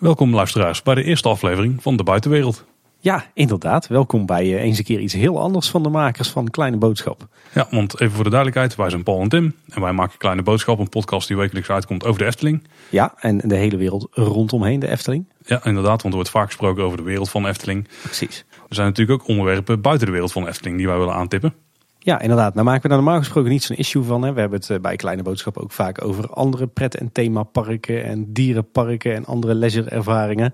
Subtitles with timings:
[0.00, 2.64] Welkom luisteraars bij de eerste aflevering van De Buitenwereld.
[2.98, 3.86] Ja, inderdaad.
[3.86, 7.28] Welkom bij uh, eens een keer iets heel anders van de makers van Kleine Boodschap.
[7.54, 9.54] Ja, want even voor de duidelijkheid, wij zijn Paul en Tim.
[9.68, 12.62] En wij maken Kleine Boodschap, een podcast die wekelijks uitkomt over de Efteling.
[12.90, 15.28] Ja, en de hele wereld rondomheen de Efteling.
[15.46, 17.88] Ja, inderdaad, want er wordt vaak gesproken over de wereld van de Efteling.
[18.02, 18.44] Precies.
[18.68, 21.54] Er zijn natuurlijk ook onderwerpen buiten de wereld van de Efteling die wij willen aantippen.
[22.02, 22.54] Ja, inderdaad.
[22.54, 24.22] Nou maken we daar normaal gesproken niet zo'n issue van.
[24.22, 24.32] Hè.
[24.32, 28.32] We hebben het eh, bij Kleine Boodschap ook vaak over andere pret- en themaparken en
[28.32, 30.52] dierenparken en andere leisure-ervaringen.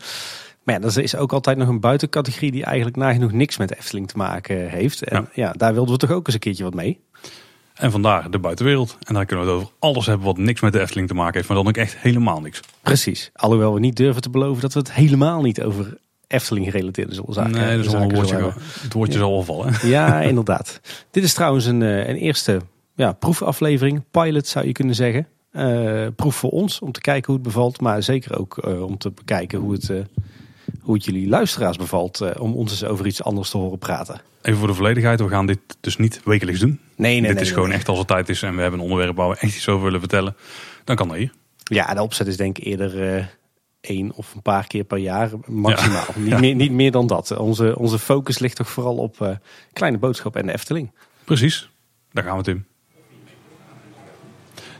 [0.62, 4.08] Maar ja, er is ook altijd nog een buitencategorie die eigenlijk nagenoeg niks met Efteling
[4.08, 5.02] te maken heeft.
[5.02, 5.44] En ja.
[5.44, 7.00] ja, daar wilden we toch ook eens een keertje wat mee.
[7.74, 8.98] En vandaar de buitenwereld.
[9.02, 11.34] En daar kunnen we het over alles hebben wat niks met de Efteling te maken
[11.34, 12.60] heeft, maar dan ook echt helemaal niks.
[12.82, 13.30] Precies.
[13.34, 17.50] Alhoewel we niet durven te beloven dat we het helemaal niet over Efteling gerelateerde zaken.
[17.50, 18.52] Nee, dat is een woordje.
[18.80, 19.74] Het woordje zal wel vallen.
[19.96, 20.80] Ja, inderdaad.
[21.10, 22.60] Dit is trouwens een, eh, een eerste
[22.94, 24.04] ja, proefaflevering.
[24.10, 25.26] Pilot zou je kunnen zeggen.
[25.52, 27.80] Uh, proef voor ons om te kijken hoe het bevalt.
[27.80, 29.98] Maar zeker ook uh, om te bekijken hoe het, uh,
[30.80, 32.38] hoe het jullie luisteraars bevalt.
[32.38, 34.20] om ons eens over iets anders te horen praten.
[34.42, 35.20] Even voor de volledigheid.
[35.20, 36.80] We gaan dit dus niet wekelijks doen.
[36.96, 38.42] Nee, nee, Dit nee, is gewoon echt als het tijd is.
[38.42, 40.36] En we hebben een onderwerp waar we echt iets over willen vertellen.
[40.84, 41.32] Dan kan dat hier.
[41.64, 43.28] Ja, de opzet is denk ik eerder
[43.86, 46.04] één of een paar keer per jaar maximaal.
[46.14, 47.36] Niet, meer, niet meer dan dat.
[47.36, 49.30] Onze, onze focus ligt toch vooral op uh,
[49.72, 50.90] Kleine Boodschap en de Efteling.
[51.24, 51.70] Precies,
[52.12, 52.66] daar gaan we Tim.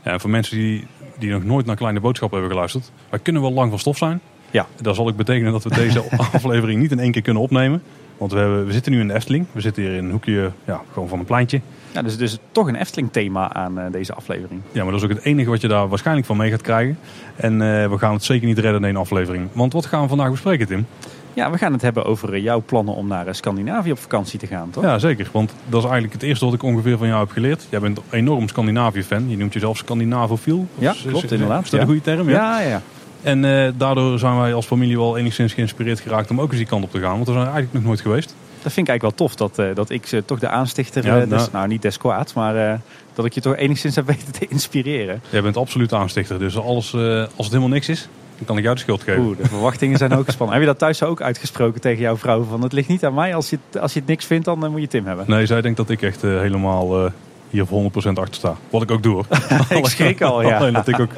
[0.03, 2.91] Ja, en voor mensen die, die nog nooit naar Kleine Boodschap hebben geluisterd.
[3.09, 4.21] Wij kunnen wel lang van stof zijn.
[4.51, 4.67] Ja.
[4.81, 7.83] Dat zal ook betekenen dat we deze aflevering niet in één keer kunnen opnemen.
[8.17, 9.45] Want we, hebben, we zitten nu in de Efteling.
[9.51, 11.61] We zitten hier in een hoekje ja, gewoon van een pleintje.
[11.91, 14.61] Ja, dus, dus toch een Efteling-thema aan uh, deze aflevering.
[14.71, 16.99] Ja, maar dat is ook het enige wat je daar waarschijnlijk van mee gaat krijgen.
[17.35, 19.47] En uh, we gaan het zeker niet redden in één aflevering.
[19.53, 20.85] Want wat gaan we vandaag bespreken, Tim?
[21.33, 24.47] Ja, we gaan het hebben over uh, jouw plannen om naar Scandinavië op vakantie te
[24.47, 24.83] gaan, toch?
[24.83, 25.29] Ja, zeker.
[25.31, 27.67] Want dat is eigenlijk het eerste wat ik ongeveer van jou heb geleerd.
[27.69, 29.29] Jij bent een enorm Scandinavië-fan.
[29.29, 30.67] Je noemt jezelf Scandinavofiel.
[30.75, 31.63] Ja, klopt is, inderdaad.
[31.63, 32.29] Is dat een goede term?
[32.29, 32.81] Ja, ja, ja.
[33.27, 36.67] En uh, daardoor zijn wij als familie wel enigszins geïnspireerd geraakt om ook eens die
[36.67, 37.13] kant op te gaan.
[37.13, 38.35] Want we zijn eigenlijk nog nooit geweest.
[38.61, 41.27] Dat vind ik eigenlijk wel tof, dat, uh, dat ik toch de aanstichter, ja, nou,
[41.27, 42.81] dus, nou niet des kwaads, maar
[43.13, 45.21] dat ik je toch enigszins heb weten te inspireren.
[45.29, 48.75] Jij bent absoluut aanstichter, dus alles, als het helemaal niks is, dan kan ik jou
[48.75, 49.23] de schuld geven.
[49.23, 50.55] Oeh, de verwachtingen zijn ook gespannen.
[50.55, 52.43] heb je dat thuis ook uitgesproken tegen jouw vrouw?
[52.43, 54.81] Van het ligt niet aan mij, als je, als je het niks vindt, dan moet
[54.81, 55.25] je Tim hebben.
[55.27, 57.11] Nee, zij denkt dat ik echt helemaal
[57.49, 58.55] hier voor 100% achter sta.
[58.69, 59.25] Wat ik ook doe hoor.
[59.77, 60.57] ik schrik al, ja.
[60.57, 61.11] Alleen dat ik ook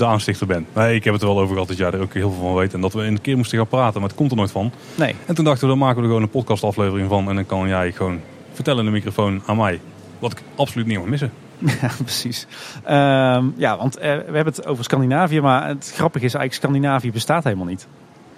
[0.00, 0.66] de aanstichter ben.
[0.72, 2.54] Nee, ik heb het er wel over gehad dat jij er ook heel veel van
[2.54, 2.74] weet.
[2.74, 4.72] En dat we een keer moesten gaan praten, maar het komt er nooit van.
[4.94, 5.14] Nee.
[5.26, 7.28] En toen dachten we, dan maken we er gewoon een podcastaflevering van.
[7.28, 8.20] En dan kan jij gewoon
[8.52, 9.80] vertellen in de microfoon aan mij.
[10.18, 11.32] Wat ik absoluut niet mag missen.
[11.80, 12.46] Ja, precies.
[12.84, 15.40] Um, ja, want uh, we hebben het over Scandinavië.
[15.40, 17.86] Maar het grappige is eigenlijk, Scandinavië bestaat helemaal niet.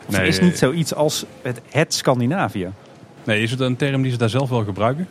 [0.06, 2.71] Of nee, er is niet zoiets als het, het Scandinavië.
[3.25, 5.09] Nee, is het een term die ze daar zelf wel gebruiken?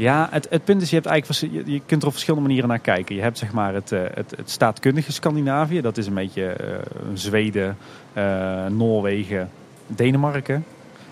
[0.00, 2.78] Ja, het, het punt is, je, hebt eigenlijk, je, kunt er op verschillende manieren naar
[2.78, 3.14] kijken.
[3.14, 5.80] Je hebt zeg maar het, het, het staatkundige Scandinavië.
[5.80, 6.66] Dat is een beetje uh,
[7.14, 7.76] Zweden,
[8.16, 9.50] uh, Noorwegen,
[9.86, 10.64] Denemarken.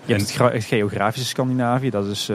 [0.05, 1.89] Je hebt het, geografische Scandinavië.
[1.89, 2.31] Dat is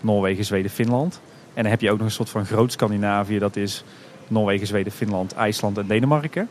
[0.00, 1.20] Noorwegen, Zweden, Finland.
[1.54, 3.38] En dan heb je ook nog een soort van groot Scandinavië.
[3.38, 3.84] Dat is
[4.28, 6.48] Noorwegen, Zweden, Finland, IJsland en Denemarken.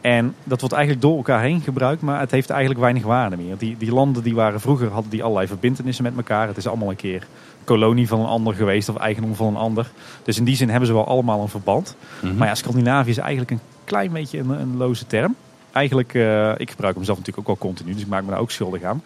[0.00, 3.58] En dat wordt eigenlijk door elkaar heen gebruikt, maar het heeft eigenlijk weinig waarde meer.
[3.58, 6.46] Die, die landen die waren vroeger, hadden die allerlei verbindenissen met elkaar.
[6.46, 7.26] Het is allemaal een keer
[7.66, 9.90] kolonie van een ander geweest of eigendom van een ander.
[10.22, 11.96] Dus in die zin hebben ze wel allemaal een verband.
[12.20, 12.38] Mm -hmm.
[12.38, 15.34] Maar ja, Scandinavië is eigenlijk een klein beetje een, een loze term.
[15.72, 18.40] Eigenlijk, uh, ik gebruik hem zelf natuurlijk ook wel continu, dus ik maak me daar
[18.40, 19.02] ook schuldig aan.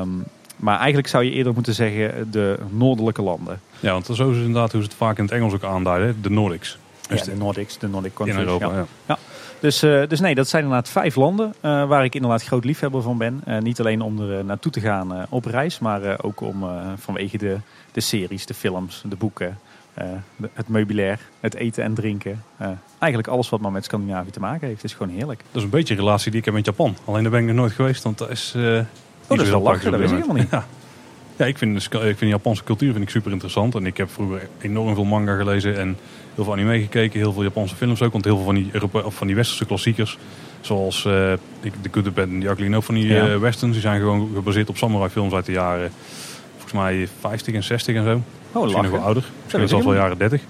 [0.00, 0.24] Um,
[0.56, 3.60] maar eigenlijk zou je eerder moeten zeggen de noordelijke landen.
[3.80, 6.22] Ja, want zo is het inderdaad hoe ze het vaak in het Engels ook aanduiden,
[6.22, 6.78] de Nordics.
[7.08, 8.42] Dus ja, de Nordics, de Nordic countries.
[8.42, 8.86] In Europa, ja.
[9.06, 9.18] ja.
[9.60, 13.02] Dus, uh, dus nee, dat zijn inderdaad vijf landen uh, waar ik inderdaad groot liefhebber
[13.02, 13.42] van ben.
[13.48, 16.64] Uh, niet alleen om er naartoe te gaan op reis, maar ook om
[16.96, 17.56] vanwege de,
[17.92, 19.58] de series, de films, de boeken,
[19.94, 22.42] de, het meubilair, het eten en drinken.
[22.98, 25.38] eigenlijk alles wat maar met Scandinavië te maken heeft, is gewoon heerlijk.
[25.38, 26.96] Dat is een beetje een relatie die ik heb met Japan.
[27.04, 28.54] Alleen daar ben ik nog nooit geweest, want dat is...
[28.56, 28.84] oh,
[29.26, 30.50] dat is wel lachen, dat wist ik helemaal niet.
[30.58, 30.64] Ja.
[31.36, 33.74] Ja, ik vind, de, ik vind de Japanse cultuur vind ik super interessant.
[33.74, 35.96] En ik heb vroeger enorm veel manga gelezen en
[36.34, 37.18] heel veel anime gekeken.
[37.18, 38.12] Heel veel Japanse films ook.
[38.12, 40.18] Want heel veel van die, Europa, of van die westerse klassiekers.
[40.60, 41.12] Zoals uh,
[41.60, 42.74] The Good, The Bad and The Ugly.
[42.74, 43.28] ook van die ja.
[43.28, 43.72] uh, westerns.
[43.72, 45.90] Die zijn gewoon gebaseerd op samurai films uit de jaren...
[46.52, 48.22] Volgens mij 50 en 60 en zo.
[48.52, 49.24] Oh, Misschien nog wel ouder.
[49.42, 50.40] Misschien zelfs wel jaren 30.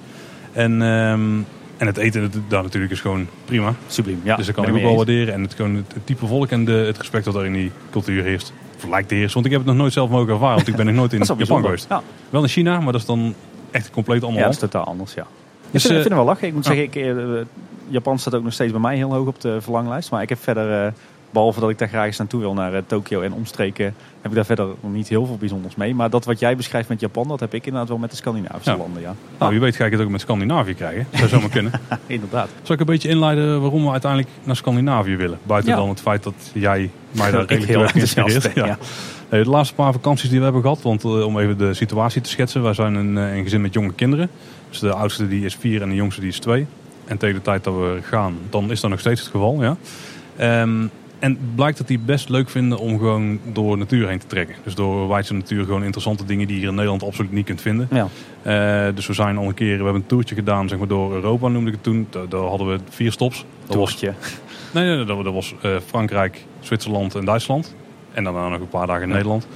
[0.53, 3.75] En, um, en het eten daar natuurlijk is gewoon prima.
[3.87, 4.37] Subliem, ja.
[4.37, 5.35] Dus dat kan ik ook wel waarderen.
[5.35, 7.71] En het, gewoon het, het type volk en de, het respect dat er in die
[7.91, 8.53] cultuur heerst
[8.89, 9.35] lijkt de heerst.
[9.35, 10.57] Want ik heb het nog nooit zelf mogen ervaren.
[10.57, 11.87] Want ik ben nog nooit in Japan geweest.
[11.89, 12.03] Ja.
[12.31, 13.35] Wel in China, maar dat is dan
[13.71, 15.27] echt compleet allemaal Ja, dat is totaal anders, ja.
[15.71, 16.47] Dus, ik vind, vind het wel lachen.
[16.49, 16.75] Ik moet ja.
[16.75, 17.41] zeggen, ik, uh,
[17.89, 20.11] Japan staat ook nog steeds bij mij heel hoog op de verlanglijst.
[20.11, 20.93] Maar ik heb verder uh,
[21.35, 23.85] Behalve dat ik daar graag eens naartoe wil, naar uh, Tokio en omstreken,
[24.21, 25.95] heb ik daar verder niet heel veel bijzonders mee.
[25.95, 28.71] Maar dat wat jij beschrijft met Japan, dat heb ik inderdaad wel met de Scandinavische
[28.71, 28.77] Ja.
[28.77, 29.15] landen, ja.
[29.39, 31.07] Nou, wie weet ga ik het ook met Scandinavië krijgen.
[31.13, 31.73] Zou zomaar kunnen.
[32.07, 32.49] inderdaad.
[32.63, 35.39] Zal ik een beetje inleiden waarom we uiteindelijk naar Scandinavië willen?
[35.43, 35.77] Buiten Ja.
[35.77, 38.79] dan het feit dat jij mij daar redelijk heel enthousiast Ja.
[39.31, 42.21] Nee, de laatste paar vakanties die we hebben gehad, want eh, om even de situatie
[42.21, 42.63] te schetsen.
[42.63, 44.31] Wij zijn een, eh, een gezin met jonge kinderen.
[44.71, 46.67] Dus de oudste die is vier en de jongste die is twee.
[47.05, 49.63] En tegen de tijd dat we gaan, dan is dat nog steeds het geval.
[49.63, 49.77] Ja.
[50.37, 50.87] Ehm,
[51.19, 54.55] en blijkt dat die best leuk vinden om gewoon door natuur heen te trekken.
[54.65, 57.61] Dus door wijdse natuur gewoon interessante dingen die je hier in Nederland absoluut niet kunt
[57.61, 57.89] vinden.
[57.91, 58.09] Ja.
[58.89, 61.13] Eh, dus we zijn al een keer, we hebben een toertje gedaan zeg maar, door
[61.15, 62.07] Europa noemde ik het toen.
[62.11, 63.45] Daar, daar hadden we vier stops.
[63.67, 64.13] Dat was, Toertje.
[64.75, 67.75] nee, nee, nee, dat, dat was eh, Frankrijk, Zwitserland en Duitsland.
[68.13, 69.15] En daarna nog een paar dagen in Ja.
[69.15, 69.47] Nederland.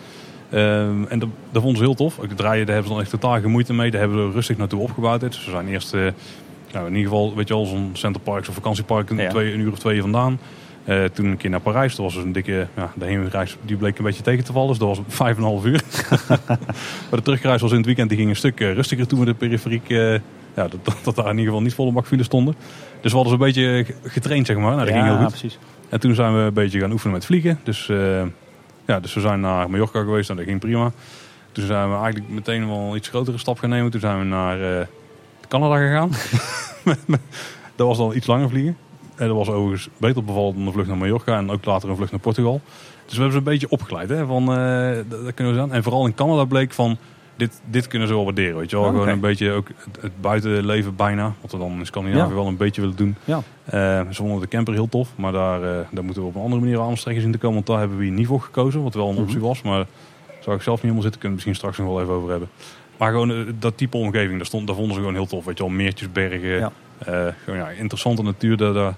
[0.50, 2.18] Ehm, en dat, dat vonden ze heel tof.
[2.18, 3.90] Ook de draaien, daar hebben ze dan echt totaal geen moeite mee.
[3.90, 5.20] Daar hebben we rustig naartoe opgebouwd.
[5.20, 6.00] Dus we zijn eerst, eh,
[6.72, 9.28] nou, in ieder geval, weet je wel, zo'n centerpark, zo'n vakantiepark, Ja.
[9.28, 10.38] twee, een uur of twee vandaan.
[10.88, 11.94] Eh, toen een keer naar Parijs.
[11.94, 14.68] Dat was dus een dikke, ja, de heenreis die bleek een beetje tegen te vallen.
[14.68, 15.82] Dus dat was vijf en een half uur.
[17.08, 19.24] maar de terugreis was in het weekend, die ging een stuk eh, rustiger toen we
[19.24, 20.12] de periferiek, eh,
[20.54, 22.54] ja, dat, dat, daar in ieder geval niet volle bak files stonden.
[23.00, 24.74] Dus we hadden ze een beetje getraind, zeg maar.
[24.74, 25.28] Nou, dat ging heel goed.
[25.28, 25.58] precies.
[25.88, 27.60] En toen zijn we een beetje gaan oefenen met vliegen.
[27.62, 27.86] Dus,
[28.86, 30.92] ja, dus we zijn naar Mallorca geweest en dat ging prima.
[31.52, 33.90] Toen zijn we eigenlijk meteen wel een iets grotere stap gaan nemen.
[33.90, 34.88] Toen zijn we naar
[35.48, 36.10] Canada gegaan.
[37.76, 38.76] dat was dan iets langer vliegen.
[39.18, 41.96] En dat was overigens beter bevallen dan een vlucht naar Mallorca en ook later een
[41.96, 42.60] vlucht naar Portugal.
[43.04, 44.08] Dus we hebben ze een beetje opgeleid.
[44.08, 45.72] Hè, van, eh, dat, kunnen we aan.
[45.72, 46.96] En vooral in Canada bleek van,
[47.36, 48.56] dit, dit kunnen ze wel waarderen.
[48.58, 48.84] Weet je wel?
[48.84, 48.94] Oké.
[48.94, 51.32] Gewoon een beetje ook het, het buitenleven bijna.
[51.40, 52.34] Wat we dan in Scandinavië Ja.
[52.34, 53.16] wel een beetje willen doen.
[53.24, 53.42] Ja.
[53.64, 56.42] Eh, ze vonden de camper heel tof, maar daar, eh, daar moeten we op een
[56.42, 57.54] andere manier aan Amsterdam zien te komen.
[57.54, 59.46] Want daar hebben we hier niet voor gekozen, wat wel een optie Mhm.
[59.46, 59.62] was.
[59.62, 59.86] Maar
[60.40, 62.48] zou ik zelf niet helemaal zitten, kunnen we misschien straks nog wel even over hebben.
[62.96, 65.44] Maar gewoon dat type omgeving, daar, stond, daar vonden ze gewoon heel tof.
[65.44, 66.72] Weet je wel, meertjes, bergen, Ja.
[67.44, 68.94] gewoon ja, interessante natuur, daar, daar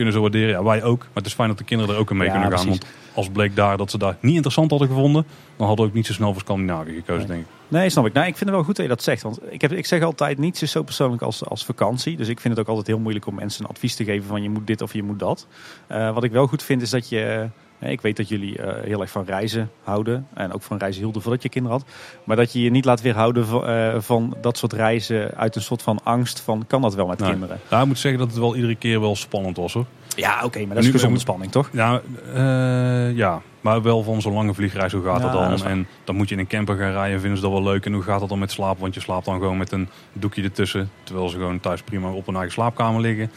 [0.00, 0.48] kunnen ze waarderen.
[0.48, 2.32] Ja, wij ook, maar het is fijn dat de kinderen er ook in mee Ja,
[2.32, 2.64] kunnen gaan.
[2.66, 2.80] precies.
[2.80, 5.24] Want als bleek daar dat ze daar niet interessant hadden gevonden,
[5.56, 7.26] dan hadden we ook niet zo snel voor Scandinavië gekozen, Nee.
[7.26, 7.46] denk ik.
[7.68, 8.12] Nee, snap ik.
[8.12, 9.22] Nou, ik vind het wel goed dat je dat zegt.
[9.22, 12.16] Want ik, heb, ik zeg altijd, niets is zo persoonlijk als, als vakantie.
[12.16, 14.42] Dus ik vind het ook altijd heel moeilijk om mensen een advies te geven van
[14.42, 15.46] je moet dit of je moet dat.
[15.86, 17.48] Eh, wat ik wel goed vind is dat je...
[17.80, 20.26] Ik weet dat jullie eh, heel erg van reizen houden.
[20.34, 21.86] En ook van reizen hielden voordat je kinderen had.
[22.24, 25.62] Maar dat je je niet laat weerhouden van, eh, van dat soort reizen uit een
[25.62, 27.58] soort van angst van kan dat wel met kinderen?
[27.70, 29.86] Nou, ik moet zeggen dat het wel iedere keer wel spannend was hoor.
[30.16, 31.68] Ja, oké, maar dat is Nu- gezonde moet- spanning, toch?
[31.72, 32.00] Ja,
[32.34, 35.50] eh, ja, maar wel van zo'n lange vliegreis, hoe gaat Ja, dat dan?
[35.50, 37.86] dat en dan moet je in een camper gaan rijden, vinden ze dat wel leuk.
[37.86, 38.80] En hoe gaat dat dan met slapen?
[38.80, 40.90] Want je slaapt dan gewoon met een doekje ertussen.
[41.02, 43.30] Terwijl ze gewoon thuis prima op hun eigen slaapkamer liggen.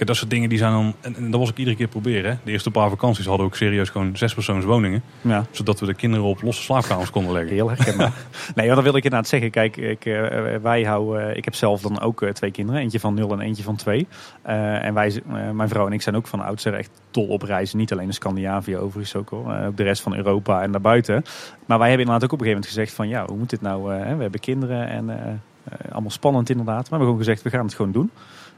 [0.00, 0.94] Kijk, dat soort dingen die zijn dan...
[1.00, 2.30] En, en dat was ik iedere keer proberen.
[2.30, 2.36] Hè.
[2.44, 5.02] De eerste paar vakanties hadden we ook serieus gewoon zespersoonswoningen.
[5.20, 5.44] Ja.
[5.50, 7.52] Zodat we de kinderen op losse slaapkamers konden leggen.
[7.52, 8.12] Heel herkenbaar.
[8.54, 9.50] nee, dan wil ik inderdaad zeggen.
[9.50, 12.80] Kijk, ik, eh, wij houden, ik heb zelf dan ook eh, twee kinderen.
[12.80, 14.06] Eentje van 0 en eentje van 2.
[14.42, 17.78] en wij, eh, mijn vrouw en ik zijn ook van oudsher echt dol op reizen.
[17.78, 19.69] Niet alleen in Scandinavië overigens ook hoor.
[19.76, 21.22] De rest van Europa en daarbuiten.
[21.66, 23.08] Maar wij hebben inderdaad ook op een gegeven moment gezegd van...
[23.08, 23.94] Ja, hoe moet dit nou?
[23.94, 25.32] eh, we hebben kinderen en eh,
[25.64, 26.90] eh, allemaal spannend inderdaad.
[26.90, 28.10] Maar we hebben gewoon gezegd, we gaan het gewoon doen.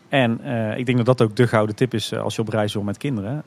[0.08, 0.40] En
[0.76, 2.98] ik denk dat dat ook de gouden tip is als je op reis wil met
[2.98, 3.42] kinderen.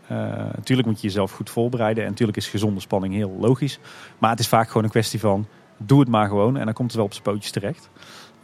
[0.56, 2.04] Natuurlijk moet je jezelf goed voorbereiden.
[2.04, 3.80] En natuurlijk is gezonde spanning heel logisch.
[4.18, 5.48] Maar het is vaak gewoon een kwestie van
[5.78, 6.58] doe het maar gewoon.
[6.58, 7.90] En dan komt het wel op zijn pootjes terecht.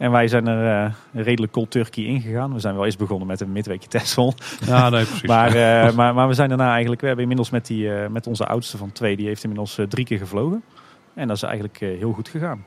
[0.02, 2.52] En wij zijn er eh, redelijk cold turkey ingegaan.
[2.52, 4.34] We zijn wel eens begonnen met een midweekje Texel.
[4.66, 5.28] Ja, nee, precies.
[5.36, 7.00] Maar, eh, maar, maar we zijn daarna eigenlijk...
[7.00, 9.16] We hebben inmiddels met, die, eh, met onze oudste van twee...
[9.16, 10.62] Die heeft inmiddels drie keer gevlogen.
[11.14, 12.64] En dat is eigenlijk heel goed gegaan.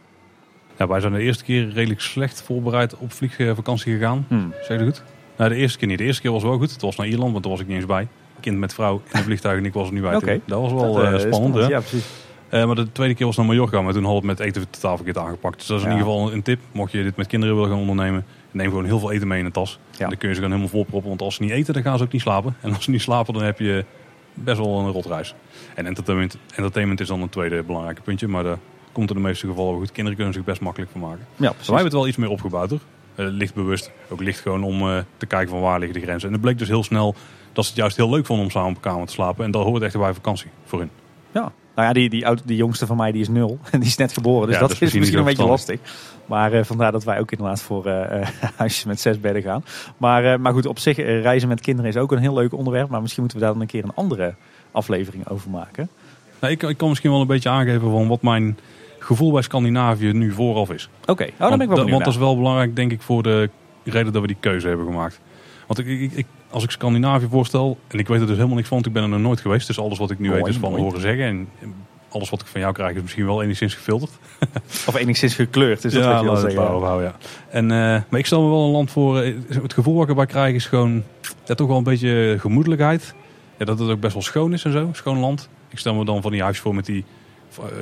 [0.77, 4.25] ja, wij zijn de eerste keer redelijk slecht voorbereid op vliegvakantie gegaan.
[4.27, 4.53] Hmm.
[4.61, 5.03] Zeg je goed?
[5.37, 5.97] Nou, de eerste keer niet.
[5.97, 6.71] De eerste keer was wel goed.
[6.71, 8.07] Het was naar Ierland, want daar was ik niet eens bij.
[8.39, 10.15] Kind met vrouw in een vliegtuig en ik was er niet bij.
[10.15, 10.39] Oké.
[10.45, 11.55] Dat was wel Dat, spannend.
[11.55, 11.67] hè?
[11.67, 12.24] Ja, precies.
[12.55, 14.69] Eh, maar de tweede keer was naar Mallorca, maar toen hadden we het met eten
[14.69, 15.57] totaal verkeerd aangepakt.
[15.57, 16.59] Dus dat is in ieder geval een tip.
[16.71, 19.45] Mocht je dit met kinderen willen gaan ondernemen, neem gewoon heel veel eten mee in
[19.45, 19.79] de tas.
[19.97, 20.07] Ja.
[20.07, 22.03] Dan kun je ze gewoon helemaal volproppen, want als ze niet eten, dan gaan ze
[22.03, 22.55] ook niet slapen.
[22.61, 23.85] En als ze niet slapen, dan heb je
[24.33, 25.35] best wel een rotreis.
[25.75, 28.57] En entertainment, entertainment is dan een tweede belangrijke puntje, maar daar
[28.91, 29.91] komt in de meeste gevallen goed.
[29.91, 31.25] Kinderen kunnen zich best makkelijk van maken.
[31.35, 31.67] Ja, precies.
[31.67, 32.81] wij hebben het wel iets meer opgebouwd hoor.
[33.15, 33.91] Eh, licht bewust.
[34.09, 36.27] Ook licht gewoon om eh, te kijken van waar liggen de grenzen.
[36.27, 37.15] En het bleek dus heel snel
[37.53, 39.45] dat ze het juist heel leuk vonden om samen op een kamer te slapen.
[39.45, 40.89] En dat hoort echt bij vakantie voor hun.
[41.31, 41.51] Ja.
[41.75, 42.09] Nou ja, die,
[42.45, 43.59] die, jongste van mij die is nul.
[43.71, 44.45] En die is net geboren.
[44.45, 45.79] Dus Ja, dat, dat is is misschien een beetje lastig.
[46.25, 49.63] Maar eh, vandaar dat wij ook inderdaad voor eh, huisjes met zes bedden gaan.
[49.97, 52.89] Maar, maar goed, op zich, reizen met kinderen is ook een heel leuk onderwerp.
[52.89, 54.35] Maar misschien moeten we daar dan een keer een andere
[54.71, 55.89] aflevering over maken.
[56.39, 58.57] Nou, ik, ik kan misschien wel een beetje aangeven van wat mijn
[58.99, 60.89] gevoel bij Scandinavië nu vooraf is.
[61.05, 63.01] Oké, oh, dan ben ik wel want, benieuwd want dat is wel belangrijk, denk ik,
[63.01, 63.49] voor de
[63.83, 65.19] reden dat we die keuze hebben gemaakt.
[65.67, 68.67] Want ik, ik, ik- als ik Scandinavië voorstel, en ik weet er dus helemaal niks
[68.67, 69.67] van, want ik ben er nog nooit geweest.
[69.67, 70.81] Dus alles wat ik nu Mooi, weet is van mooi.
[70.83, 71.25] horen zeggen.
[71.25, 71.47] En
[72.09, 74.11] alles wat ik van jou krijg is misschien wel enigszins gefilterd.
[74.87, 77.01] Of enigszins gekleurd, is dat wat je wil zeggen.
[77.03, 77.15] ja.
[77.49, 77.77] En, eh,
[78.09, 80.55] maar ik stel me wel een land voor, eh, het gevoel wat ik erbij krijg
[80.55, 81.03] is gewoon
[81.45, 83.13] ja, toch wel een beetje gemoedelijkheid.
[83.57, 84.89] ja, dat het ook best wel schoon is en zo.
[84.91, 85.49] Schoon land.
[85.69, 87.03] Ik stel me dan van die huis voor met die,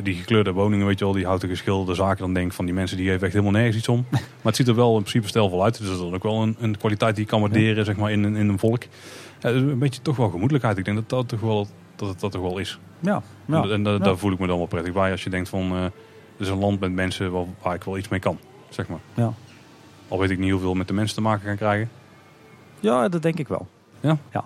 [0.04, 1.14] die gekleurde woningen, weet je wel.
[1.14, 2.18] Die houten geschilderde zaken.
[2.20, 4.06] Dan denk ik van die mensen die geven echt helemaal nergens iets om.
[4.12, 5.78] Maar het ziet er wel in principe stijlvol uit.
[5.78, 8.12] Dus dat is dan ook wel een, een kwaliteit die je kan waarderen zeg maar,
[8.12, 8.84] in, een- in een volk.
[9.40, 10.78] Ja, dus een beetje toch wel gemoedelijkheid.
[10.78, 12.80] Ik denk dat dat toch wel, dat het dat toch wel is.
[13.00, 13.16] Ja,
[13.48, 13.64] En, ja.
[13.70, 15.12] en da- daar voel ik me dan wel prettig bij.
[15.12, 15.92] Als je denkt van, eh het
[16.38, 18.38] is een land met mensen waar, waar ik wel iets mee kan.
[18.70, 19.00] Zeg maar.
[19.14, 19.34] Ja.
[20.08, 21.90] Al weet ik niet hoeveel met de mensen te maken gaan krijgen.
[22.80, 23.68] Ja, dat denk ik wel.
[24.00, 24.18] Ja?
[24.32, 24.44] Ja,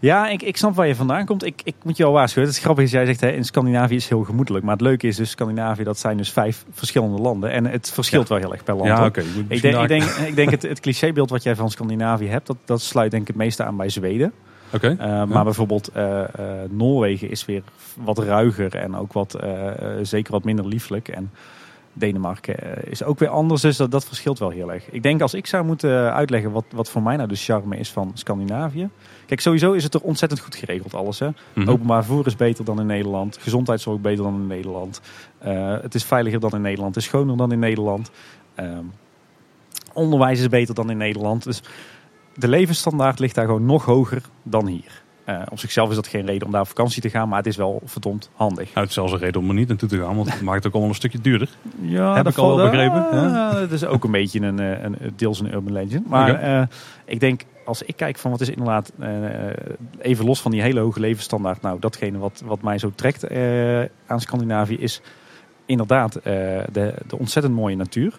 [0.00, 1.44] ja ik, ik snap waar je vandaan komt.
[1.44, 2.48] Ik, ik moet je al waarschuwen.
[2.48, 4.64] Het is grappig jij zegt, hè, in Scandinavië is heel gemoedelijk.
[4.64, 7.50] Maar het leuke is dus, Scandinavië, dat zijn dus vijf verschillende landen.
[7.50, 8.88] En het verschilt wel heel erg per land.
[8.88, 9.20] Ja, oké.
[9.20, 12.46] Ik denk, ik daar- denk, ik denk het, het clichébeeld wat jij van Scandinavië hebt,
[12.46, 14.32] dat, dat sluit denk ik het meeste aan bij Zweden.
[14.72, 14.96] Oké.
[15.00, 16.24] Uh, Maar bijvoorbeeld uh, uh,
[16.70, 17.62] Noorwegen is weer
[17.94, 19.38] wat ruiger en ook wat,
[20.02, 21.08] zeker wat minder lieflijk.
[21.08, 21.30] En
[21.98, 24.90] Denemarken is ook weer anders, dus dat, dat verschilt wel heel erg.
[24.90, 27.90] Ik denk als ik zou moeten uitleggen wat, wat voor mij nou de charme is
[27.90, 28.88] van Scandinavië.
[29.26, 31.18] Kijk, sowieso is het er ontzettend goed geregeld alles.
[31.18, 31.28] Hè?
[31.54, 31.68] Mhm.
[31.68, 33.38] Openbaar vervoer is beter dan in Nederland.
[33.40, 35.00] Gezondheidszorg beter dan in Nederland.
[35.46, 36.94] Uh, het is veiliger dan in Nederland.
[36.94, 38.10] Het is schoner dan in Nederland.
[38.60, 38.92] Um,
[39.92, 41.44] onderwijs is beter dan in Nederland.
[41.44, 41.62] Dus
[42.34, 45.02] de levensstandaard ligt daar gewoon nog hoger dan hier.
[45.28, 47.46] Uh, op zichzelf is dat geen reden om daar op vakantie te gaan, maar het
[47.46, 48.64] is wel verdomd handig.
[48.64, 50.56] Nou, het is zelfs een reden om er niet naartoe te gaan, want het maakt
[50.56, 51.48] het ook allemaal een stukje duurder.
[51.80, 53.06] Ja, Heb ik al wel begrepen.
[53.12, 56.08] Ja, dat is ook een beetje een, een, een deels een urban legend.
[56.08, 56.60] Maar okay.
[56.60, 56.66] uh,
[57.04, 59.08] ik denk, als ik kijk van wat is inderdaad, uh,
[59.98, 63.30] even los van die hele hoge levensstandaard, nou datgene wat, wat mij zo trekt
[64.06, 65.00] aan Scandinavië is
[65.66, 68.12] inderdaad de, de ontzettend mooie natuur.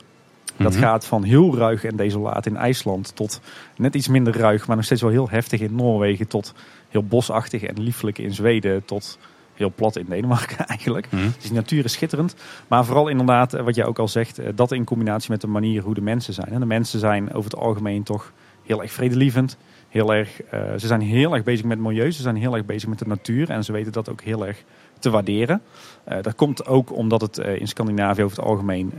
[0.58, 0.82] Dat Mhm.
[0.82, 3.42] gaat van heel ruig en desolaat in IJsland tot
[3.76, 6.28] net iets minder ruig, maar nog steeds wel heel heftig in Noorwegen.
[6.28, 6.54] Tot
[6.90, 8.86] heel bosachtig en lieflijk in Zweden.
[8.86, 9.20] Tot
[9.54, 11.12] heel plat in Denemarken eigenlijk.
[11.12, 11.24] Mhm.
[11.24, 12.36] Dus die natuur is schitterend.
[12.68, 15.94] Maar vooral inderdaad, wat jij ook al zegt, dat in combinatie met de manier hoe
[15.94, 16.48] de mensen zijn.
[16.48, 19.58] En de mensen zijn over het algemeen toch heel erg vredelievend.
[19.90, 22.12] Heel erg, uh, ze zijn heel erg bezig met milieu.
[22.12, 23.50] Ze zijn heel erg bezig met de natuur.
[23.50, 24.64] En ze weten dat ook heel erg
[25.00, 25.62] te waarderen.
[26.10, 28.94] Uh, dat komt ook omdat het uh, in Scandinavië over het algemeen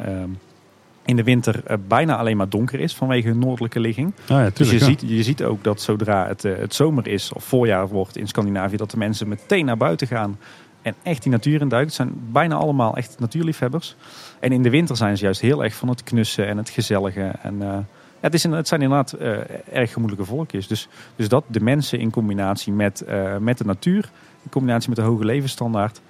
[1.04, 4.12] in de winter uh, bijna alleen maar donker is vanwege hun noordelijke ligging.
[4.23, 4.85] Ah, ja, tuurlijk, dus je, ja.
[4.85, 8.26] ziet, je ziet ook dat zodra het, uh, het zomer is of voorjaar wordt in
[8.26, 10.38] Scandinavië, dat de mensen meteen naar buiten gaan
[10.83, 11.88] en echt die natuur in duiken.
[11.88, 13.97] Het zijn bijna allemaal echt natuurliefhebbers.
[14.40, 17.33] En in de winter zijn ze juist heel erg van het knussen en het gezellige.
[17.42, 17.78] En, uh,
[18.21, 19.38] het, is het zijn inderdaad uh,
[19.73, 20.66] erg gemoedelijke volkjes.
[20.66, 24.11] Dus, dus dat de mensen in combinatie met, uh, met de natuur,
[24.42, 26.00] in combinatie met de hoge levensstandaard,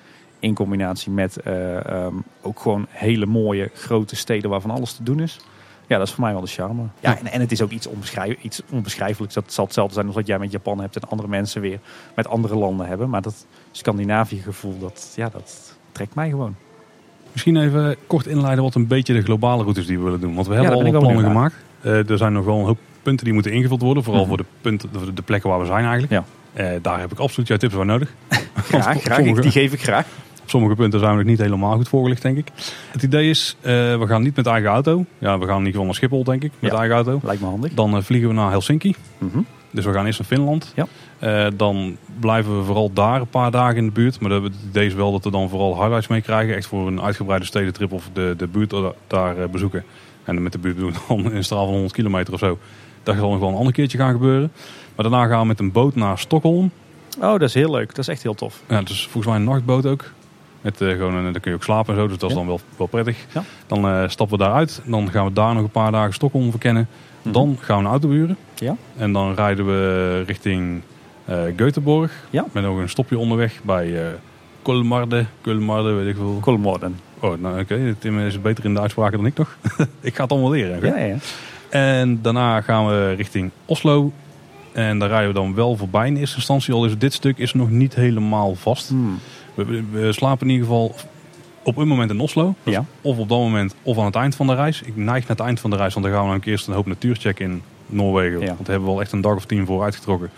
[0.41, 5.21] in combinatie met uh, um, ook gewoon hele mooie grote steden waarvan alles te doen
[5.21, 5.39] is.
[5.87, 6.83] Ja, dat is voor mij wel de charme.
[7.01, 9.35] Ja, en, en het is ook iets, onbeschrijf, iets onbeschrijfelijks.
[9.35, 11.79] Dat zal hetzelfde zijn als wat jij met Japan hebt en andere mensen weer
[12.15, 13.11] met andere landen hebben.
[13.11, 16.55] Maar dat Scandinavië gevoel, dat, ja, dat trekt mij gewoon.
[17.33, 20.35] Misschien even kort inleiden wat een beetje de globale routes die we willen doen.
[20.35, 21.55] Want we Ja, hebben al wat plannen gemaakt.
[21.83, 24.03] Uh, er zijn nog wel een hoop punten die moeten ingevuld worden.
[24.03, 24.29] Vooral Mhm.
[24.35, 26.13] voor de, punten, de, de plekken waar we zijn eigenlijk.
[26.13, 26.25] Ja.
[26.55, 28.15] Uh, daar heb ik absoluut jouw tips voor nodig.
[28.31, 28.39] Op
[28.83, 29.01] graag.
[29.15, 30.07] sommige- Die geef ik graag.
[30.51, 32.49] Op sommige punten zijn we nog niet helemaal goed voorgelegd, denk ik.
[32.91, 33.65] Het idee is, uh,
[33.99, 35.05] we gaan niet met eigen auto.
[35.19, 36.79] Ja, we gaan in ieder geval naar Schiphol, denk ik, met Ja.
[36.79, 37.21] eigen auto.
[37.23, 37.75] Lijkt me handig.
[37.75, 38.95] Dan uh, vliegen we naar Helsinki.
[39.19, 39.39] Mhm.
[39.71, 40.73] Dus we gaan eerst naar Finland.
[40.77, 40.87] Ja.
[41.47, 44.21] Uh, dan blijven we vooral daar een paar dagen in de buurt.
[44.21, 46.57] Maar het idee is wel dat we dan vooral highlights mee krijgen.
[46.57, 49.85] Echt voor een uitgebreide stedentrip of de, de buurt da- daar bezoeken.
[50.25, 52.59] En met de buurt doen we dan in een straal van 100 kilometer of zo.
[53.03, 54.53] Dat zal nog wel een ander keertje gaan gebeuren.
[54.95, 56.71] Maar daarna gaan we met een boot naar Stockholm.
[57.19, 57.89] Oh, dat is heel leuk.
[57.89, 58.63] Dat is echt heel tof.
[58.69, 60.13] Ja, dus volgens mij een nachtboot ook.
[60.61, 62.43] Met, uh, gewoon, een- dan kun je ook slapen en zo, dus dat is Ja.
[62.43, 63.17] dan wel, wel prettig.
[63.35, 63.43] Ja.
[63.67, 64.83] Dan uh, stappen we daaruit.
[64.85, 66.89] Dan gaan we daar nog een paar dagen Stockholm verkennen.
[67.23, 67.33] Mhm.
[67.33, 68.37] Dan gaan we een auto huren.
[68.55, 68.77] Ja.
[68.97, 70.81] En dan rijden we richting
[71.31, 72.13] uh, Göteborg.
[72.31, 72.45] Ja.
[72.53, 74.01] Met nog een stopje onderweg bij uh,
[74.63, 75.25] Kolmarde.
[75.41, 76.39] Kolmarde, weet ik veel.
[76.41, 76.97] Kolmorden.
[77.21, 77.95] Oh, nou oké.
[77.99, 79.57] Tim is beter in de uitspraken dan ik nog.
[80.01, 80.87] ik ga het allemaal leren.
[80.87, 81.17] Ja, ja.
[81.69, 84.13] En daarna gaan we richting Oslo.
[84.73, 86.75] En daar rijden we dan wel voorbij in eerste instantie.
[86.75, 88.89] Al is dit stuk is nog niet helemaal vast.
[88.89, 89.19] Hmm.
[89.55, 90.95] We, slapen in ieder geval
[91.63, 92.55] op een moment in Oslo.
[92.63, 92.85] Dus Ja.
[93.01, 94.83] Of op dat moment of aan het eind van de reis.
[94.83, 96.75] Ik neig naar het eind van de reis, want dan gaan we namelijk eerst een
[96.75, 98.41] hoop natuurchecken in Noorwegen.
[98.41, 98.47] Ja.
[98.47, 100.31] Want daar hebben we wel echt een dag of tien voor uitgetrokken.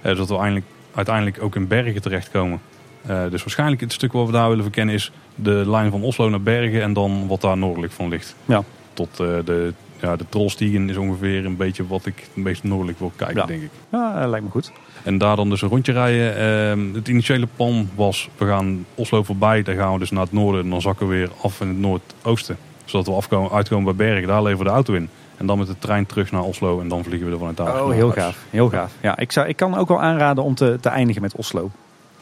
[0.00, 2.60] Eh, zodat we eindelijk, uiteindelijk ook in Bergen terechtkomen.
[3.06, 6.28] Eh, dus waarschijnlijk het stuk wat we daar willen verkennen is de lijn van Oslo
[6.28, 8.34] naar Bergen en dan wat daar noordelijk van ligt.
[8.44, 8.62] Ja.
[8.92, 12.98] Tot eh, de, ja, de Trollstiegen is ongeveer een beetje wat ik een beetje noordelijk
[12.98, 13.46] wil kijken, Ja.
[13.46, 13.70] denk ik.
[13.90, 14.72] Ja, eh, lijkt me goed.
[15.02, 16.36] En daar dan dus een rondje rijden.
[16.36, 19.62] Ehm, het initiële plan was, we gaan Oslo voorbij.
[19.62, 20.62] Dan gaan we dus naar het noorden.
[20.64, 22.56] En dan zakken we weer af in het noordoosten.
[22.84, 24.28] Zodat we afkomen, uitkomen bij Bergen.
[24.28, 25.08] Daar leveren we de auto in.
[25.36, 26.80] En dan met de trein terug naar Oslo.
[26.80, 27.84] En dan vliegen we er vanuit daar.
[27.84, 28.38] Oh, heel gaaf.
[28.50, 28.92] Heel gaaf.
[29.00, 31.70] Ja, ik, zou, ik kan ook wel aanraden om te, te eindigen met Oslo.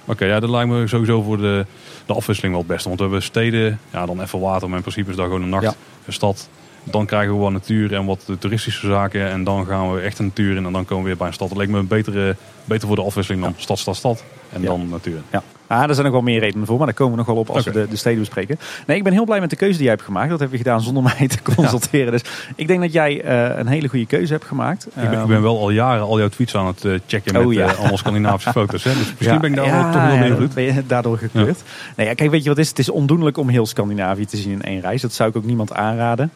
[0.04, 1.66] Oké, ja, dat lijkt me sowieso voor de,
[2.06, 2.88] de afwisseling wel het beste.
[2.88, 4.66] Want we hebben steden, ja, dan even water.
[4.68, 5.75] Maar in principe is daar gewoon een nacht, Ja.
[6.06, 6.49] een stad.
[6.85, 9.28] Dan krijgen we wat natuur en wat toeristische zaken.
[9.30, 11.32] En dan gaan we echt de natuur in en dan komen we weer bij een
[11.32, 11.49] stad.
[11.49, 14.25] Dat leek me een betere, beter voor de afwisseling dan stad, stad, stad.
[14.52, 14.66] En Ja.
[14.66, 15.20] dan natuur.
[15.32, 15.42] Ja.
[15.68, 17.50] Ah, er zijn nog wel meer redenen voor, maar daar komen we nog wel op
[17.50, 18.58] als we de, de steden bespreken.
[18.87, 20.30] Nee, ik ben heel blij met de keuze die jij hebt gemaakt.
[20.30, 22.12] Dat heb je gedaan zonder mij te consulteren.
[22.12, 22.22] Dus
[22.56, 24.87] ik denk dat jij eh, een hele goede keuze hebt gemaakt.
[24.87, 27.32] Ik ben, Ehm, ik ben wel al jaren al jouw tweets aan het eh, checken
[27.32, 27.66] met Oh, ja.
[27.66, 28.84] eh, allemaal Scandinavische foto's.
[28.84, 28.90] Hè?
[28.94, 30.54] Dus misschien Ja, ben ik daar wel toch heel ja, beïnvloed.
[30.54, 31.62] ben je daardoor gekleurd.
[31.96, 32.68] Nee, ja, kijk, weet je wat is?
[32.68, 35.02] Het is ondoenlijk om heel Scandinavië te zien in één reis.
[35.02, 36.30] Dat zou ik ook niemand aanraden.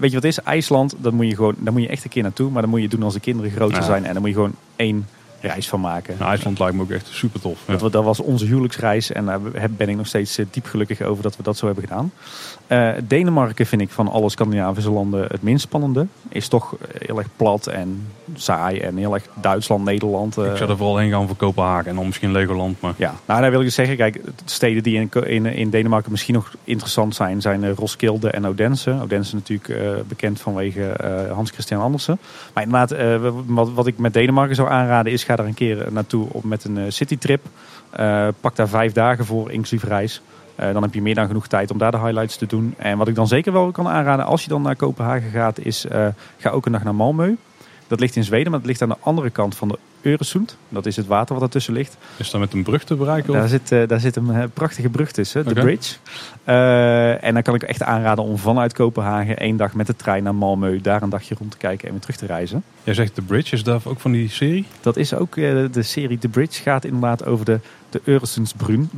[0.00, 0.42] Weet je wat is?
[0.42, 2.50] IJsland, dat moet je gewoon, daar moet je echt een keer naartoe.
[2.50, 4.04] Maar dan moet je doen als de kinderen groter zijn.
[4.04, 5.06] En dan moet je gewoon één
[5.40, 6.14] reis van maken.
[6.18, 7.58] Nou, IJsland lijkt me ook echt super tof.
[7.66, 7.76] Ja.
[7.76, 11.02] Dat, dat was onze huwelijksreis en daar heb- ben ik nog steeds eh, diep gelukkig
[11.02, 12.12] over dat we dat zo hebben gedaan.
[12.68, 16.06] Eh, Denemarken vind ik van alle Scandinavische landen het minst spannende.
[16.28, 20.36] Is toch eh, heel erg plat en saai en heel erg Duitsland, Nederland.
[20.38, 22.80] eh, Ik zou er vooral heen gaan voor Kopenhagen en dan misschien Legoland.
[22.80, 25.70] Maar ja, nou daar wil ik dus zeggen, kijk, de steden die in, in, in
[25.70, 28.96] Denemarken misschien nog interessant zijn, zijn eh, Roskilde en Odense.
[29.02, 32.18] Odense natuurlijk eh, bekend vanwege eh, Hans Christian Andersen.
[32.54, 35.86] Maar inderdaad, eh, wat, wat ik met Denemarken zou aanraden is, ga daar een keer
[35.90, 37.46] naartoe op, met een eh, citytrip.
[37.90, 40.22] Eh, pak daar vijf dagen voor, inclusief reis.
[40.58, 42.74] Eh, dan heb je meer dan genoeg tijd om daar de highlights te doen.
[42.76, 45.86] En wat ik dan zeker wel kan aanraden als je dan naar Kopenhagen gaat, is
[45.86, 47.30] eh, ga ook een dag naar Malmö.
[47.86, 50.56] Dat ligt in Zweden, maar dat ligt aan de andere kant van de Öresund.
[50.68, 51.96] Dat is het water wat ertussen ligt.
[52.16, 53.32] is dat met een brug te bereiken?
[53.32, 55.54] Daar zit, eh, daar zit een prachtige brug tussen, de.
[55.54, 55.94] Bridge.
[57.20, 60.34] En dan kan ik echt aanraden om vanuit Kopenhagen één dag met de trein naar
[60.34, 62.62] Malmö, daar een dagje rond te kijken en weer terug te reizen.
[62.84, 64.66] Jij zegt The Bridge, is dat ook van die serie?
[64.80, 67.60] Dat is ook de serie The Bridge, gaat inderdaad over de,
[67.90, 68.90] de Øresundsbron.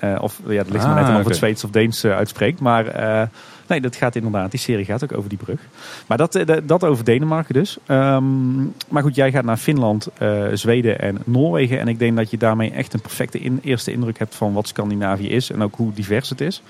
[0.00, 2.16] Eh, of ja, dat ligt maar net Ah, aan of het Zweeds of Deens eh,
[2.16, 2.60] uitspreekt.
[2.60, 3.26] Maar eh,
[3.66, 5.60] nee, dat gaat inderdaad, die serie gaat ook over die brug.
[6.06, 7.78] Maar dat, dat- over Denemarken dus.
[7.86, 10.08] Ehm, maar goed, jij gaat naar Finland,
[10.52, 11.78] Zweden en Noorwegen.
[11.80, 14.68] En ik denk dat je daarmee echt een perfecte in, eerste indruk hebt van wat
[14.68, 15.50] Scandinavië is.
[15.50, 16.62] En ook hoe divers het is.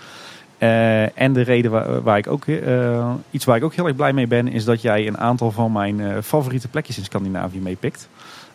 [1.14, 2.44] En de reden waar, waar ik ook,
[3.30, 5.72] iets waar ik ook heel erg blij mee ben, is dat jij een aantal van
[5.72, 8.08] mijn favoriete plekjes in Scandinavië meepikt.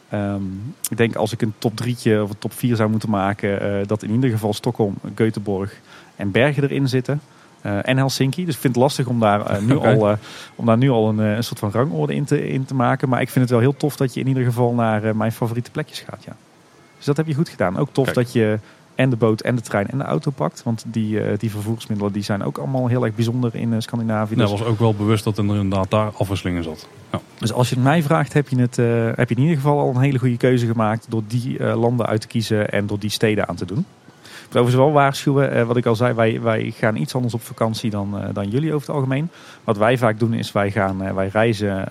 [0.09, 0.43] Ehm,
[0.89, 3.87] ik denk als ik een top drietje of een top 4 zou moeten maken, eh,
[3.87, 5.71] dat in ieder geval Stockholm, Göteborg
[6.15, 7.21] en Bergen erin zitten.
[7.61, 8.45] Eh, en Helsinki.
[8.45, 10.17] Dus ik vind het lastig om daar, eh, nu, al,
[10.55, 13.09] om daar nu al een, een soort van rangorde in te, in te maken.
[13.09, 15.71] Maar ik vind het wel heel tof dat je in ieder geval naar mijn favoriete
[15.71, 16.23] plekjes gaat.
[16.23, 16.35] Ja.
[16.97, 17.77] Dus dat heb je goed gedaan.
[17.77, 18.15] Ook tof Kijk.
[18.15, 18.59] dat je
[18.95, 20.63] en de boot en de trein en de auto pakt.
[20.63, 24.35] Want die, eh, die vervoersmiddelen die zijn ook allemaal heel erg bijzonder in eh, Scandinavië.
[24.35, 26.87] Dat Dus, was ook wel bewust dat er inderdaad daar afwisseling in zat.
[27.11, 27.21] Ja.
[27.37, 29.79] dus als je het mij vraagt, heb je, het, eh, heb je in ieder geval
[29.79, 33.09] al een hele goede keuze gemaakt door die landen uit te kiezen en door die
[33.09, 33.85] steden aan te doen.
[34.49, 37.89] Wil overigens wel waarschuwen, wat ik al zei, wij, wij gaan iets anders op vakantie
[37.89, 39.29] dan, dan jullie over het algemeen.
[39.63, 41.89] Wat wij vaak doen is, wij, gaan, wij reizen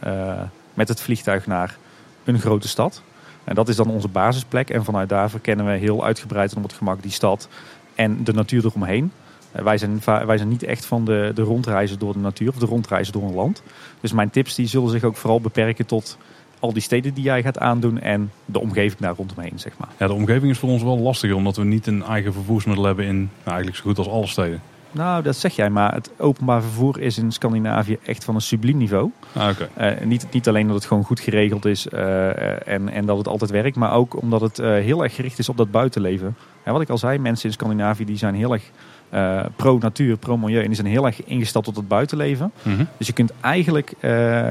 [0.75, 1.77] met het vliegtuig naar
[2.25, 3.03] een grote stad.
[3.45, 4.71] En dat is dan onze basisplek.
[4.71, 7.49] En vanuit daar verkennen we heel uitgebreid en op het gemak die stad
[7.95, 9.13] en de natuur eromheen.
[9.53, 12.57] Eh, wij, zijn, wij zijn niet echt van de, de rondreizen door de natuur of
[12.57, 13.63] de rondreizen door een land.
[14.01, 16.19] Dus mijn tips die zullen zich ook vooral beperken tot
[16.59, 19.89] al die steden die jij gaat aandoen en de omgeving daar rondomheen, zeg maar.
[19.99, 23.05] Ja, de omgeving is voor ons wel lastiger, omdat we niet een eigen vervoersmiddel hebben
[23.05, 24.63] in nou, eigenlijk zo goed als alle steden.
[24.95, 28.77] Nou, dat zeg jij, maar het openbaar vervoer is in Scandinavië echt van een subliem
[28.77, 29.11] niveau.
[29.33, 29.51] Ah.
[29.75, 33.29] Eh, niet, niet alleen dat het gewoon goed geregeld is eh, en, en dat het
[33.29, 36.37] altijd werkt, maar ook omdat het eh, heel erg gericht is op dat buitenleven.
[36.63, 38.71] En wat ik al zei, mensen in Scandinavië die zijn heel erg
[39.11, 42.53] eh, pro-natuur, pro-milieu en die zijn heel erg ingesteld op het buitenleven.
[42.63, 42.85] Mhm.
[42.99, 44.11] Dus je kunt eigenlijk eh,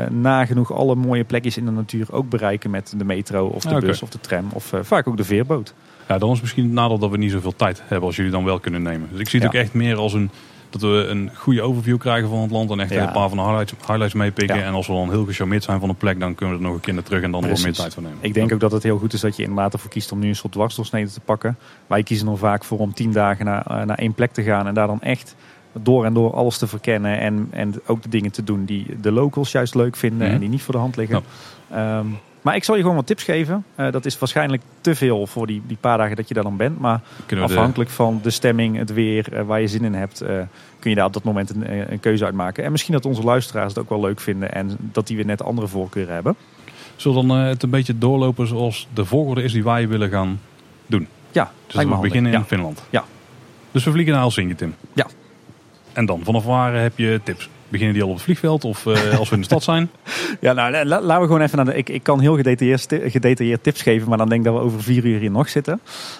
[0.09, 3.79] nagenoeg alle mooie plekjes in de natuur ook bereiken met de metro of de Ah,
[3.81, 5.73] bus of de tram of eh, vaak ook de veerboot.
[6.07, 8.43] Ja, dan is misschien het nadeel dat we niet zoveel tijd hebben als jullie dan
[8.43, 9.07] wel kunnen nemen.
[9.11, 9.59] Dus ik zie het Ja.
[9.59, 10.29] ook echt meer als een,
[10.73, 13.07] dat we een goede overview krijgen van het land en echt Ja.
[13.07, 14.57] een paar van de highlights, highlights meepikken.
[14.57, 14.63] Ja.
[14.63, 16.75] En als we dan heel gecharmeerd zijn van een plek, dan kunnen we er nog
[16.77, 17.81] een keer naar terug en dan er wat meer Precies.
[17.81, 18.17] tijd voor nemen.
[18.21, 20.27] Ik denk ook dat het heel goed is dat je inderdaad ervoor kiest om nu
[20.27, 21.57] een soort dwarsdoorsnede te pakken.
[21.87, 24.67] Wij kiezen er vaak voor om tien dagen naar, eh, naar één plek te gaan
[24.67, 25.35] en daar dan echt
[25.81, 27.19] door en door alles te verkennen.
[27.19, 30.33] En, en ook de dingen te doen die de locals juist leuk vinden Mhm.
[30.35, 31.23] en die niet voor de hand liggen.
[31.71, 32.05] Ehm,
[32.43, 33.65] maar ik zal je gewoon wat tips geven.
[33.75, 36.57] Eh, dat is waarschijnlijk te veel voor die, die paar dagen dat je daar dan
[36.57, 36.79] bent.
[36.79, 40.37] Maar de- afhankelijk van de stemming, het weer, eh, waar je zin in hebt, eh,
[40.79, 42.63] kun je daar op dat moment een, een keuze uitmaken.
[42.63, 45.43] En misschien dat onze luisteraars het ook wel leuk vinden en dat die weer net
[45.43, 46.35] andere voorkeuren hebben.
[46.95, 50.39] Zullen we dan het een beetje doorlopen zoals de volgorde is die wij willen gaan
[50.85, 51.07] doen?
[51.31, 52.45] Ja, Dus we beginnen in Ja.
[52.45, 52.83] Finland.
[52.89, 53.03] Ja.
[53.71, 54.75] Dus we vliegen naar Helsinki, Tim.
[54.93, 55.05] Ja.
[55.93, 57.49] En dan, vanaf waar heb je tips?
[57.73, 59.89] Beginnen die al op het vliegveld of eh, als we in de stad zijn?
[60.39, 61.75] Ja, nou, la- la- laten we gewoon even naar de.
[61.75, 64.83] Ik, ik kan heel gedetailleerd, gedetailleerd tips geven, maar dan denk ik dat we over
[64.83, 65.79] vier uur hier nog zitten.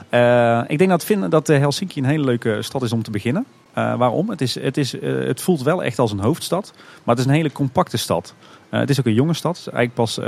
[0.10, 3.12] Eh, ik denk dat, Finn, dat eh, Helsinki een hele leuke stad is om te
[3.12, 3.46] beginnen.
[3.74, 4.30] Waarom?
[4.30, 7.38] Het, is, het, is, het voelt wel echt als een hoofdstad, maar het is een
[7.38, 8.34] hele compacte stad.
[8.70, 9.58] Het is ook een jonge stad.
[9.58, 10.20] Eigenlijk pas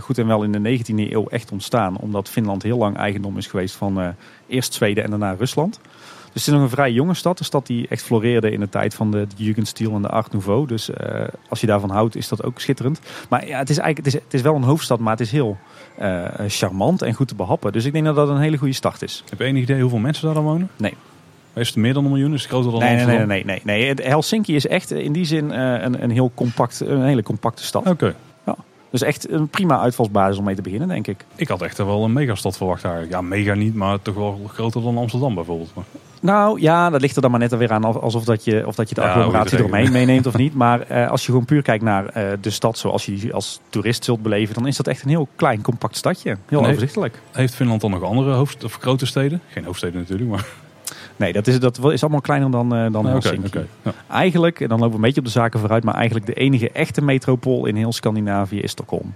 [0.00, 3.46] goed en wel in de 19e eeuw echt ontstaan, omdat Finland heel lang eigendom is
[3.46, 4.14] geweest van
[4.46, 5.80] eerst Zweden en daarna Rusland.
[6.34, 7.38] Het is nog een vrij jonge stad.
[7.38, 10.66] Een stad die echt floreerde in de tijd van de, Jugendstil en de Art Nouveau.
[10.66, 13.00] Dus eh, als je daarvan houdt, is dat ook schitterend.
[13.28, 15.30] Maar ja, het is eigenlijk het is, het is wel een hoofdstad, maar het is
[15.30, 15.56] heel
[15.98, 17.72] eh, charmant en goed te behappen.
[17.72, 19.24] Dus ik denk dat dat een hele goede start is.
[19.28, 20.70] Heb je enig idee hoeveel mensen daar dan wonen?
[20.76, 20.94] Nee.
[21.54, 22.34] Is het meer dan een miljoen?
[22.34, 24.06] Is het groter dan Nee, nee, nee, nee, nee, nee.
[24.06, 27.86] Helsinki is echt in die zin eh, een, een, heel compact, een hele compacte stad.
[27.86, 28.14] Oké.
[28.94, 31.24] Dus echt een prima uitvalsbasis om mee te beginnen, denk ik.
[31.34, 33.12] Ik had echt wel een megastad verwacht eigenlijk.
[33.14, 35.70] Ja, mega niet, maar toch wel groter dan Amsterdam bijvoorbeeld.
[35.74, 35.84] Maar,
[36.20, 38.74] Nou ja, dat ligt er dan maar net weer aan of- alsof dat je, of
[38.74, 40.54] dat je de Ja, agglomeratie eromheen meeneemt of niet.
[40.54, 43.60] Maar eh, als je gewoon puur kijkt naar eh, de stad zoals je die als
[43.68, 46.36] toerist zult beleven, dan is dat echt een heel klein, compact stadje.
[46.48, 47.20] Heel overzichtelijk.
[47.32, 49.40] heeft Finland dan nog andere hoofd of grote steden?
[49.48, 50.46] Geen hoofdsteden natuurlijk, maar...
[51.16, 53.66] Nee, dat is, dat is allemaal kleiner dan, eh, dan Helsinki.
[53.82, 53.92] Ja.
[54.08, 56.70] Eigenlijk, en dan lopen we een beetje op de zaken vooruit, maar eigenlijk de enige
[56.70, 59.14] echte metropool in heel Scandinavië is Stockholm.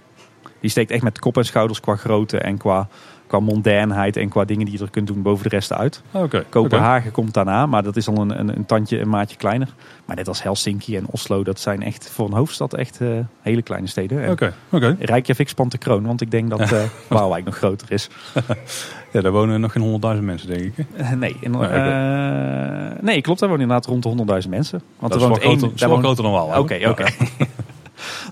[0.60, 2.88] Die steekt echt met kop en schouders qua grootte en qua,
[3.28, 6.02] qua mondainheid en qua dingen die je er kunt doen boven de rest uit.
[6.48, 9.68] Kopenhagen komt daarna, maar dat is al een, een, een tandje, een maatje kleiner.
[10.04, 13.08] Maar net als Helsinki en Oslo, dat zijn echt voor een hoofdstad echt eh,
[13.40, 14.30] hele kleine steden.
[14.30, 14.96] Oké.
[14.98, 18.08] Reykjavik spant de kroon, want ik denk dat eh Waalwijk nog groter is.
[19.12, 20.86] Ja, daar wonen nog geen honderdduizend mensen, denk ik.
[20.96, 21.50] Eh, nee, in,
[23.00, 23.40] nee, klopt.
[23.40, 24.82] Daar wonen inderdaad rond de 100.000 mensen.
[24.98, 26.46] Want Dat er is wel, één- groter, daar woont- groter dan wel.
[26.58, 27.04] Oké, oké.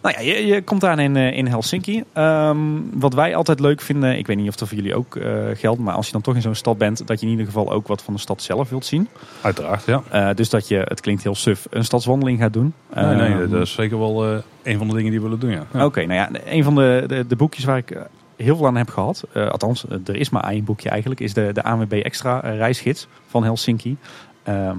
[0.02, 2.04] nou ja, je, je komt aan in, eh, in Helsinki.
[2.12, 2.58] Ehm,
[2.92, 5.80] wat wij altijd leuk vinden, ik weet niet of dat voor jullie ook eh, geldt,
[5.80, 7.86] maar als je dan toch in zo'n stad bent, dat je in ieder geval ook
[7.86, 9.08] wat van de stad zelf wilt zien.
[9.40, 10.02] Uiteraard, ja.
[10.10, 12.74] Eh, dus dat je, het klinkt heel suf, een stadswandeling gaat doen.
[12.94, 15.50] Nee, nee, Ehm, dat is zeker wel een van de dingen die we willen doen,
[15.50, 15.66] ja.
[15.72, 15.84] ja.
[15.84, 17.96] Oké, nou ja, een van de, de, de boekjes waar ik
[18.36, 21.50] heel veel aan heb gehad, eh, althans, er is maar één boekje eigenlijk, is de,
[21.52, 23.96] de ANWB Extra reisgids van Helsinki.
[24.42, 24.76] Ehm,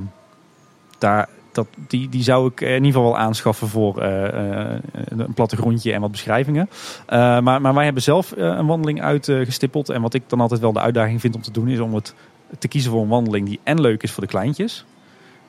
[0.98, 5.34] daar, dat, die, die zou ik in ieder geval wel aanschaffen voor eh, eh, een
[5.34, 6.70] plattegrondje en wat beschrijvingen.
[7.06, 9.90] Eh, maar, maar wij hebben zelf een wandeling uitgestippeld.
[9.90, 12.14] en wat ik dan altijd wel de uitdaging vind om te doen, is om het
[12.60, 14.86] te kiezen voor een wandeling die en leuk is voor de kleintjes,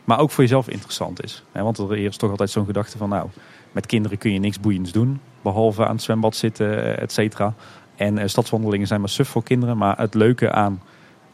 [0.05, 1.45] maar ook voor jezelf interessant is.
[1.53, 3.29] Want er is toch altijd zo'n gedachte van, nou,
[3.73, 5.21] met kinderen kun je niks boeiends doen.
[5.43, 7.55] Behalve aan het zwembad zitten, et cetera.
[7.97, 9.77] En stadswandelingen zijn maar suf voor kinderen.
[9.77, 10.83] Maar het leuke aan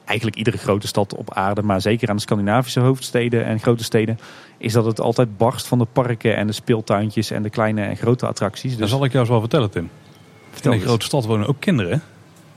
[0.05, 4.19] eigenlijk iedere grote stad op aarde, maar zeker aan de Scandinavische hoofdsteden en grote steden,
[4.59, 7.97] is dat het altijd barst van de parken en de speeltuintjes en de kleine en
[7.97, 8.71] grote attracties.
[8.71, 9.90] Dat Dus zal ik jou eens wel vertellen, Tim.
[10.51, 11.99] vertel in een grote stad wonen ook kinderen, hè?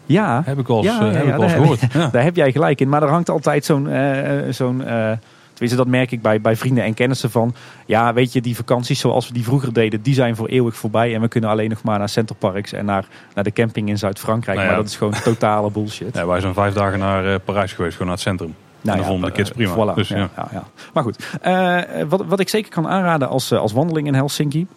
[0.05, 2.11] Ja, Heb ik wel eens, Ja, eh, ja, heb ja, ik eens heb gehoord.
[2.13, 2.89] Daar heb jij gelijk in.
[2.89, 5.11] Maar er hangt altijd zo'n, eh, zo'n eh,
[5.57, 8.99] tenminste dat merk ik bij, bij vrienden en kennissen van, ja weet je, die vakanties
[8.99, 11.15] zoals we die vroeger deden, die zijn voor eeuwig voorbij.
[11.15, 14.57] En we kunnen alleen nog maar naar Centerparks en naar, naar de camping in Zuid-Frankrijk.
[14.57, 14.73] Nou ja.
[14.73, 16.15] Maar dat is gewoon totale bullshit.
[16.17, 18.55] Ja, wij zijn vijf dagen naar eh, Parijs geweest, gewoon naar het centrum.
[18.81, 19.73] Nou en vonden de kids eh, prima.
[19.73, 20.63] voilà, dus, ja, ja.
[20.93, 24.67] Maar goed, eh, wat, wat ik zeker kan aanraden als, als wandeling in Helsinki.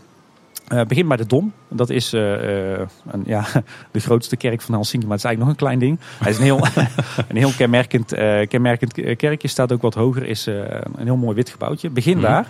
[0.71, 1.53] Eh, begin bij de Dom.
[1.69, 3.45] Dat is eh, eh, een, ja,
[3.93, 5.99] de grootste kerk van Helsinki, maar het is eigenlijk nog een klein ding.
[6.19, 6.67] Hij is een heel,
[7.29, 11.49] een heel kenmerkend, eh, kenmerkend kerkje, staat ook wat hoger, is een heel mooi wit
[11.49, 11.91] gebouwtje.
[11.91, 12.27] Begin Mhm.
[12.27, 12.47] daar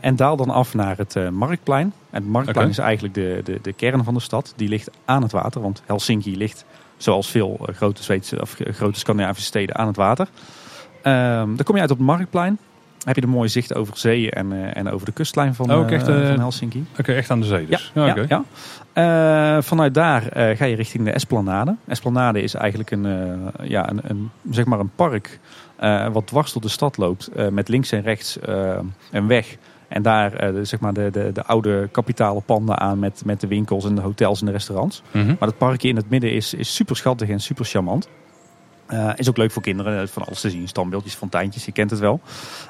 [0.00, 1.92] en daal dan af naar het Marktplein.
[2.10, 4.52] En het Marktplein is eigenlijk de, de, de kern van de stad.
[4.56, 6.64] Die ligt aan het water, want Helsinki ligt,
[6.96, 10.28] zoals veel grote, Zweedse, of grote Scandinavische steden, aan het water.
[11.02, 12.58] Ehm, dan kom je uit op het Marktplein.
[13.06, 15.90] Heb je de mooie zicht over zee en, eh, en over de kustlijn van, Ook
[15.90, 16.86] echt, eh, eh, van Helsinki.
[16.98, 17.92] Oké, echt aan de zee dus.
[17.94, 18.26] Ja, ja, oké.
[18.28, 18.44] ja.
[19.56, 20.22] Eh, vanuit daar
[20.56, 21.76] ga je richting de Esplanade.
[21.86, 23.06] Esplanade is eigenlijk een,
[23.62, 25.38] ja, een, een, zeg maar een park
[26.12, 27.30] wat dwars door de stad loopt.
[27.50, 28.38] met links en rechts
[29.10, 29.56] een weg.
[29.88, 33.46] En daar de, zeg maar de, de, de oude kapitale panden aan met, met de
[33.46, 35.02] winkels en de hotels en de restaurants.
[35.10, 35.26] Mhm.
[35.26, 38.08] Maar het parkje in het midden is, is super schattig en super charmant.
[38.86, 40.68] Eh, is ook leuk voor kinderen, eh, van alles te zien.
[40.68, 42.20] Standbeeldjes, fonteintjes, je kent het wel.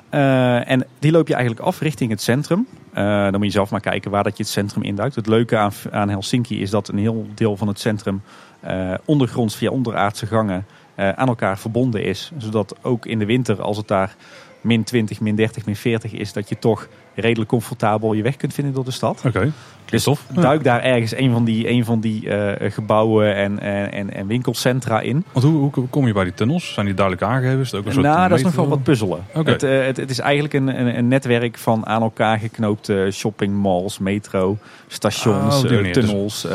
[0.08, 2.66] Eh, en die loop je eigenlijk af richting het centrum.
[2.94, 5.14] Dan moet je zelf maar kijken waar dat je het centrum induikt.
[5.14, 8.22] Het leuke aan, aan Helsinki is dat een heel deel van het centrum
[9.04, 12.32] ondergronds via onderaardse gangen aan elkaar verbonden is.
[12.38, 14.16] Zodat ook in de winter, als het daar
[14.60, 18.54] min 20, min 30, min 40 is, dat je toch redelijk comfortabel je weg kunt
[18.54, 19.22] vinden door de stad.
[19.26, 19.52] Oké,
[19.84, 20.24] Dus tof.
[20.34, 20.40] Ja.
[20.40, 24.26] duik daar ergens een van die, een van die eh, gebouwen en, en, en, en
[24.26, 25.24] winkelcentra in.
[25.32, 26.72] Want hoe, hoe kom je bij die tunnels?
[26.72, 27.60] Zijn die duidelijk aangegeven?
[27.60, 29.24] Is het ook een soort Nou, dat is nog wel wat puzzelen.
[29.32, 33.98] Het, eh, het, het is eigenlijk een, een, een netwerk van aan elkaar geknoopte shoppingmalls,
[33.98, 35.84] metro, stations, die eh.
[35.84, 36.46] Dus- tunnels.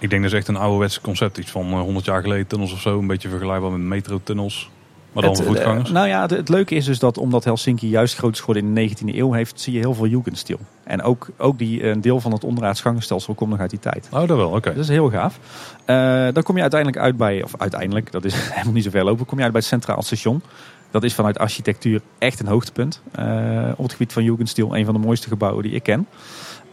[0.00, 1.38] Ik denk dat is echt een ouderwets concept.
[1.38, 2.98] Iets van eh, 100 jaar geleden tunnels of zo.
[2.98, 4.70] Een beetje vergelijkbaar met metrotunnels.
[5.12, 5.88] Maar dan Het, voetgangers.
[5.88, 8.64] eh, nou ja, het, het leuke is dus dat omdat Helsinki juist groot is geworden
[8.64, 10.58] in de 19e eeuw heeft, zie je heel veel Jugendstil.
[10.84, 14.08] En ook, ook die, een deel van het onderaards gangenstelsel komt nog uit die tijd.
[14.12, 14.50] oh, dat wel.
[14.50, 14.74] Oké.
[14.74, 15.38] Dat is heel gaaf.
[15.84, 19.04] Eh, dan kom je uiteindelijk uit bij, of uiteindelijk, dat is helemaal niet zo ver
[19.04, 20.42] lopen, kom je uit bij het Centraal Station.
[20.90, 23.00] Dat is vanuit architectuur echt een hoogtepunt.
[23.12, 26.06] eh, op het gebied van Jugendstil, een van de mooiste gebouwen die ik ken.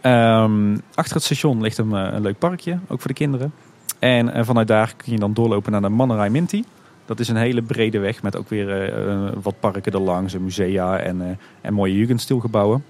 [0.00, 3.52] Ehm, achter het station ligt een, eh, een leuk parkje, ook voor de kinderen.
[3.98, 6.64] En eh, vanuit daar kun je dan doorlopen naar de Mannerij Minty.
[7.10, 11.20] Dat is een hele brede weg met ook weer uh, wat parken erlangs, musea en,
[11.20, 11.26] uh,
[11.60, 12.84] en mooie jugendstilgebouwen.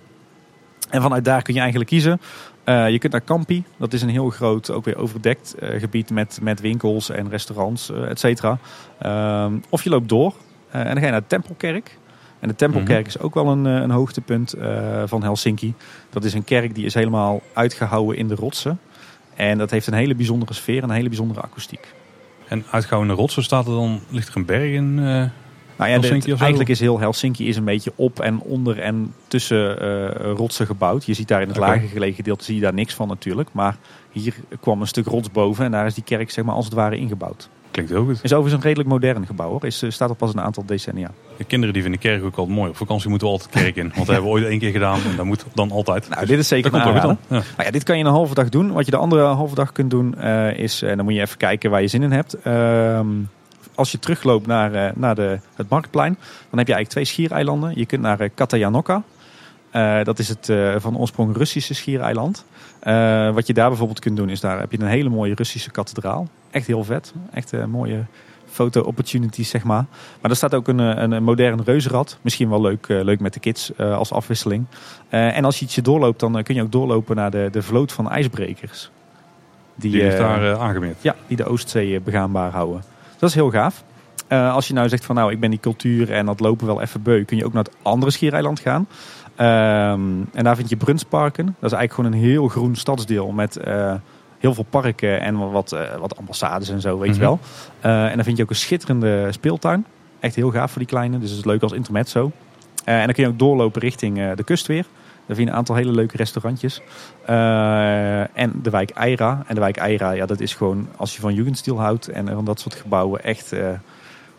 [0.91, 2.21] En vanuit daar kun je eigenlijk kiezen.
[2.65, 6.39] Uh, je kunt naar Campi, dat is een heel groot, ook weer overdekt gebied met,
[6.43, 8.59] met winkels en restaurants, et cetera.
[8.99, 10.35] Ehm, of je loopt door
[10.71, 11.99] en dan ga je naar de Tempelkerk.
[12.41, 13.07] En de Tempelkerk -hmm.
[13.07, 14.55] is ook wel een, een hoogtepunt
[15.05, 15.75] van Helsinki.
[16.11, 18.81] Dat is een kerk die is helemaal uitgehouwen in de rotsen.
[19.35, 21.99] En dat heeft een hele bijzondere sfeer en een hele bijzondere akoestiek.
[22.51, 25.25] En uitgehouwen rotsen staat er dan, ligt er een berg in uh,
[25.77, 29.83] nou ja, dit, Eigenlijk is heel Helsinki is een beetje op en onder en tussen
[29.83, 31.05] uh, rotsen gebouwd.
[31.05, 31.75] Je ziet daar in het okay.
[31.75, 33.49] lager gelegen gedeelte zie je daar niks van natuurlijk.
[33.53, 33.77] Maar
[34.11, 36.75] hier kwam een stuk rots boven en daar is die kerk zeg maar, als het
[36.75, 37.49] ware ingebouwd.
[37.85, 38.25] Klinkt heel goed.
[38.25, 39.65] Is overigens een redelijk modern gebouw hoor.
[39.65, 41.11] Is, staat er pas een aantal decennia.
[41.37, 42.71] De kinderen die vinden de kerk ook altijd mooi.
[42.71, 43.83] Op vakantie moeten we altijd de kerk in.
[43.83, 46.09] Want dat hebben we ooit één keer gedaan en dat moet dan altijd.
[46.09, 47.17] Nou, dit is zeker een ja.
[47.29, 48.73] Nou ja, dit kan je een halve dag doen.
[48.73, 51.37] Wat je de andere halve dag kunt doen uh, is, en dan moet je even
[51.37, 52.37] kijken waar je zin in hebt.
[52.47, 53.01] Uh,
[53.75, 56.15] als je terugloopt naar, uh, naar de, het marktplein,
[56.51, 57.73] dan heb je eigenlijk twee schiereilanden.
[57.75, 59.03] Je kunt naar uh, Katajanokka.
[60.03, 62.45] dat is het van oorsprong Russische schiereiland.
[63.35, 66.29] wat je daar bijvoorbeeld kunt doen, is daar heb je een hele mooie Russische kathedraal.
[66.51, 67.13] Echt heel vet.
[67.33, 68.05] Echt een mooie
[68.51, 69.85] foto-opportunities, zeg maar.
[70.21, 72.19] Maar er staat ook een, een, een modern reuzenrad.
[72.21, 74.65] Misschien wel leuk, uh, leuk met de kids uh, als afwisseling.
[75.11, 77.93] Uh, en als je ietsje doorloopt, dan kun je ook doorlopen naar de, de vloot
[77.93, 78.91] van ijsbrekers.
[79.75, 80.97] Die, die is daar aangemeerd?
[81.01, 82.83] Ja, die de Oostzee begaanbaar houden.
[83.19, 83.85] Dat is heel gaaf.
[84.29, 87.03] als je nou zegt van nou, ik ben die cultuur en dat lopen wel even
[87.03, 88.87] beu, kun je ook naar het andere schiereiland gaan.
[89.31, 91.45] Um, en daar vind je Brunsparken.
[91.45, 93.61] Dat is eigenlijk gewoon een heel groen stadsdeel met
[94.41, 97.23] heel veel parken en wat, wat ambassades en zo, weet mm -hmm.
[97.23, 97.39] je
[97.81, 97.93] wel.
[97.93, 99.87] Uh, en dan vind je ook een schitterende speeltuin.
[100.21, 102.33] Echt heel gaaf voor die kleine, dus het is leuk als intermezzo.
[102.85, 104.87] Uh, en dan kun je ook doorlopen richting de kust weer.
[105.27, 106.81] Daar vind je een aantal hele leuke restaurantjes.
[108.35, 109.45] en de wijk Eira.
[109.47, 112.45] En de wijk Eira, ja, dat is gewoon als je van Jugendstil houdt en van
[112.45, 113.55] dat soort gebouwen echt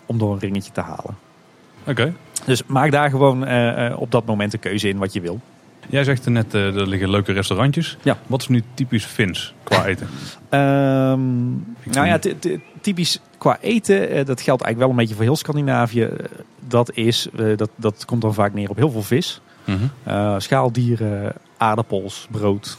[0.06, 1.18] om door een ringetje te halen.
[1.82, 1.92] Oké.
[1.92, 2.14] Okay.
[2.46, 3.48] Dus maak daar gewoon
[3.96, 5.40] op dat moment een keuze in wat je wil.
[5.90, 7.98] Jij zegt er net, uh, er liggen leuke restaurantjes.
[8.02, 8.18] Ja.
[8.28, 10.08] Wat is nu typisch Fins qua eten?
[10.50, 12.20] um, nou ja,
[12.82, 16.10] typisch qua eten, uh, dat geldt eigenlijk wel een beetje voor heel Scandinavië.
[16.68, 19.42] Dat, is, uh, dat, dat komt dan vaak neer op heel veel vis.
[19.64, 20.40] -hmm.
[20.40, 22.78] schaaldieren, aardappels, brood.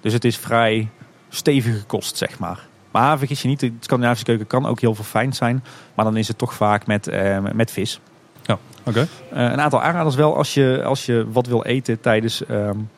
[0.00, 0.88] dus het is vrij
[1.28, 2.66] stevige kost, zeg maar.
[2.90, 5.64] Maar vergis je niet, de Scandinavische keuken kan ook heel verfijnd zijn.
[5.94, 7.10] Maar dan is het toch vaak met,
[7.52, 8.00] met vis.
[8.46, 8.88] Ja, oké.
[8.88, 9.02] Okay.
[9.46, 12.88] Uh, een aantal aanraders wel als je, als je wat wil eten tijdens, um,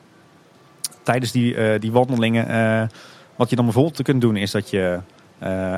[1.03, 2.51] tijdens die, uh, die wandelingen.
[2.51, 2.89] Uh,
[3.37, 5.01] wat je dan bijvoorbeeld kunt doen is dat je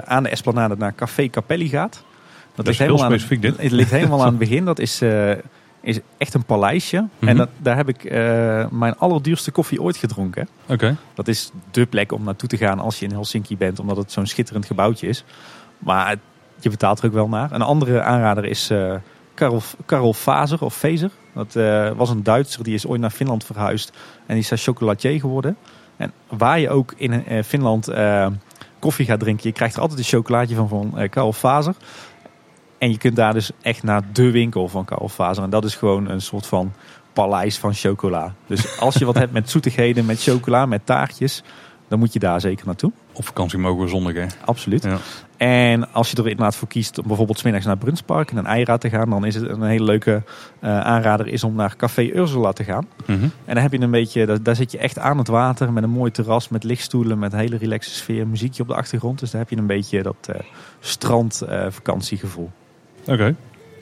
[0.05, 1.93] aan de Esplanade naar Café Capelli gaat.
[1.93, 2.03] Dat,
[2.57, 3.57] dat ligt helemaal aan dit.
[3.57, 4.65] Het ligt helemaal aan het begin.
[4.65, 5.03] Dat is,
[5.81, 6.97] is echt een paleisje.
[6.97, 7.29] Mm -hmm.
[7.29, 8.11] En dat, daar heb ik
[8.71, 10.49] mijn allerduurste koffie ooit gedronken.
[10.63, 10.73] Oké.
[10.73, 10.97] Okay.
[11.15, 13.79] Dat is dé plek om naartoe te gaan als je in Helsinki bent.
[13.79, 15.25] Omdat het zo'n schitterend gebouwtje is.
[15.79, 16.17] Maar
[16.61, 17.53] je betaalt er ook wel naar.
[17.53, 18.71] Een andere aanrader is...
[19.41, 21.11] Karel, Karel Fazer of Fezer.
[21.35, 23.93] Dat uh, was een Duitser die is ooit naar Finland verhuisd
[24.27, 25.57] en die is daar chocolatier geworden.
[25.97, 28.27] En waar je ook in uh, Finland uh,
[28.79, 31.75] koffie gaat drinken, je krijgt er altijd een chocolaatje van van Karel Fazer.
[32.79, 35.43] En je kunt daar dus echt naar de winkel van Karel Fazer.
[35.43, 36.73] En dat is gewoon een soort van
[37.13, 38.35] paleis van chocola.
[38.47, 41.43] Dus als je wat hebt met zoetigheden, met chocola, met taartjes,
[41.89, 42.93] dan moet je daar zeker naartoe.
[43.13, 44.27] Op vakantie mogen we zondag, hè?
[44.45, 44.83] Absoluut.
[44.83, 44.99] Ja.
[45.41, 48.79] En als je er inderdaad voor kiest om bijvoorbeeld smiddags naar Brunspark en een Eira
[48.79, 50.23] te gaan, dan is het een hele leuke
[50.61, 52.89] uh, aanrader is om naar Café Ursula te gaan.
[53.05, 53.23] -hmm.
[53.45, 55.83] En dan heb je een beetje, daar, daar, zit je echt aan het water met
[55.83, 59.19] een mooi terras, met lichtstoelen, met een hele relaxe sfeer, muziekje op de achtergrond.
[59.19, 60.37] Dus daar heb je een beetje dat uh,
[60.81, 62.51] strand uh, vakantiegevoel.
[63.03, 63.13] Oké.
[63.13, 63.35] Okay.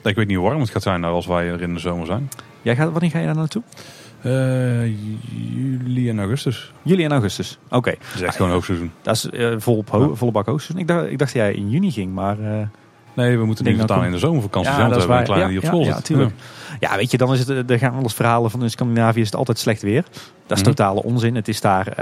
[0.03, 2.29] Ik weet niet hoe warm het gaat zijn als wij er in de zomer zijn.
[2.61, 3.63] Jij gaat, wanneer ga je daar naartoe?
[4.23, 4.85] Uh,
[5.85, 6.73] juli en augustus.
[6.81, 7.75] Juli en augustus, oké.
[7.75, 7.97] Okay.
[7.99, 8.91] Dat is echt gewoon hoogseizoen.
[9.01, 10.15] Dat is uh, volop ho ja.
[10.15, 10.81] volle bak hoogseizoen.
[10.81, 12.39] Ik dacht, ik dacht dat jij in juni ging, maar...
[12.39, 12.61] Uh,
[13.13, 14.71] nee, we moeten nu vertalen in de zomervakantie.
[14.71, 15.19] Ja, dat is waar.
[15.19, 16.31] Een kleine ja, die op school ja, zit.
[16.79, 19.35] Ja, weet je, dan is het, er gaan eens verhalen van in Scandinavië is het
[19.35, 20.03] altijd slecht weer.
[20.47, 20.73] Dat is -hmm.
[20.73, 21.35] totale onzin.
[21.35, 21.93] Het is daar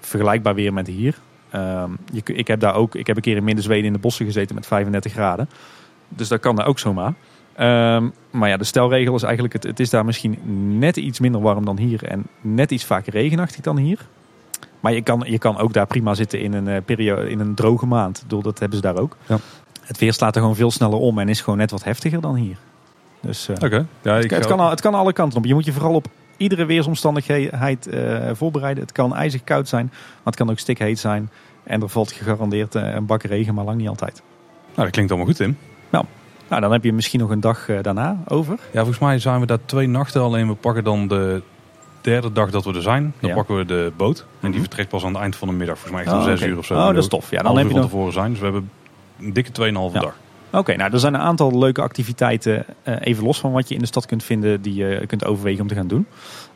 [0.00, 1.14] vergelijkbaar weer met hier.
[1.54, 4.26] Um, je, ik heb daar ook, ik heb een keer in Midden-Zweden in de bossen
[4.26, 5.48] gezeten met 35 graden.
[6.08, 7.14] Dus dat kan daar ook zomaar.
[7.60, 10.38] Um, maar ja, de stelregel is eigenlijk, het, het is daar misschien
[10.78, 13.98] net iets minder warm dan hier en net iets vaker regenachtig dan hier.
[14.80, 17.54] Maar je kan, je kan ook daar prima zitten in een, uh, periode, in een
[17.54, 18.20] droge maand.
[18.22, 19.16] Bedoel, dat hebben ze daar ook.
[19.26, 19.38] Ja.
[19.80, 22.34] Het weer slaat er gewoon veel sneller om en is gewoon net wat heftiger dan
[22.34, 22.56] hier.
[23.20, 23.86] Dus uh, okay.
[24.02, 25.44] ja, het, het, kan, het kan alle kanten op.
[25.44, 28.82] Je moet je vooral op iedere weersomstandigheid uh, voorbereiden.
[28.82, 31.30] Het kan ijzig koud zijn, maar het kan ook stikheet zijn.
[31.62, 34.22] En er valt gegarandeerd een bak regen, maar lang niet altijd.
[34.64, 35.56] Nou, dat klinkt allemaal goed, Tim.
[35.90, 36.04] Nou,
[36.48, 38.58] nou, dan heb je misschien nog een dag uh, daarna over.
[38.70, 40.48] Ja, volgens mij zijn we daar twee nachten alleen.
[40.48, 41.42] We pakken dan de
[42.00, 43.14] derde dag dat we er zijn.
[43.20, 43.36] Dan ja.
[43.36, 44.18] pakken we de boot.
[44.18, 44.60] En die mm -hmm.
[44.60, 45.78] vertrekt pas aan het eind van de middag.
[45.78, 46.52] Volgens mij echt om oh, zes okay.
[46.52, 46.74] uur of zo.
[46.74, 47.30] Oh, dat is tof.
[47.30, 47.90] Ja, dan heb je van nog...
[47.90, 48.30] tevoren zijn.
[48.30, 48.70] Dus we hebben
[49.18, 49.88] een dikke 2,5 ja.
[50.00, 50.16] dag.
[50.50, 53.80] Oké, nou er zijn een aantal leuke activiteiten, eh, even los van wat je in
[53.80, 56.06] de stad kunt vinden, die je kunt overwegen om te gaan doen.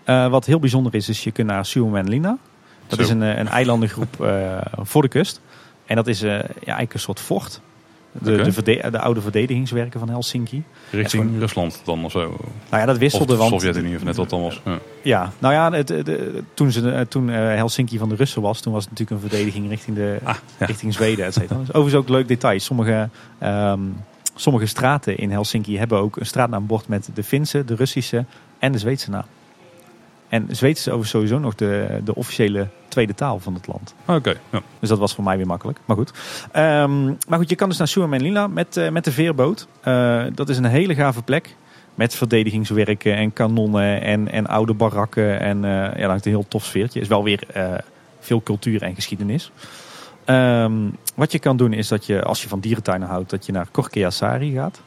[0.04, 2.38] Eh, wat heel bijzonder is, is je kunt naar Suomenlinna.
[2.88, 3.04] Dat Zo.
[3.04, 5.40] is een, eh, een eilandengroep eh, voor de kust.
[5.86, 7.60] En dat is eh, ja, eigenlijk een soort fort.
[8.12, 10.62] De, de, de oude verdedigingswerken van Helsinki.
[10.90, 12.18] Richting gewoon- Rusland dan of zo.
[12.20, 12.36] Nou
[12.70, 13.32] ja, dat Of wisselde.
[13.32, 14.60] de want, Sovjet-Unie of net wat dan was.
[14.64, 14.78] Ja.
[15.02, 18.42] Ja, nou ja, het, het- het- toen, ze, eh, toen eh, Helsinki van de Russen
[18.42, 20.66] was, toen was het natuurlijk een verdediging richting, de, Ah, ja.
[20.66, 21.58] richting Zweden, et cetera.
[21.58, 22.60] Dus overigens ook leuk detail.
[22.60, 23.80] Sommige, ehm,
[24.34, 28.24] sommige straten in Helsinki hebben ook een straatnaambord met de Finse, de Russische
[28.58, 29.24] en de Zweedse naam.
[30.28, 33.94] En Zweeds is overigens sowieso nog de, de officiële tweede taal van het land.
[34.06, 34.62] Oké, ja.
[34.78, 35.78] Dus dat was voor mij weer makkelijk.
[35.84, 36.12] Maar goed.
[36.52, 39.66] Ehm, maar goed, je kan dus naar Suomenlinna met, eh, met de veerboot.
[39.80, 41.56] Eh, dat is een hele gave plek.
[41.94, 45.40] Met verdedigingswerken en kanonnen en, en oude barakken.
[45.40, 47.00] En eh, ja, dat is een heel tof sfeertje.
[47.00, 47.46] Is wel weer
[48.20, 49.52] veel cultuur en geschiedenis.
[50.24, 50.72] Ehm,
[51.14, 53.66] wat je kan doen is dat je, als je van dierentuinen houdt, dat je naar
[53.70, 54.80] Korkeasaari gaat.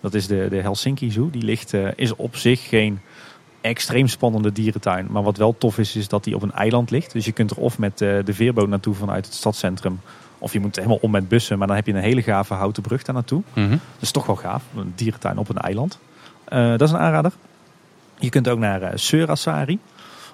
[0.00, 1.30] Dat is de, de Helsinki Zoo.
[1.30, 3.00] Die ligt, is op zich geen
[3.68, 5.06] extreem spannende dierentuin.
[5.10, 7.12] Maar wat wel tof is, is dat die op een eiland ligt.
[7.12, 10.00] Dus je kunt er of met eh, de veerboot naartoe vanuit het stadscentrum.
[10.38, 11.58] Of je moet helemaal om met bussen.
[11.58, 13.42] Maar dan heb je een hele gave houten brug daar naartoe.
[13.54, 13.70] Mhm.
[13.70, 14.62] Dat is toch wel gaaf.
[14.76, 15.98] Een dierentuin op een eiland.
[16.44, 17.32] Eh, dat is een aanrader.
[18.18, 19.78] Je kunt ook naar eh Seurasari.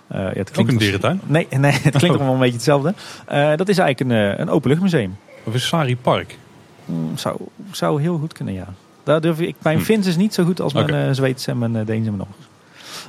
[0.09, 1.21] Ja, het Ook een als- dierentuin?
[1.27, 2.95] Nee, nee, het klinkt allemaal een beetje hetzelfde.
[3.57, 5.17] Dat is eigenlijk een, een openluchtmuseum.
[5.45, 6.39] Of Sari Park?
[6.85, 7.37] Mm, zou,
[7.71, 8.67] zou heel goed kunnen, ja.
[9.03, 9.85] Daar durf ik, mijn Hm.
[9.85, 12.29] Fins is niet zo goed als mijn eh, Zweeds en mijn uh, Deens en mijn
[12.29, 12.49] Noors.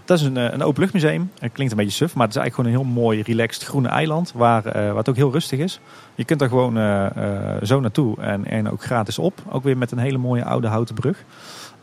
[0.06, 1.32] Dat is een, eh, een openluchtmuseum.
[1.40, 3.88] Het klinkt een beetje suf, maar het is eigenlijk gewoon een heel mooi, relaxed groene
[3.88, 4.32] eiland.
[4.36, 5.80] Waar, eh, het ook heel rustig is.
[6.16, 9.42] Je kunt daar gewoon eh, zo naartoe en, en ook gratis op.
[9.50, 11.24] Ook weer met een hele mooie oude houten brug.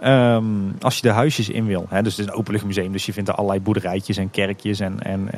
[0.01, 0.45] Ehm,
[0.81, 1.87] als je de huisjes in wil.
[1.89, 5.03] Hè, dus het is een openluchtmuseum, dus je vindt er allerlei boerderijtjes en kerkjes en,
[5.03, 5.31] en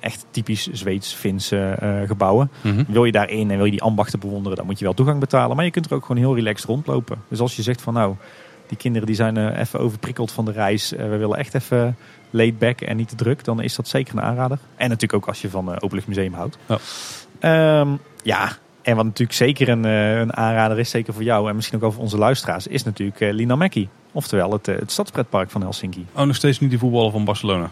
[0.00, 2.50] echt typisch Zweeds-Finse gebouwen.
[2.60, 2.84] Mhm.
[2.88, 5.56] Wil je daarin en wil je die ambachten bewonderen, dan moet je wel toegang betalen.
[5.56, 7.22] Maar je kunt er ook gewoon heel relaxed rondlopen.
[7.28, 8.14] Dus als je zegt van nou,
[8.70, 10.92] die kinderen die zijn eh, even overprikkeld van de reis.
[10.92, 11.96] eh, we willen echt even
[12.30, 13.44] laid back en niet te druk.
[13.44, 14.58] Dan is dat zeker een aanrader.
[14.76, 16.58] En natuurlijk ook als je van uh, openluchtmuseum houdt.
[16.66, 16.78] Ja.
[17.38, 17.88] Ehm,
[18.22, 18.48] ja,
[18.82, 21.92] en wat natuurlijk zeker een, eh, een aanrader is, zeker voor jou en misschien ook
[21.92, 23.88] voor onze luisteraars, is natuurlijk eh, Linamäki.
[24.12, 26.06] Oftewel het, eh, het stadspretpark van Helsinki.
[26.12, 27.70] Oh, nog steeds niet die voetballer van Barcelona.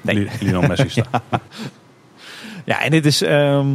[0.00, 0.14] Nee.
[0.14, 1.22] Li- Lionel Messi staat.
[2.64, 3.22] Ja, en dit is.
[3.22, 3.66] ehm,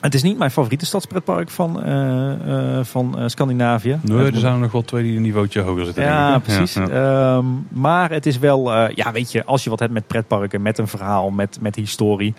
[0.00, 3.98] het is niet mijn favoriete stadspretpark van, eh, eh, van eh, Scandinavië.
[4.02, 6.02] Nee, er zijn er nog wel twee die een niveautje hoger zitten.
[6.02, 6.74] Ja, precies.
[6.74, 7.36] Ja, ja.
[7.36, 10.78] Ehm, maar het is wel, ja, weet je, als je wat hebt met pretparken, met
[10.78, 12.34] een verhaal, met, met historie,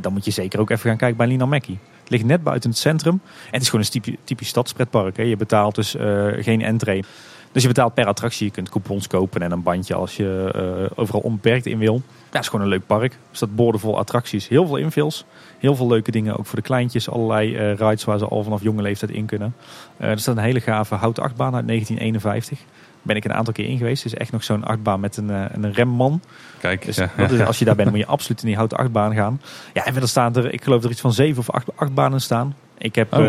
[0.00, 1.78] dan moet je zeker ook even gaan kijken bij Linamäki.
[2.00, 3.20] Het ligt net buiten het centrum.
[3.22, 5.16] En het is gewoon een typisch, typisch stadspretpark.
[5.16, 5.22] Hè.
[5.22, 5.96] Je betaalt dus
[6.38, 7.04] geen entree.
[7.52, 8.46] Dus je betaalt per attractie.
[8.46, 11.94] Je kunt coupons kopen en een bandje als je overal onbeperkt in wil.
[11.94, 13.12] Ja, het is gewoon een leuk park.
[13.12, 14.48] Er staat boordevol attracties.
[14.48, 15.24] Heel veel infills.
[15.58, 16.38] Heel veel leuke dingen.
[16.38, 17.10] Ook voor de kleintjes.
[17.10, 19.54] Allerlei eh, rides waar ze al vanaf jonge leeftijd in kunnen.
[19.96, 22.58] Eh, er staat een hele gave houten achtbaan uit 1951.
[22.58, 22.66] Daar
[23.02, 24.02] ben ik een aantal keer in geweest.
[24.02, 26.20] Het is echt nog zo'n achtbaan met een, eh, een remman.
[26.60, 27.44] Kijk, Dus ja, ja.
[27.44, 29.40] als je daar bent, moet je absoluut in die houten achtbaan gaan.
[29.74, 32.54] Ja, en verder staan er, ik geloof er iets van zeven of acht achtbanen staan.
[32.78, 33.24] Ik heb, Oh.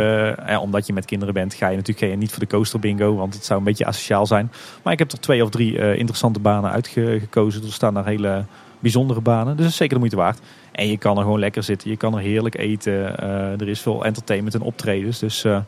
[0.47, 2.79] ja, omdat je met kinderen bent, ga je natuurlijk ga je niet voor de coaster
[2.79, 4.51] bingo, want het zou een beetje asociaal zijn.
[4.83, 7.63] Maar ik heb er twee of drie interessante banen uitgekozen.
[7.63, 8.45] Er staan daar hele
[8.79, 10.39] bijzondere banen, dus dat is zeker de moeite waard.
[10.71, 13.17] En je kan er gewoon lekker zitten, je kan er heerlijk eten.
[13.19, 15.19] eh, er is veel entertainment en optredens.
[15.19, 15.59] Dus eh,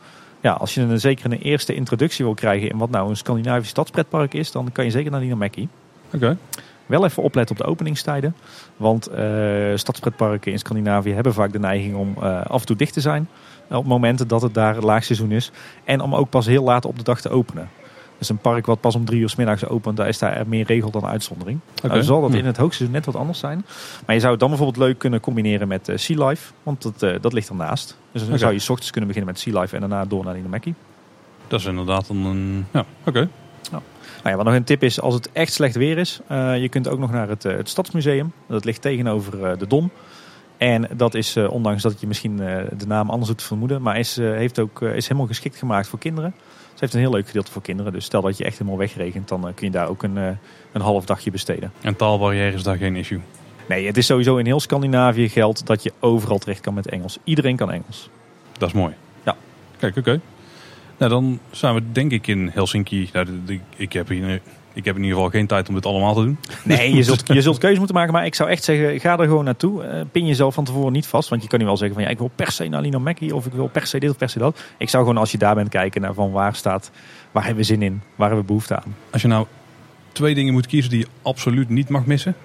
[0.42, 3.70] ja, als je een, zeker een eerste introductie wil krijgen in wat nou een Scandinavisch
[3.70, 5.68] stadspretpark is, dan kan je zeker naar Dinamäki.
[6.14, 6.38] Oké.
[6.86, 8.36] Wel even opletten op de openingstijden.
[8.78, 13.02] Want eh stadspretparken in Scandinavië hebben vaak de neiging om af en toe dicht te
[13.02, 13.30] zijn.
[13.70, 15.52] Op momenten dat het daar laagseizoen is.
[15.84, 17.70] En om ook pas heel laat op de dag te openen.
[18.22, 20.66] Dus een park wat pas om drie uur s middags opent, daar is daar meer
[20.66, 21.60] regel dan uitzondering.
[21.84, 22.36] Nou, zal dat Hm.
[22.38, 23.66] in het hoogseizoen net wat anders zijn.
[24.06, 26.54] Maar je zou het dan bijvoorbeeld leuk kunnen combineren met eh, Sea Life.
[26.64, 27.98] Want dat, eh, dat ligt ernaast.
[28.12, 30.34] Dus dan zou je 's ochtends kunnen beginnen met Sea Life en daarna door naar
[30.34, 30.74] Dinamäki.
[31.48, 32.66] Dat is inderdaad een...
[32.72, 33.30] Ja, oké.
[33.72, 33.84] Nou
[34.24, 36.88] ja, wat nog een tip is, als het echt slecht weer is, eh, je kunt
[36.88, 38.32] ook nog naar het, het Stadsmuseum.
[38.48, 39.92] Dat ligt tegenover de Dom.
[40.58, 42.36] En dat is, ondanks dat je misschien
[42.78, 46.34] de naam anders doet vermoeden, maar is, heeft ook, is helemaal geschikt gemaakt voor kinderen.
[46.82, 47.94] Heeft een heel leuk gedeelte voor kinderen.
[47.94, 50.28] Dus stel dat je echt helemaal wegregent, dan eh, kun je daar ook een, eh,
[50.72, 51.72] een half dagje besteden.
[51.82, 53.20] En taalbarrière is daar geen issue.
[53.68, 57.18] Nee, het is sowieso in heel Scandinavië geldt dat je overal terecht kan met Engels.
[57.24, 58.10] Iedereen kan Engels.
[58.58, 58.94] Dat is mooi.
[59.24, 59.36] Ja.
[59.78, 60.20] Kijk, oké.
[60.98, 63.10] Nou, dan zijn we denk ik in Helsinki.
[63.14, 63.28] Nou,
[63.76, 64.42] ik, heb hier,
[64.74, 66.38] ik heb in ieder geval geen tijd om dit allemaal te doen.
[66.64, 68.14] Nee, je zult, je zult keuze moeten maken.
[68.14, 69.84] Maar ik zou echt zeggen, ga er gewoon naartoe.
[69.84, 71.30] Eh, pin jezelf van tevoren niet vast.
[71.30, 73.32] Want je kan nu wel zeggen van ja, ik wil per se naar Linamäki.
[73.32, 74.62] Of ik wil per se dit of per se dat.
[74.78, 76.92] Ik zou gewoon als je daar bent kijken naar van waar staat,
[77.32, 78.02] waar hebben we zin in?
[78.16, 78.96] Waar hebben we behoefte aan?
[79.12, 79.46] Als je nou
[80.12, 82.36] twee dingen moet kiezen die je absoluut niet mag missen.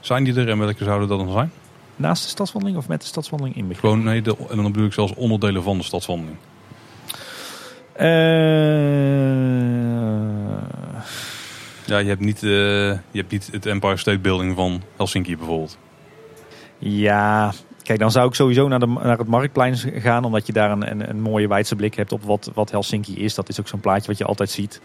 [0.00, 1.52] Zijn die er en welke zouden dat dan zijn?
[1.96, 3.90] Naast de stadswandeling of met de stadswandeling inbegrepen?
[3.90, 6.36] Gewoon, nee, de, en dan bedoel ik zelfs onderdelen van de stadswandeling.
[7.92, 8.06] Eh,
[11.92, 15.78] Ja, je hebt niet, eh, je hebt niet het Empire State Building van Helsinki bijvoorbeeld.
[16.78, 20.24] ja, kijk, dan zou ik sowieso naar, de, naar het Marktplein gaan.
[20.24, 23.34] Omdat je daar een, een, een mooie wijdse blik hebt op wat, wat Helsinki is.
[23.34, 24.80] Dat is ook zo'n plaatje wat je altijd ziet.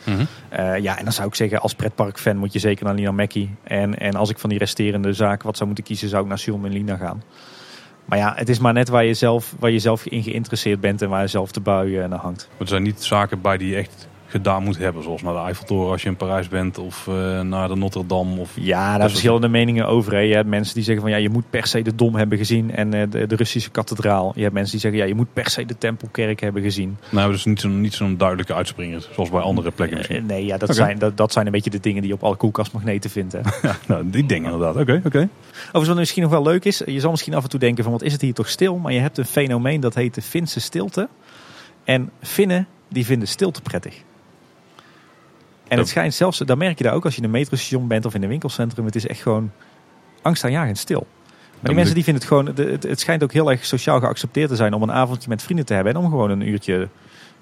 [0.50, 3.56] Eh, ja, en dan zou ik zeggen, als pretparkfan moet je zeker naar Lina Mackie.
[3.64, 6.40] En, en als ik van die resterende zaken wat zou moeten kiezen, zou ik naar
[6.40, 7.24] Sion en Lina gaan.
[8.06, 11.02] Maar ja, het is maar net waar je zelf, waar je zelf in geïnteresseerd bent
[11.02, 12.48] en waar je zelf de bui eh, naar hangt.
[12.52, 13.76] Maar er zijn niet zaken bij die je
[14.38, 15.04] gedaan moet hebben.
[15.04, 16.78] Zoals naar de Eiffeltoren als je in Parijs bent.
[16.78, 18.40] Of eh, naar de Notre Dame.
[18.40, 18.52] Of...
[18.56, 20.14] Ja, daar zijn verschillende meningen over.
[20.14, 20.20] Hè.
[20.20, 22.76] Je hebt mensen die zeggen van ja, je moet per se de Dom hebben gezien
[22.76, 24.32] en eh, de, de Russische kathedraal.
[24.36, 26.98] Je hebt mensen die zeggen ja, je moet per se de Tempelkerk hebben gezien.
[27.10, 29.08] Nou, dus niet zo'n niet zo'n duidelijke uitspringer.
[29.14, 30.26] Zoals bij andere plekken misschien.
[30.26, 32.36] Nee, ja, dat, zijn, dat, dat zijn een beetje de dingen die je op alle
[32.36, 33.34] koelkastmagneten vindt.
[33.34, 33.40] Hè.
[33.62, 34.82] Ja, nou, die dingen inderdaad.
[34.82, 35.30] Oké, oké.
[35.52, 37.94] Overigens, wat misschien nog wel leuk is, je zal misschien af en toe denken van
[37.94, 38.78] wat is het hier toch stil.
[38.78, 41.10] Maar je hebt een fenomeen dat heet de Finse stilte.
[41.84, 44.04] En Finnen, die vinden stilte prettig.
[45.68, 48.06] En het schijnt zelfs, daar merk je daar ook als je in een metrostation bent
[48.06, 48.86] of in een winkelcentrum.
[48.86, 49.52] Het is echt gewoon
[50.22, 51.08] angstaanjagend stil.
[51.60, 54.50] Maar die mensen die vinden het gewoon, het, het schijnt ook heel erg sociaal geaccepteerd
[54.50, 55.94] te zijn om een avondje met vrienden te hebben.
[55.94, 56.88] En om gewoon een uurtje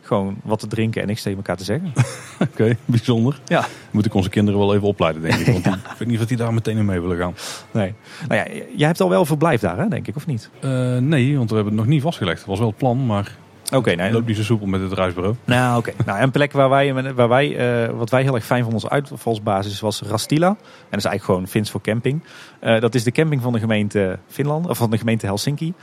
[0.02, 1.94] gewoon wat te drinken en niks tegen elkaar te zeggen.
[2.52, 3.40] Oké, bijzonder.
[3.46, 3.66] Ja.
[3.92, 5.64] Moet ik onze kinderen wel even opleiden, denk ik.
[5.64, 7.36] Want ik weet niet of die daar meteen in mee willen gaan.
[7.72, 7.94] Nee.
[8.28, 10.50] Nou ja, jij hebt al wel verblijf daar, hè, denk ik, of niet?
[10.60, 12.38] Eh, nee, want we hebben het nog niet vastgelegd.
[12.38, 13.36] Het was wel het plan, maar
[13.74, 15.36] Oké, het nee, loopt niet zo soepel met het reisbureau.
[15.46, 15.92] Nou, oké.
[16.06, 18.92] Nou, een plek waar wij, waar wij eh, wat wij heel erg fijn vonden als
[18.92, 20.48] uitvalsbasis was Rastila.
[20.48, 20.56] En
[20.90, 22.24] dat is eigenlijk gewoon Fins voor camping.
[22.60, 25.74] Eh, dat is de camping van de gemeente Finland, of van de gemeente Helsinki.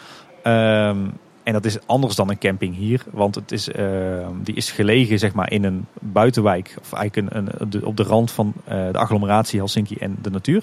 [0.42, 0.96] Ehm,
[1.42, 5.18] en dat is anders dan een camping hier, want het is, ehm, die is gelegen
[5.18, 8.52] zeg maar, in een buitenwijk, of eigenlijk een, een, op de- op de rand van
[8.64, 10.62] eh, de agglomeratie Helsinki en de natuur.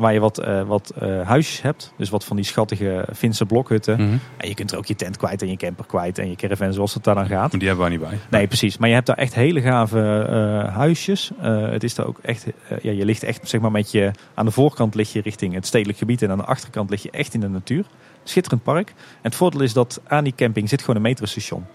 [0.00, 3.94] Waar je wat, eh, wat eh, huisjes hebt, dus wat van die schattige Finse blokhutten.
[4.00, 4.16] Mhm.
[4.36, 6.72] En je kunt er ook je tent kwijt en je camper kwijt en je caravan
[6.72, 7.50] zoals het daar dan gaat.
[7.50, 8.18] Maar die hebben wij niet bij.
[8.30, 8.78] Nee, precies.
[8.78, 11.30] Maar je hebt daar echt hele gave eh, huisjes.
[11.40, 12.46] Het is daar ook echt,
[12.82, 15.66] ja, je ligt echt zeg maar met je, aan de voorkant lig je richting het
[15.66, 17.84] stedelijk gebied en aan de achterkant lig je echt in de natuur.
[18.24, 18.88] Schitterend park.
[18.88, 21.66] En het voordeel is dat aan die camping zit gewoon een metrostation.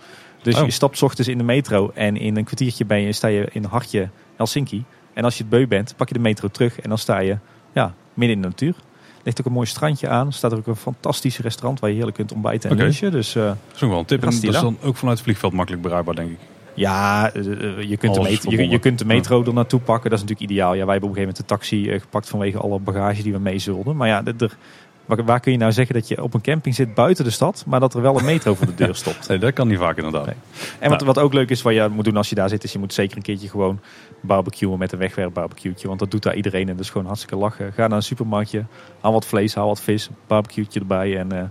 [0.41, 0.65] Dus Oh.
[0.65, 3.47] je stapt 's ochtends in de metro en in een kwartiertje ben je, sta je
[3.51, 4.83] in hartje Helsinki.
[5.13, 7.37] En als je het beu bent, pak je de metro terug en dan sta je
[7.73, 8.73] ja, midden in de natuur.
[9.17, 10.27] Er ligt ook een mooi strandje aan.
[10.27, 13.11] Er staat ook een fantastisch restaurant waar je heerlijk kunt ontbijten en lunchen.
[13.11, 14.23] Dus eh, Dat is ook wel een tip.
[14.23, 16.37] En dat is dan ook vanuit het vliegveld makkelijk bereikbaar, denk ik.
[16.73, 20.09] Ja, eh, eh, je, kunt de Alles je, je kunt de metro er naartoe pakken.
[20.09, 20.73] Dat is natuurlijk ideaal.
[20.73, 23.39] Ja, wij hebben op een gegeven moment de taxi gepakt vanwege alle bagage die we
[23.39, 23.95] mee zulden.
[23.95, 24.57] Maar ja, er-
[25.05, 27.63] waar, waar kun je nou zeggen dat je op een camping zit buiten de stad,
[27.67, 29.27] maar dat er wel een metro voor de deur stopt?
[29.27, 30.25] Nee, dat kan niet vaak inderdaad.
[30.25, 30.35] Nee.
[30.79, 31.13] En wat, Nou.
[31.13, 32.93] wat ook leuk is, wat je moet doen als je daar zit, is je moet
[32.93, 33.79] zeker een keertje gewoon
[34.21, 35.87] barbecuen met een wegwerpbarbecue'tje.
[35.87, 37.73] Want dat doet daar iedereen en dat is gewoon hartstikke lachen.
[37.73, 38.65] Ga naar een supermarktje,
[39.01, 41.43] haal wat vlees, haal wat vis, barbecue'tje erbij en eh,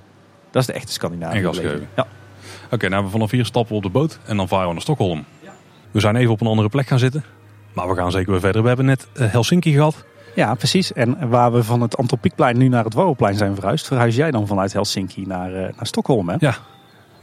[0.51, 1.43] dat is de echte Scandinavië.
[1.43, 1.89] En.
[1.97, 2.07] Ja.
[2.71, 5.25] Oké, nou vanaf hier stappen we op de boot en dan varen we naar Stockholm.
[5.91, 7.25] We zijn even op een andere plek gaan zitten.
[7.73, 8.63] Maar we gaan zeker weer verder.
[8.63, 10.05] We hebben net eh, Helsinki gehad.
[10.35, 10.93] Ja, precies.
[10.93, 14.47] En waar we van het Antropiekplein nu naar het Warrelplein zijn verhuisd, verhuis jij dan
[14.47, 16.37] vanuit Helsinki naar, eh, naar Stockholm, hè?
[16.39, 16.55] Ja.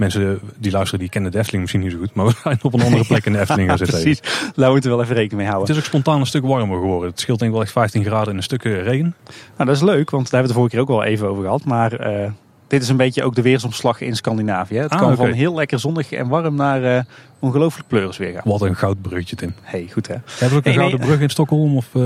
[0.02, 2.14] Mensen die luisteren, die kennen de Efteling misschien niet zo goed.
[2.14, 4.02] Maar we zijn op een andere plek in de Efteling gaan zitten.
[4.02, 4.22] precies.
[4.56, 5.76] Daar moeten we wel even rekening mee Het houden.
[5.76, 7.10] is ook spontaan een stuk warmer geworden.
[7.10, 9.16] Het scheelt denk ik wel echt 15 graden in een stuk eh, regen.
[9.58, 11.28] Nou, dat is leuk, want daar hebben we het de vorige keer ook al even
[11.28, 11.64] over gehad.
[11.66, 12.30] Maar eh,
[12.68, 14.78] dit is een beetje ook de weersomslag in Scandinavië.
[14.78, 17.04] Het Ah, kan van heel lekker zonnig en warm naar eh,
[17.39, 18.41] ongelooflijk pleuris weer gaan.
[18.45, 19.54] Wat een goud bruggetje, Tim.
[19.62, 20.14] hey, goed hè?
[20.14, 20.74] Hebben we ook een nee.
[20.74, 21.78] gouden brug in Stockholm?
[21.78, 22.02] Of eh,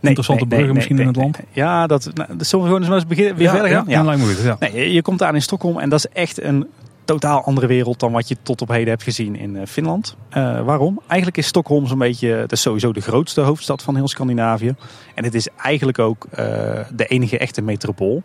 [0.00, 1.38] interessante nee, bruggen misschien in het land?
[1.50, 3.84] Ja, dat, nou, dat zullen we gewoon eens beginnen, weer verder gaan?
[3.88, 4.02] Ja.
[4.42, 4.56] Ja.
[4.60, 6.66] Nee, je- je komt aan in Stockholm en dat is echt een
[7.12, 10.16] totaal andere wereld dan wat je tot op heden hebt gezien in eh, Finland.
[10.28, 11.00] Eh, waarom?
[11.06, 14.74] Eigenlijk is Stockholm zo'n beetje, het sowieso de grootste hoofdstad van heel Scandinavië.
[15.14, 16.44] En het is eigenlijk ook eh,
[16.92, 18.22] de enige echte metropool.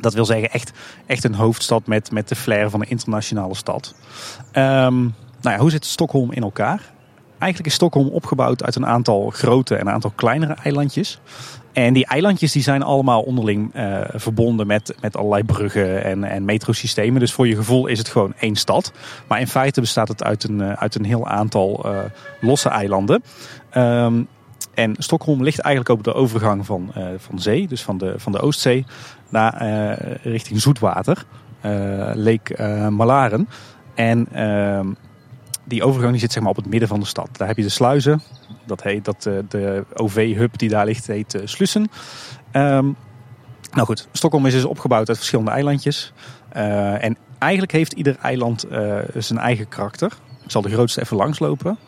[0.00, 0.72] Dat wil zeggen echt,
[1.06, 3.94] echt een hoofdstad met, met de flair van een internationale stad.
[4.52, 5.00] Ehm,
[5.40, 6.80] nou ja, hoe zit Stockholm in elkaar?
[7.38, 11.20] Eigenlijk is Stockholm opgebouwd uit een aantal grote en een aantal kleinere eilandjes.
[11.72, 16.44] En die eilandjes die zijn allemaal onderling eh, verbonden met, met allerlei bruggen en, en
[16.44, 17.20] metrosystemen.
[17.20, 18.92] Dus voor je gevoel is het gewoon één stad.
[19.26, 21.98] Maar in feite bestaat het uit een, eh, uit een heel aantal eh,
[22.40, 23.22] losse eilanden.
[23.70, 24.22] Ehm,
[24.74, 28.40] en Stockholm ligt eigenlijk op de overgang van, van zee, dus van de, van de
[28.40, 28.84] Oostzee,
[29.28, 29.62] naar
[30.22, 31.24] richting zoetwater,
[32.14, 33.48] Lake Malaren.
[33.94, 34.86] En ehm,
[35.64, 37.28] die overgang die zit zeg maar op het midden van de stad.
[37.32, 38.22] Daar heb je de sluizen.
[38.64, 41.90] Dat heet dat eh, de OV-hub die daar ligt heet eh, Slussen.
[42.50, 42.90] Ehm,
[43.72, 46.12] nou goed, Stockholm is dus opgebouwd uit verschillende eilandjes.
[46.48, 48.66] Eh, en eigenlijk heeft ieder eiland
[49.16, 50.12] zijn eigen karakter.
[50.44, 51.78] Ik zal de grootste even langslopen.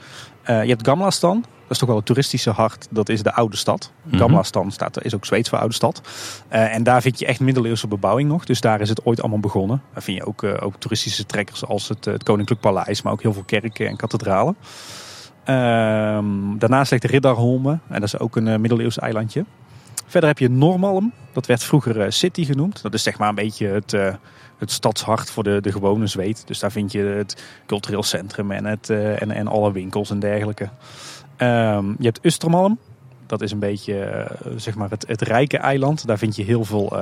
[0.46, 1.40] Je hebt Gamlastan.
[1.40, 2.86] Dat is toch wel het toeristische hart.
[2.90, 3.92] Dat is de oude stad.
[4.02, 4.16] Mhm.
[4.16, 6.00] Gamla Stan staat, is ook Zweeds voor oude stad.
[6.48, 8.44] En daar vind je echt middeleeuwse bebouwing nog.
[8.44, 9.82] Dus daar is het ooit allemaal begonnen.
[9.92, 13.02] Daar vind je ook, ook toeristische trekkers als het, het Koninklijk Paleis.
[13.02, 14.56] Maar ook heel veel kerken en kathedralen.
[15.44, 17.70] Ehm, daarnaast ligt Riddarholme.
[17.70, 19.44] En dat is ook een eh, middeleeuws eilandje.
[20.06, 21.12] Verder heb je Normalm.
[21.32, 22.82] Dat werd vroeger eh, City genoemd.
[22.82, 24.14] Dat is zeg maar een beetje het, eh,
[24.58, 26.46] het stadshart voor de, de gewone Zweed.
[26.46, 30.68] Dus daar vind je het cultureel centrum en, het, en, en alle winkels en dergelijke.
[31.36, 32.78] Ehm, je hebt Ustermalm.
[33.26, 34.26] Dat is een beetje
[34.56, 36.06] zeg maar het, het rijke eiland.
[36.06, 36.92] Daar vind je heel veel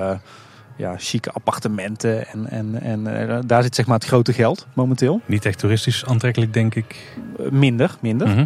[0.77, 2.27] ja, chique appartementen.
[2.27, 5.21] En, en, en eh, daar zit zeg maar het grote geld momenteel.
[5.27, 7.17] Niet echt toeristisch aantrekkelijk, denk ik.
[7.39, 8.29] Eh, minder, minder.
[8.29, 8.45] Mhm.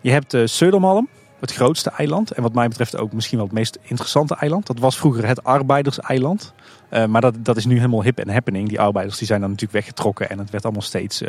[0.00, 1.08] Je hebt uh, Södermalm,
[1.40, 2.30] het grootste eiland.
[2.30, 4.66] En wat mij betreft ook misschien wel het meest interessante eiland.
[4.66, 6.52] Dat was vroeger het arbeiderseiland.
[6.90, 8.68] Uh, maar dat, dat is nu helemaal hip en happening.
[8.68, 10.30] Die arbeiders die zijn dan natuurlijk weggetrokken.
[10.30, 11.22] En het werd allemaal steeds,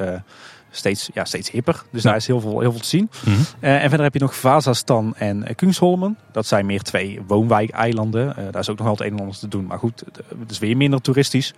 [0.71, 1.83] steeds, ja, steeds hipper.
[1.91, 2.09] Dus ja.
[2.09, 3.09] daar is heel veel, heel veel te zien.
[3.25, 6.17] Uh, en verder heb je nog Vazastan en Kungsholmen.
[6.31, 8.35] Dat zijn meer twee woonwijkeilanden.
[8.51, 9.65] daar is ook nog wel het een en ander te doen.
[9.65, 10.03] Maar goed,
[10.39, 11.53] het is weer minder toeristisch.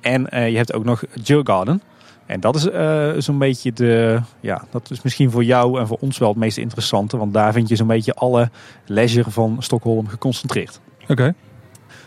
[0.00, 1.82] En je hebt ook nog Djurgården.
[2.28, 5.96] En dat is uh, zo'n beetje de, ja, dat is misschien voor jou en voor
[6.00, 7.16] ons wel het meest interessante.
[7.16, 8.50] Want daar vind je zo'n beetje alle
[8.86, 10.80] leisure van Stockholm geconcentreerd.
[11.02, 11.12] Oké.
[11.12, 11.34] Okay.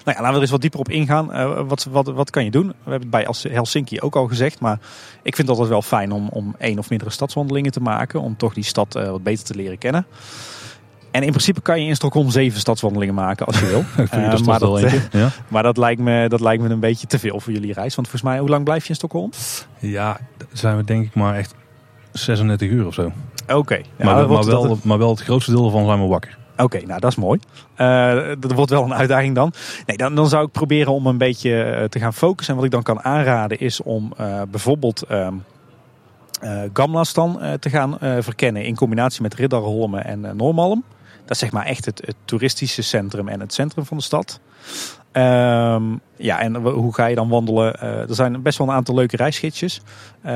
[0.03, 1.29] Nou ja, laten we er eens wat dieper op ingaan.
[1.31, 2.67] Uh, wat, wat, wat kan je doen?
[2.67, 4.59] We hebben het bij Helsinki ook al gezegd.
[4.59, 4.79] Maar
[5.21, 8.21] ik vind het altijd wel fijn om, om één of meerdere stadswandelingen te maken.
[8.21, 10.05] Om toch die stad uh, wat beter te leren kennen.
[11.11, 13.79] En in principe kan je in Stockholm zeven stadswandelingen maken als je wil.
[14.05, 15.29] uh, maar, dat, ja.
[15.47, 17.95] maar dat, lijkt me, dat lijkt me een beetje te veel voor jullie reis.
[17.95, 19.31] Want volgens mij, hoe lang blijf je in Stockholm?
[19.79, 20.19] Ja,
[20.53, 21.55] zijn we denk ik maar echt
[22.11, 23.11] 36 uur of zo.
[23.43, 23.55] Oké.
[23.55, 23.85] Okay.
[23.97, 24.83] Ja, maar, maar, wel, het...
[24.83, 26.37] maar wel het grootste deel ervan zijn we wakker.
[26.57, 27.39] Oké, nou dat is mooi.
[27.77, 29.53] Uh, dat wordt wel een uitdaging dan.
[29.85, 32.53] Nee, dan, dan zou ik proberen om een beetje uh, te gaan focussen.
[32.53, 35.27] En wat ik dan kan aanraden is om uh, bijvoorbeeld uh,
[36.73, 40.83] Gamlastan te gaan verkennen in combinatie met Riddarholme en Normalm.
[41.21, 44.39] Dat is zeg maar echt het, toeristische centrum en het centrum van de stad.
[45.13, 47.75] Um, ja, en hoe ga je dan wandelen?
[47.83, 49.81] Uh, er zijn best wel een aantal leuke reisgidsjes.
[50.25, 50.31] Uh,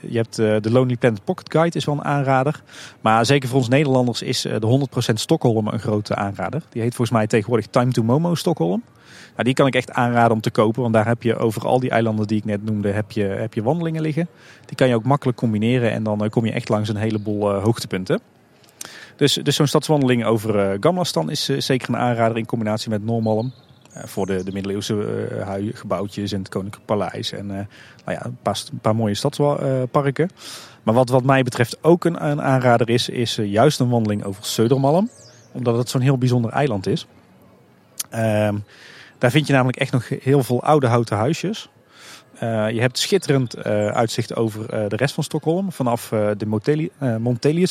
[0.00, 2.62] je hebt uh, de Lonely Planet Pocket Guide is wel een aanrader.
[3.00, 6.62] Maar zeker voor ons Nederlanders is de 100% Stockholm een grote aanrader.
[6.68, 8.82] Die heet volgens mij tegenwoordig Time to Momo Stockholm.
[9.32, 10.82] Nou, die kan ik echt aanraden om te kopen.
[10.82, 13.54] Want daar heb je over al die eilanden die ik net noemde, heb je, heb
[13.54, 14.28] je wandelingen liggen.
[14.66, 15.90] Die kan je ook makkelijk combineren.
[15.90, 18.20] En dan kom je echt langs een heleboel hoogtepunten.
[19.16, 23.52] Dus, dus zo'n stadswandeling over Gamlastan is zeker een aanrader in combinatie met Normalm.
[23.96, 25.28] Uh, voor de, de middeleeuwse
[25.74, 27.32] gebouwtjes en het Koninklijk Paleis.
[27.32, 27.66] En nou
[28.04, 30.30] ja, een, paar, een paar mooie stadsparken.
[30.82, 34.44] Maar wat, wat mij betreft ook een, een aanrader is, is juist een wandeling over
[34.44, 35.10] Södermalm.
[35.52, 37.06] Omdat het zo'n heel bijzonder eiland is.
[38.10, 38.56] Ehm,
[39.18, 41.68] daar vind je namelijk echt nog heel veel oude houten huisjes.
[42.40, 46.46] Je hebt schitterend uitzicht over de rest van Stockholm vanaf de
[47.18, 47.66] Monteli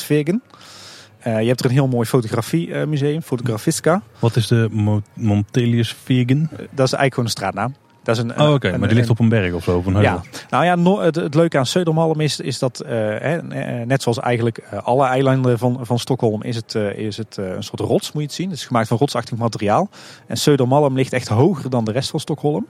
[1.24, 1.42] Monteliusvegen.
[1.42, 4.02] je hebt er een heel mooi fotografiemuseum, Fotografiska.
[4.20, 6.50] Wat is de Mo Monteliusvegen?
[6.50, 7.76] dat is eigenlijk gewoon een straatnaam.
[8.04, 8.78] Dat is een, oh, oké, okay.
[8.78, 10.14] maar die ligt op een berg of zo, op een heuvel.
[10.14, 12.86] Ja, nou ja, no, het, het, leuke aan Södermalm is, is dat,
[13.86, 18.12] net zoals eigenlijk alle eilanden van, van Stockholm, is het, is het een soort rots,
[18.12, 18.50] moet je het zien.
[18.50, 19.90] Het is gemaakt van rotsachtig materiaal.
[20.28, 22.68] En Södermalm ligt echt hoger dan de rest van Stockholm.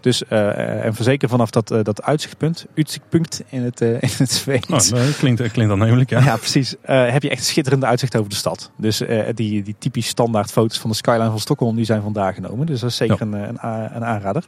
[0.00, 4.30] Dus, uh, en verzeker vanaf dat, uh, dat uitzichtpunt, uitzichtpunt in het, uh, in het
[4.30, 4.92] Zweeds.
[4.92, 6.20] Oh, dat klinkt, klinkt aannemelijk, ja.
[6.20, 6.74] Ja, precies.
[6.82, 8.70] heb je echt schitterende uitzicht over de stad.
[8.76, 9.02] Dus
[9.34, 12.66] die, die typisch standaard foto's van de skyline van Stockholm, die zijn vandaag genomen.
[12.66, 13.26] Dus dat is zeker ja.
[13.26, 13.58] een, een,
[13.96, 14.44] een, aanrader.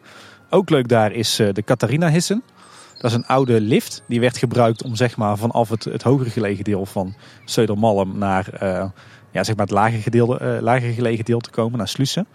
[0.51, 2.43] Ook leuk daar is de Catharina Hissen.
[2.95, 4.03] Dat is een oude lift.
[4.09, 7.15] Die werd gebruikt om zeg maar, vanaf het, het hoger gelegen deel van
[7.45, 8.47] Södermalm naar
[9.31, 12.27] ja, zeg maar het lager, gedeelde, lager gelegen deel te komen, naar Slussen.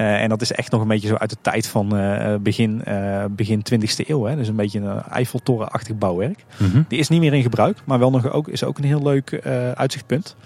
[0.00, 2.82] Uh, en dat is echt nog een beetje zo uit de tijd van uh, begin,
[2.88, 4.24] uh, begin 20e eeuw.
[4.24, 4.36] Hè.
[4.36, 6.44] Dus een beetje een Eiffeltorenachtig bouwwerk.
[6.56, 6.84] Mm -hmm.
[6.88, 9.40] Die is niet meer in gebruik, maar wel nog ook, is ook een heel leuk
[9.74, 10.36] uitzichtpunt.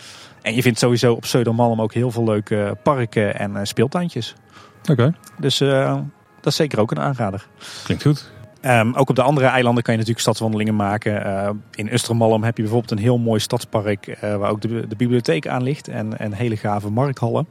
[0.43, 4.35] En je vindt sowieso op Södermalm ook heel veel leuke parken en speeltuintjes.
[4.83, 4.93] Oké.
[4.93, 5.13] Okay.
[5.39, 7.47] Dus dat is zeker ook een aanrader.
[7.85, 8.31] Klinkt goed.
[8.63, 11.27] Um, ook op de andere eilanden kan je natuurlijk stadswandelingen maken.
[11.27, 14.97] Uh, in Östermalm heb je bijvoorbeeld een heel mooi stadspark uh, waar ook de, de,
[14.97, 17.47] bibliotheek aan ligt en, en hele gave markthallen.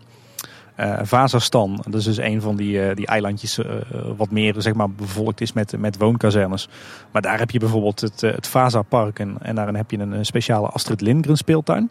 [0.79, 3.65] Uh, Vazastan, dat is dus een van die, uh, die eilandjes uh,
[4.17, 6.69] wat meer zeg maar, bevolkt is met, met woonkazernes.
[7.11, 10.67] Maar daar heb je bijvoorbeeld het, het Vaza-park en, en daarin heb je een, speciale
[10.67, 11.89] Astrid Lindgren speeltuin.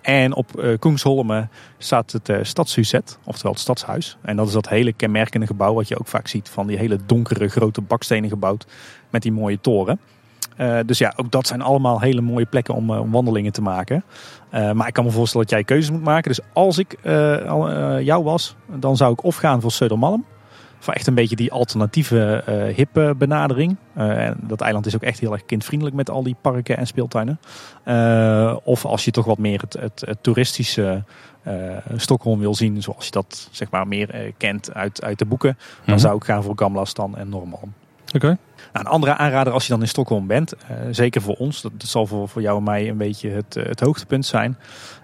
[0.00, 1.42] En op uh,
[1.78, 4.16] staat het uh, Stadshuset, oftewel het Stadshuis.
[4.22, 6.98] En dat is dat hele kenmerkende gebouw wat je ook vaak ziet van die hele
[7.06, 8.66] donkere grote bakstenen gebouwd
[9.10, 10.00] met die mooie toren.
[10.60, 14.04] Uh, dus ja, ook dat zijn allemaal hele mooie plekken om, om wandelingen te maken.
[14.54, 16.30] Uh, maar ik kan me voorstellen dat jij keuzes moet maken.
[16.30, 16.96] Dus als ik
[18.02, 20.24] jou was, dan zou ik of gaan voor Södermalm.
[20.78, 22.42] Voor echt een beetje die alternatieve
[22.76, 23.76] hippe benadering.
[23.94, 27.40] en dat eiland is ook echt heel erg kindvriendelijk met al die parken en speeltuinen.
[28.64, 31.04] of als je toch wat meer het, het, het toeristische
[31.96, 35.94] Stockholm wil zien, zoals je dat zeg maar meer kent uit, uit de boeken, dan
[35.94, 36.04] mhm.
[36.04, 37.72] zou ik gaan voor Gamlastan en Norman.
[38.14, 38.38] Oké.
[38.72, 40.52] Nou, een andere aanrader als je dan in Stockholm bent,
[40.90, 44.26] zeker voor ons, dat, zal voor, voor jou en mij een beetje het, het hoogtepunt
[44.26, 44.56] zijn,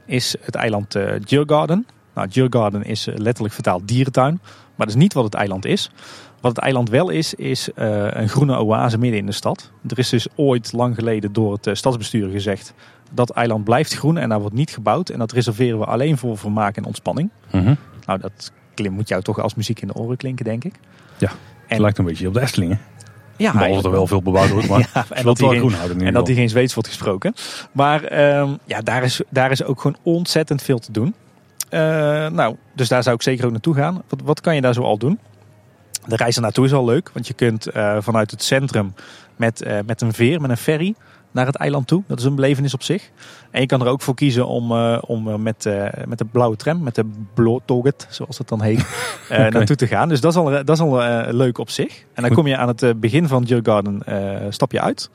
[0.07, 1.87] is het eiland uh, Djurgården.
[2.15, 4.41] Nou, Djurgården is letterlijk vertaald dierentuin.
[4.77, 5.91] Maar dat is niet wat het eiland is.
[6.41, 9.71] Wat het eiland wel is, is uh, een groene oase midden in de stad.
[9.89, 12.75] Er is dus ooit lang geleden door het uh, stadsbestuur gezegd...
[13.13, 15.09] dat eiland blijft groen en daar wordt niet gebouwd.
[15.09, 17.31] En dat reserveren we alleen voor vermaak en ontspanning.
[17.51, 17.75] Mhm.
[18.07, 18.53] Nou, dat
[18.91, 20.75] moet jou toch als muziek in de oren klinken, denk ik.
[21.19, 21.31] Ja,
[21.67, 22.81] het lijkt een beetje op de Estelingen.
[23.37, 26.27] Ja, Behalve er wel veel bebouwd wordt, maar ja, en dat, die geen, en dat
[26.27, 27.35] die geen Zweeds wordt gesproken.
[27.73, 31.15] Maar uh, ja, daar is, daar is ook gewoon ontzettend veel te doen.
[31.71, 31.81] Uh,
[32.29, 34.03] nou, dus daar zou ik zeker ook naartoe gaan.
[34.09, 35.19] Wat, wat kan je daar zo al doen?
[36.07, 38.95] De reis naartoe is al leuk, want je kunt uh, vanuit het centrum
[39.37, 40.95] met, uh, met een veer, met een ferry
[41.37, 42.03] naar het eiland toe.
[42.07, 43.11] Dat is een belevenis op zich.
[43.51, 45.71] En je kan er ook voor kiezen om, uh, om met,
[46.07, 48.79] met de blauwe tram, met de Blåtoget, zoals het dan heet,
[49.31, 49.49] okay.
[49.49, 50.09] naartoe te gaan.
[50.09, 51.01] Dus dat is al, dat is al
[51.33, 52.05] leuk op zich.
[52.15, 54.03] En dan kom je aan het begin van Djurgården,
[54.49, 55.11] stap je uit.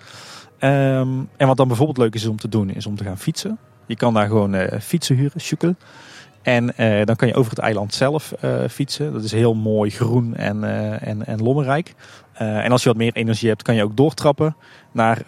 [0.60, 3.58] Um, en wat dan bijvoorbeeld leuk is om te doen, is om te gaan fietsen.
[3.86, 5.76] Je kan daar gewoon fietsen huren, sjoekel.
[6.42, 9.14] En uh, dan kan je over het eiland zelf uh, fietsen.
[9.14, 11.94] Dat is heel mooi groen en, uh, en, en lommerrijk.
[12.34, 14.56] En als je wat meer energie hebt, kan je ook doortrappen
[14.92, 15.24] naar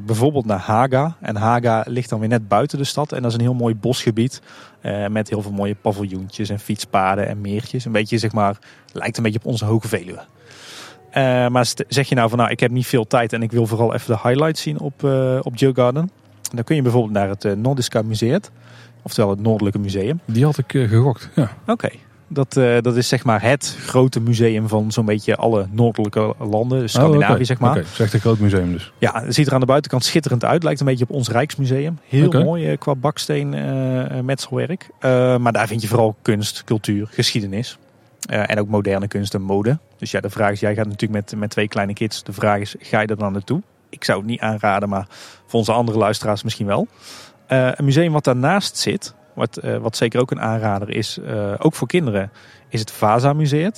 [0.00, 1.16] bijvoorbeeld naar Haga.
[1.20, 3.12] En Haga ligt dan weer net buiten de stad.
[3.12, 4.42] En dat is een heel mooi bosgebied
[5.08, 7.84] met heel veel mooie paviljoentjes en fietspaden en meertjes.
[7.84, 8.58] Een beetje zeg maar,
[8.92, 10.20] lijkt een beetje op onze Hoge Veluwe.
[11.50, 13.94] maar zeg je nou van nou, ik heb niet veel tijd en ik wil vooral
[13.94, 15.04] even de highlights zien op,
[15.42, 16.10] op Joe Garden.
[16.54, 18.40] Dan kun je bijvoorbeeld naar het Nordiska Museum.
[19.02, 20.20] Oftewel het Noordelijke Museum.
[20.24, 21.50] Die had ik gegokt, ja.
[21.66, 21.88] Oké.
[22.32, 26.80] Dat, uh, dat is zeg maar het grote museum van zo'n beetje alle noordelijke landen.
[26.80, 27.70] Dus Scandinavië, oh, zeg maar.
[27.70, 28.04] Oké, okay.
[28.04, 28.92] echt een groot museum dus.
[28.98, 30.62] Ja, het ziet er aan de buitenkant schitterend uit.
[30.62, 31.98] Lijkt een beetje op ons Rijksmuseum.
[32.08, 32.44] Heel okay.
[32.44, 33.48] mooi uh, qua baksteen
[34.24, 34.90] metselwerk.
[35.40, 37.78] maar daar vind je vooral kunst, cultuur, geschiedenis.
[38.26, 39.78] en ook moderne kunst en mode.
[39.96, 42.22] Dus ja, de vraag is, jij gaat natuurlijk met, met twee kleine kids.
[42.22, 43.62] De vraag is, ga je er dan naartoe?
[43.88, 45.06] Ik zou het niet aanraden, maar
[45.46, 46.88] voor onze andere luisteraars misschien wel.
[47.52, 51.54] Uh, een museum wat daarnaast zit, wat, uh, wat zeker ook een aanrader is, uh,
[51.58, 52.30] ook voor kinderen,
[52.68, 53.72] is het Vasa Museum.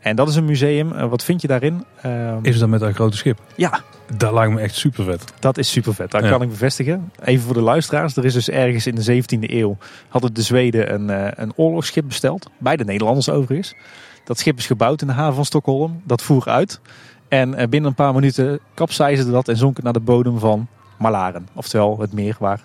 [0.00, 1.84] En dat is een museum, wat vind je daarin?
[2.00, 3.38] Ehm, is het dan met een grote schip?
[3.56, 3.80] Ja.
[4.16, 5.32] Dat lijkt me echt super vet.
[5.38, 6.30] Dat is super vet, dat ja.
[6.30, 7.12] kan ik bevestigen.
[7.24, 9.76] Even voor de luisteraars, er is dus ergens in de 17e eeuw,
[10.08, 12.50] hadden de Zweden een, een oorlogsschip besteld.
[12.58, 13.74] Bij de Nederlanders overigens.
[14.24, 16.80] Dat schip is gebouwd in de haven van Stockholm, dat voer uit.
[17.28, 20.68] En binnen een paar minuten kapseisde dat en zonk het naar de bodem van
[20.98, 21.48] Malaren.
[21.54, 22.60] Oftewel het meer waar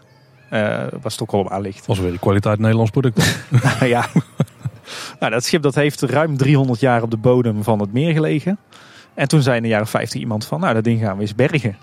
[0.52, 0.60] uh,
[1.02, 1.86] waar Stockholm aan ligt.
[1.86, 3.46] Was weer de kwaliteit Nederlands product.
[3.80, 4.06] ja.
[5.20, 8.60] nou, dat schip dat heeft ruim 300 jaar op de bodem van het meer gelegen.
[9.14, 11.36] En toen zei in de jaren 50 iemand van, nou dat ding gaan we eens
[11.36, 11.78] bergen.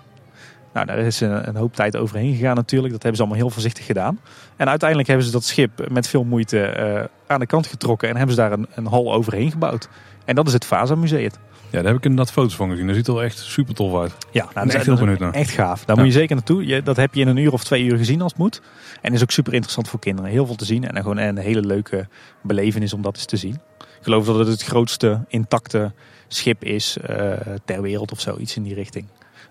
[0.73, 2.93] Nou, daar is een, een, hoop tijd overheen gegaan natuurlijk.
[2.93, 4.19] Dat hebben ze allemaal heel voorzichtig gedaan.
[4.55, 8.09] En uiteindelijk hebben ze dat schip met veel moeite uh, aan de kant getrokken.
[8.09, 9.89] En hebben ze daar een, een hal overheen gebouwd.
[10.25, 11.29] En dat is het Vasa Museum.
[11.69, 12.87] Ja, daar heb ik inderdaad foto's van gezien.
[12.87, 14.13] Dat ziet er echt super tof uit.
[14.31, 15.33] Ja, nou, echt heel benieuwd naar.
[15.33, 15.85] Echt gaaf.
[15.85, 16.65] Daar moet je zeker naartoe.
[16.65, 18.61] Je, dat heb je in een uur of twee uur gezien als het moet.
[19.01, 20.31] En is ook super interessant voor kinderen.
[20.31, 20.87] Heel veel te zien.
[20.87, 22.07] En gewoon een hele leuke
[22.41, 23.53] belevenis om dat eens te zien.
[23.79, 25.93] Ik geloof dat het het grootste intacte
[26.27, 27.31] schip is uh,
[27.65, 29.05] ter wereld of zoiets in die richting.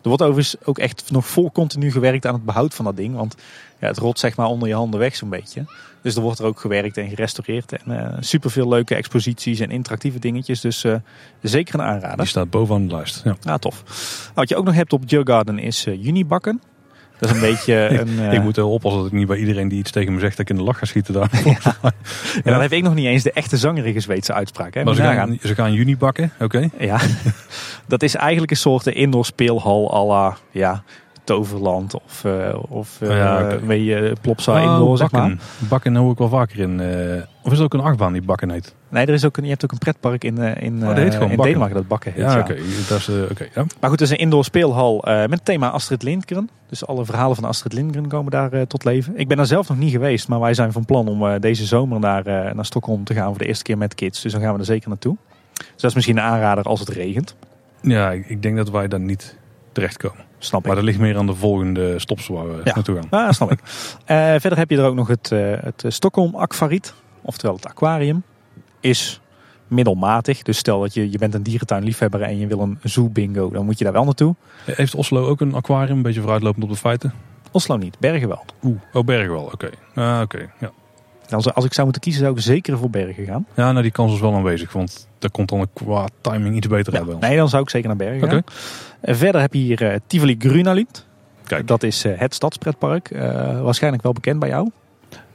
[0.05, 3.17] Er wordt overigens ook echt nog vol continu gewerkt aan het behoud van dat ding.
[3.17, 3.35] Want
[3.81, 5.65] ja, het rot zeg maar onder je handen weg zo'n beetje.
[6.03, 7.73] Dus er wordt er ook gewerkt en gerestaureerd.
[7.73, 10.61] En uh, eh, super veel leuke exposities en interactieve dingetjes.
[10.61, 10.95] Dus uh,
[11.43, 12.17] zeker een aanrader.
[12.17, 13.21] Die staat bovenaan de lijst.
[13.25, 13.83] Ja, ja tof.
[13.85, 16.61] Nou, wat je ook nog hebt op Garden is uh, junibakken.
[17.19, 18.33] Dat is een beetje een...
[18.33, 20.49] ik moet er oppassen dat ik niet bij iedereen die iets tegen me zegt dat
[20.49, 21.31] ik in de lach ga schieten daar.
[21.45, 21.93] Ja.
[22.45, 24.75] En dan heb ik nog niet eens de echte zangerige Zweedse uitspraak.
[24.75, 24.85] Hè?
[24.85, 26.71] Maar ze gaan, ze gaan juni bakken, oké.
[26.79, 27.01] Ja,
[27.87, 30.83] dat is eigenlijk een soort indoor speelhal à la, ja,
[31.25, 33.61] Toverland of, uh, of uh, ja, okay.
[33.61, 35.37] weet je, Plopsa oh, indoor, zeg maar.
[35.59, 36.81] Bakken hoor ik wel vaker in.
[36.81, 38.75] Uh, of is het ook een achtbaan die Bakken heet?
[38.89, 41.37] Nee, er is ook een, je hebt ook een pretpark in, in, oh, in.
[41.37, 42.23] Denemarken dat Bakken heet.
[42.23, 42.57] Ja, oké.
[42.99, 43.23] Okay.
[43.31, 43.65] okay ja.
[43.81, 46.51] Maar goed, het is een indoor speelhal met het thema Astrid Lindgren.
[46.69, 49.19] Dus alle verhalen van Astrid Lindgren komen daar tot leven.
[49.19, 52.01] Ik ben er zelf nog niet geweest, maar wij zijn van plan om deze zomer
[52.01, 54.23] naar, naar Stockholm te gaan voor de eerste keer met kids.
[54.23, 55.17] Dus dan gaan we er zeker naartoe.
[55.53, 57.37] Dus dat is misschien een aanrader als het regent.
[57.81, 59.37] Ja, ik denk dat wij daar niet
[59.73, 60.24] terechtkomen.
[60.45, 60.67] Snap ik.
[60.67, 63.07] Maar dat ligt meer aan de volgende stops waar we naartoe gaan.
[63.11, 63.61] Ja, snap ik.
[63.61, 63.67] Uh,
[64.45, 66.95] verder heb je er ook nog het, uh, het Stockholm Aquariet.
[67.23, 68.23] Oftewel het aquarium.
[68.81, 69.21] Is
[69.69, 70.43] middelmatig.
[70.43, 73.51] Dus stel dat je, je bent een dierentuinliefhebber en je wil een zoo bingo.
[73.51, 74.35] Dan moet je daar wel naartoe.
[74.65, 75.97] Heeft Oslo ook een aquarium?
[75.97, 77.13] Een beetje vooruitlopend op de feiten?
[77.51, 77.99] Oslo niet.
[77.99, 78.45] Bergen wel.
[78.63, 79.45] Oeh, oh Bergen wel.
[79.45, 79.71] Oké.
[79.95, 80.15] Okay.
[80.15, 80.51] Ah, oké.
[80.61, 80.71] Ja.
[81.31, 83.47] Als, als ik zou moeten kiezen, zou ik zeker voor Bergen gaan.
[83.55, 84.73] Ja, nou die kans is wel aanwezig.
[84.73, 87.25] Want daar komt dan qua timing iets beter uit bij ons.
[87.27, 88.39] Nee, dan zou ik zeker naar Bergen gaan.
[88.39, 88.53] Oké.
[89.01, 91.07] En verder heb je hier eh, Tivoli Grunalind.
[91.47, 91.67] Kijk.
[91.67, 93.11] Dat is eh, het stadspretpark.
[93.11, 94.71] Eh, waarschijnlijk wel bekend bij jou.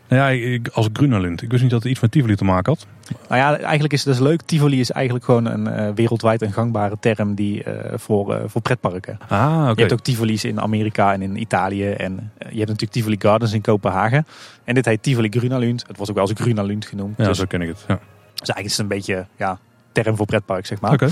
[0.09, 1.41] Nou ja, ik, als Grunalind.
[1.41, 2.87] Ik wist niet dat het iets met Tivoli te maken had.
[3.27, 4.41] Nou ja, eigenlijk is het dus leuk.
[4.41, 8.61] Tivoli is eigenlijk gewoon een eh, wereldwijd een gangbare term die, eh, voor, eh, voor
[8.61, 9.17] pretparken.
[9.27, 9.71] Ah.
[9.75, 11.89] Je hebt ook Tivoli's in Amerika en in Italië.
[11.89, 14.25] En je hebt natuurlijk Tivoli Gardens in Kopenhagen.
[14.63, 15.83] En dit heet Tivoli Grunalund.
[15.87, 17.17] Het was ook wel eens Grunalund genoemd.
[17.17, 17.83] Ja, dus, zo ken ik het.
[17.87, 17.99] Ja.
[18.33, 19.59] dus eigenlijk is het een beetje ja,
[19.91, 20.91] term voor pretpark, zeg maar.
[20.91, 21.09] Oké.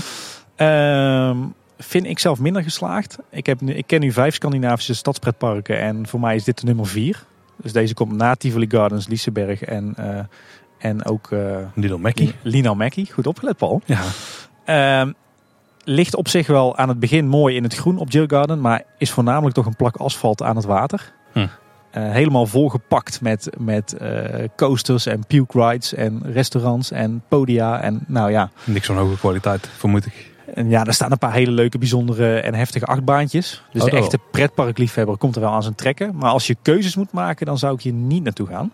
[0.56, 1.36] Ehm,
[1.78, 3.18] vind ik zelf minder geslaagd.
[3.30, 6.66] Ik, heb nu, ik ken nu vijf Scandinavische stadspretparken en voor mij is dit de
[6.66, 7.24] nummer vier.
[7.62, 10.18] Dus deze komt na Tivoli Gardens, Liseberg en, eh,
[10.78, 12.34] en ook eh Little Mackie.
[12.42, 13.12] Lino Mackie.
[13.12, 13.82] Goed opgelet, Paul.
[13.84, 14.00] Ja.
[14.64, 15.12] Ehm,
[15.84, 18.82] ligt op zich wel aan het begin mooi in het groen op Jill Garden, maar
[18.98, 21.12] is voornamelijk toch een plak asfalt aan het water.
[21.32, 21.46] Hm.
[21.90, 23.96] Eh, helemaal volgepakt met, met
[24.56, 27.80] coasters en puke rides en restaurants en podia.
[27.80, 30.27] En nou ja, Niks van hoge kwaliteit, vermoed ik.
[30.54, 33.62] En ja, er staan een paar hele leuke, bijzondere en heftige achtbaantjes.
[33.72, 36.16] Dus Oh, de dat echte pretparkliefhebber komt er wel aan zijn trekken.
[36.16, 38.72] Maar als je keuzes moet maken, dan zou ik hier niet naartoe gaan.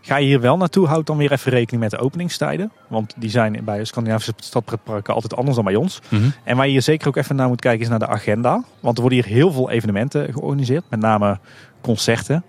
[0.00, 2.72] Ga je hier wel naartoe, houd dan weer even rekening met de openingstijden.
[2.88, 6.00] Want die zijn bij Scandinavische stadpretparken altijd anders dan bij ons.
[6.08, 6.22] Mhm.
[6.44, 8.64] En waar je hier zeker ook even naar moet kijken is naar de agenda.
[8.80, 10.84] Want er worden hier heel veel evenementen georganiseerd.
[10.88, 11.38] Met name
[11.80, 12.44] concerten.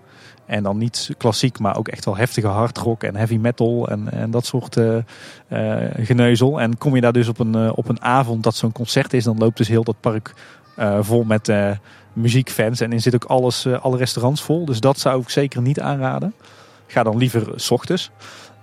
[0.46, 4.30] En dan niet klassiek, maar ook echt wel heftige hardrock en heavy metal en, en
[4.30, 4.98] dat soort eh,
[5.96, 6.60] geneuzel.
[6.60, 9.24] En kom je daar dus op een, eh, op een avond dat zo'n concert is,
[9.24, 10.34] dan loopt dus heel dat park
[11.00, 11.52] vol met
[12.12, 12.80] muziekfans.
[12.80, 14.64] En in zit ook alles, alle restaurants vol.
[14.64, 16.34] Dus dat zou ik zeker niet aanraden.
[16.86, 18.10] Ga dan liever s ochtends.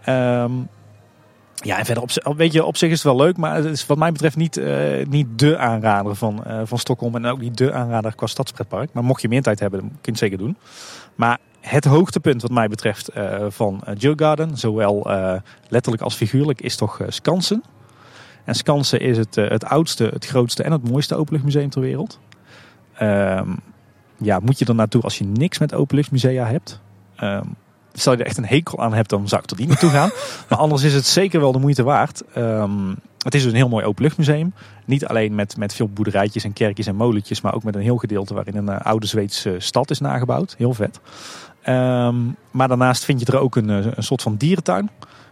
[0.04, 0.52] Ehm,
[1.56, 3.86] ja, en verder, op, weet je, op zich is het wel leuk, maar het is
[3.86, 7.16] wat mij betreft niet, eh, niet de aanrader van, eh, van Stockholm.
[7.16, 8.90] En ook niet de aanrader qua stadspretpark.
[8.94, 10.58] Maar mocht je meer tijd hebben, dan kun je het zeker doen.
[11.16, 11.40] Maar
[11.70, 15.36] het hoogtepunt wat mij betreft eh, van uh, Jill Garden, zowel eh,
[15.68, 17.64] letterlijk als figuurlijk, is toch eh, Skansen.
[18.44, 22.20] En Skansen is het, eh, het oudste, het grootste en het mooiste openluchtmuseum ter wereld.
[22.94, 23.50] Ehm,
[24.18, 26.80] ja, moet je er naartoe als je niks met openluchtmusea hebt?
[27.16, 27.48] Ehm
[27.94, 30.10] stel je er echt een hekel aan hebt, dan zou ik tot die naartoe gaan.
[30.50, 32.24] maar anders is het zeker wel de moeite waard.
[32.34, 34.54] Ehm, het is dus een heel mooi openluchtmuseum.
[34.86, 37.98] Niet alleen met, met veel boerderijtjes en kerkjes en molentjes, maar ook met een heel
[37.98, 40.56] gedeelte waarin een eh, oude Zweedse stad is nagebouwd.
[40.58, 41.00] Heel vet.
[41.64, 42.16] Ehm,
[42.52, 44.90] maar daarnaast vind je er ook een, eh, een soort van dierentuin.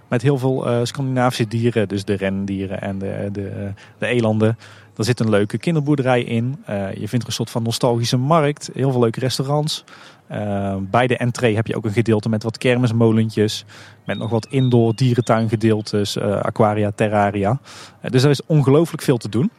[0.07, 4.57] Met heel veel eh, Scandinavische dieren, dus de rendieren en de, de, de elanden.
[4.97, 6.63] Er zit een leuke kinderboerderij in.
[6.65, 8.69] Eh, je vindt er een soort van nostalgische markt.
[8.73, 9.83] Heel veel leuke restaurants.
[10.31, 13.65] Uh, bij de entree heb je ook een gedeelte met wat kermismolentjes.
[14.05, 17.59] Met nog wat indoor dierentuingedeeltes, aquaria, terraria.
[18.01, 19.51] Dus er is ongelooflijk veel te doen.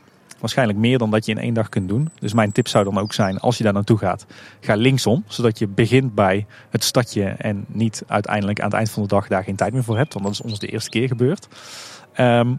[0.42, 2.10] Waarschijnlijk meer dan dat je in één dag kunt doen.
[2.18, 4.26] Dus mijn tip zou dan ook zijn, als je daar naartoe gaat,
[4.60, 5.24] ga linksom.
[5.26, 9.28] Zodat je begint bij het stadje en niet uiteindelijk aan het eind van de dag
[9.28, 10.12] daar geen tijd meer voor hebt.
[10.12, 11.48] Want dat is ons de eerste keer gebeurd.
[12.16, 12.58] Um,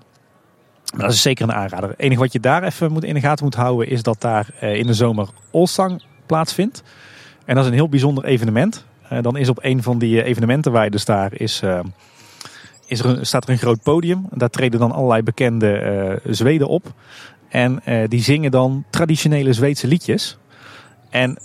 [0.95, 1.89] maar dat is zeker een aanrader.
[1.89, 4.47] Het enige wat je daar even moet in de gaten moet houden is dat daar
[4.61, 6.83] uh, in de zomer Olsang plaatsvindt.
[7.45, 8.85] En dat is een heel bijzonder evenement.
[9.11, 11.61] Uh, dan is op een van die evenementenweiden daar is,
[12.85, 14.27] is er staat er een groot podium.
[14.31, 16.93] Daar treden dan allerlei bekende Zweden op.
[17.53, 20.37] En die zingen dan traditionele Zweedse liedjes.
[21.09, 21.37] En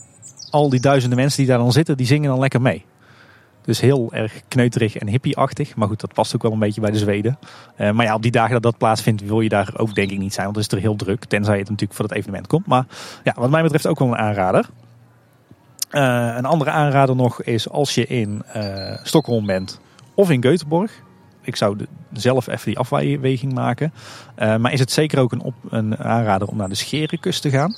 [0.51, 2.85] al die duizenden mensen die daar dan zitten, die zingen dan lekker mee.
[3.63, 5.77] Dus heel erg kneuterig en hippie-achtig.
[5.77, 7.39] Maar goed, dat past ook wel een beetje bij de Zweden.
[7.77, 10.19] Uh, maar ja, op die dagen dat dat plaatsvindt, wil je daar ook denk ik
[10.19, 10.45] niet zijn.
[10.45, 11.25] Want dan is het er heel druk.
[11.25, 12.67] Tenzij het natuurlijk voor het evenement komt.
[12.67, 12.87] Maar
[13.25, 14.69] ja, wat mij betreft ook wel een aanrader.
[15.91, 18.43] Uh, een andere aanrader nog is als je in
[19.03, 19.81] Stockholm bent
[20.15, 21.08] of in Göteborg.
[21.49, 21.77] Ik zou
[22.13, 23.93] zelf even die afweging maken.
[24.39, 27.77] Uh, maar is het zeker ook een, een aanrader om naar de Scherenkust te gaan?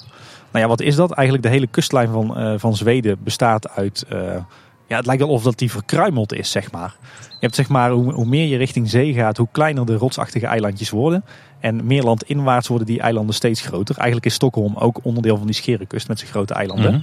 [0.50, 1.10] Nou ja, wat is dat?
[1.10, 4.06] Eigenlijk de hele kustlijn van, van Zweden bestaat uit...
[4.86, 6.96] ja, het lijkt wel of dat die verkruimeld is, zeg maar.
[7.28, 10.46] Je hebt zeg maar, hoe, hoe meer je richting zee gaat, hoe kleiner de rotsachtige
[10.46, 11.24] eilandjes worden.
[11.60, 13.96] En meer landinwaarts worden die eilanden steeds groter.
[13.96, 16.92] Eigenlijk is Stockholm ook onderdeel van die Scherenkust met zijn grote eilanden.
[16.92, 17.02] -hmm.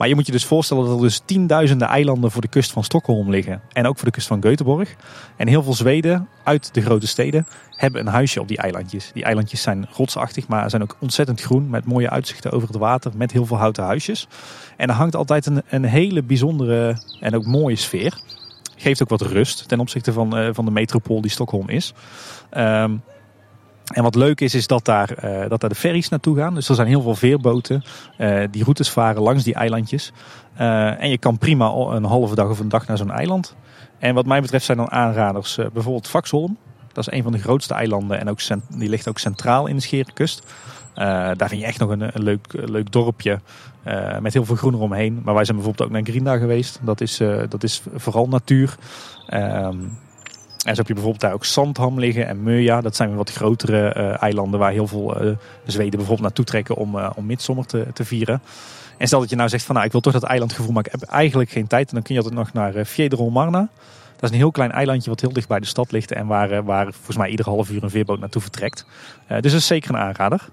[0.00, 2.84] Maar je moet je dus voorstellen dat er dus tienduizenden eilanden voor de kust van
[2.84, 3.60] Stockholm liggen.
[3.72, 4.88] En ook voor de kust van Göteborg.
[5.36, 9.10] En heel veel Zweden uit de grote steden hebben een huisje op die eilandjes.
[9.14, 11.70] Die eilandjes zijn rotsachtig, maar zijn ook ontzettend groen.
[11.70, 14.28] Met mooie uitzichten over het water, met heel veel houten huisjes.
[14.76, 18.20] En er hangt altijd een, een hele bijzondere en ook mooie sfeer.
[18.76, 21.94] Geeft ook wat rust ten opzichte van, uh, van de metropool die Stockholm is.
[22.56, 23.02] Um,
[23.90, 26.54] en wat leuk is, is dat daar, uh, dat daar de ferries naartoe gaan.
[26.54, 27.82] Dus er zijn heel veel veerboten
[28.18, 30.12] uh, die routes varen langs die eilandjes.
[30.60, 33.54] Uh, en je kan prima een halve dag of een dag naar zo'n eiland.
[33.98, 36.56] En wat mij betreft zijn dan aanraders bijvoorbeeld Vaxholm.
[36.92, 39.82] Dat is een van de grootste eilanden en ook die ligt ook centraal in de
[39.82, 40.42] Scherenkust.
[40.94, 43.40] daar vind je echt nog een, een leuk, leuk dorpje
[44.20, 45.20] met heel veel groen eromheen.
[45.24, 46.78] Maar wij zijn bijvoorbeeld ook naar Grinda geweest.
[46.82, 47.16] Dat is,
[47.48, 48.76] dat is vooral natuur.
[49.26, 49.76] Ehm,
[50.64, 52.80] en zo heb je bijvoorbeeld daar ook Sandham liggen en Meuja.
[52.80, 53.88] Dat zijn weer wat grotere
[54.20, 58.42] eilanden waar heel veel Zweden bijvoorbeeld naartoe trekken om, om midsommer te, te vieren.
[59.00, 60.92] En stel dat je nou zegt van nou ik wil toch dat eilandgevoel, maar ik
[60.92, 61.88] heb eigenlijk geen tijd.
[61.88, 63.68] En dan kun je altijd nog naar uh, Marna.
[64.14, 66.50] Dat is een heel klein eilandje wat heel dicht bij de stad ligt en waar,
[66.50, 68.86] eh, waar volgens mij ieder half uur een veerboot naartoe vertrekt.
[69.22, 70.48] Uh, dus dat is zeker een aanrader.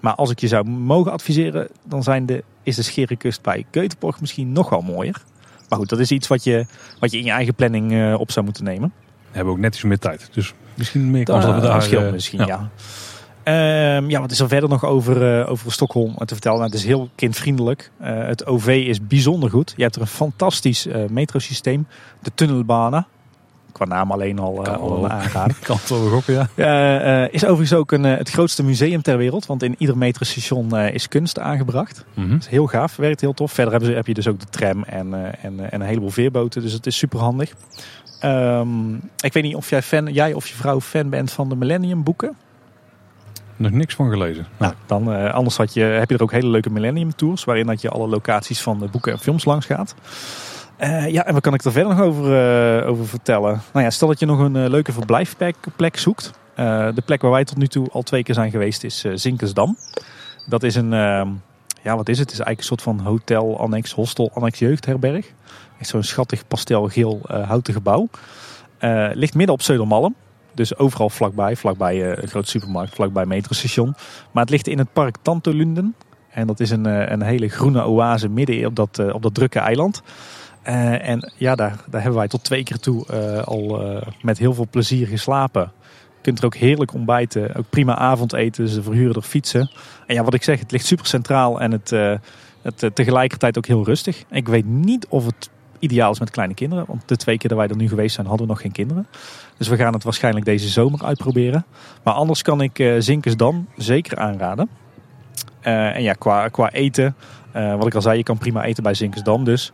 [0.00, 4.20] Maar als ik je zou mogen adviseren, dan zijn de, is de Scherenkust bij Göteborg
[4.20, 5.22] misschien nog wel mooier.
[5.68, 6.66] Maar goed, dat is iets wat je,
[7.00, 8.92] wat je in je eigen planning op zou moeten nemen.
[9.30, 11.82] We hebben ook net iets meer tijd, dus misschien meer kans dat we daar...
[11.82, 12.70] Scheelt misschien, ja.
[13.48, 16.58] Ehm, ja, wat is er verder nog over, uh, over Stockholm te vertellen?
[16.58, 17.90] Nou, het is heel kindvriendelijk.
[18.00, 19.72] Uh, het OV is bijzonder goed.
[19.76, 21.86] Je hebt er een fantastisch uh, metrosysteem.
[22.22, 23.06] De tunnelbanen.
[23.78, 25.50] Qua naam alleen al, kan al aangaan.
[25.62, 27.28] kan het wel gokken, ja.
[27.30, 29.46] is overigens ook een, het grootste museum ter wereld.
[29.46, 32.04] Want in ieder metrostation is kunst aangebracht.
[32.14, 33.52] Mm Dat is heel gaaf, werkt heel tof.
[33.52, 36.62] Verder hebben ze, heb je dus ook de tram en, en, en een heleboel veerboten.
[36.62, 37.54] Dus het is super handig.
[38.24, 41.56] Um, ik weet niet of jij, fan, jij of je vrouw fan bent van de
[41.56, 42.36] Millennium boeken.
[43.56, 44.46] Nog niks van gelezen.
[44.56, 47.44] Nou, dan, uh, anders had je, heb je er ook hele leuke Millennium Tours.
[47.44, 49.94] Waarin dat je alle locaties van de boeken en films langs gaat.
[50.80, 52.24] Uh, ja, en wat kan ik er verder nog over,
[52.80, 53.62] uh, over vertellen?
[53.72, 56.30] Nou ja, stel dat je nog een leuke verblijfplek zoekt.
[56.94, 59.76] de plek waar wij tot nu toe al twee keer zijn geweest is Zinkensdam.
[60.46, 61.28] Dat is een, ehm,
[61.82, 62.30] ja wat is het?
[62.30, 65.26] Het is eigenlijk een soort van hotel, annex, hostel, annex jeugdherberg.
[65.78, 68.08] Echt zo'n schattig pastelgeel houten gebouw.
[69.12, 70.14] ligt midden op Södermalm.
[70.54, 73.94] Dus overal vlakbij, vlakbij een grote supermarkt, vlakbij metrostation.
[74.32, 75.94] Maar het ligt in het park Tantolunden.
[76.30, 80.02] En dat is een, een hele groene oase midden op dat, op dat drukke eiland.
[81.00, 83.12] En ja, daar, daar hebben wij tot twee keer toe
[83.44, 83.82] al
[84.22, 85.72] met heel veel plezier geslapen.
[86.16, 88.68] Je kunt er ook heerlijk ontbijten, ook prima avondeten.
[88.68, 89.70] Ze verhuren er fietsen.
[90.06, 91.90] En ja, wat ik zeg, het ligt super centraal en het,
[92.62, 94.24] het tegelijkertijd ook heel rustig.
[94.30, 96.84] Ik weet niet of het ideaal is met kleine kinderen.
[96.88, 99.06] Want de twee keer dat wij er nu geweest zijn, hadden we nog geen kinderen.
[99.56, 101.64] Dus we gaan het waarschijnlijk deze zomer uitproberen.
[102.02, 104.68] Maar anders kan ik Zinkensdam zeker aanraden.
[105.60, 107.14] En ja, qua, qua eten,
[107.52, 109.72] wat ik al zei, je kan prima eten bij Zinkensdam dus.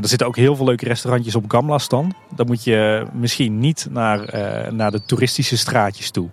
[0.00, 2.14] Er zitten ook heel veel leuke restaurantjes op Gamla-stan.
[2.34, 4.34] Dan moet je misschien niet naar,
[4.72, 6.28] naar de toeristische straatjes toe.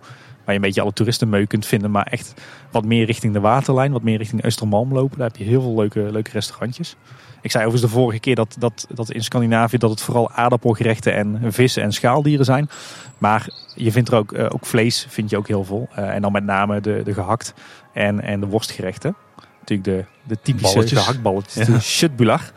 [0.49, 1.91] Waar je een beetje alle toeristenmeuk kunt vinden.
[1.91, 2.33] Maar echt
[2.71, 5.17] wat meer richting de waterlijn, wat meer richting Östermalm lopen.
[5.17, 6.95] Daar heb je heel veel leuke, leuke restaurantjes.
[7.41, 11.13] Ik zei overigens de vorige keer dat, dat, dat in Scandinavië dat het vooral aardappelgerechten
[11.13, 12.69] en vissen en schaaldieren zijn.
[13.17, 15.87] Maar je vindt er ook, uh, ook vlees, vind je ook heel veel.
[15.91, 17.53] Uh, en dan met name de, de gehakt
[17.93, 19.15] en, en de worstgerechten.
[19.59, 20.05] Natuurlijk de,
[20.35, 20.99] de typische Balletjes.
[20.99, 21.73] gehaktballetjes, ja.
[22.15, 22.53] de.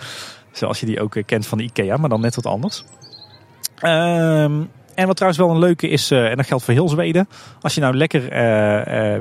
[0.53, 2.84] Zoals je die ook uh, kent van de Ikea, maar dan net wat anders.
[3.84, 7.28] Um, en wat trouwens wel een leuke is, en dat geldt voor heel Zweden.
[7.61, 8.22] Als je nou lekker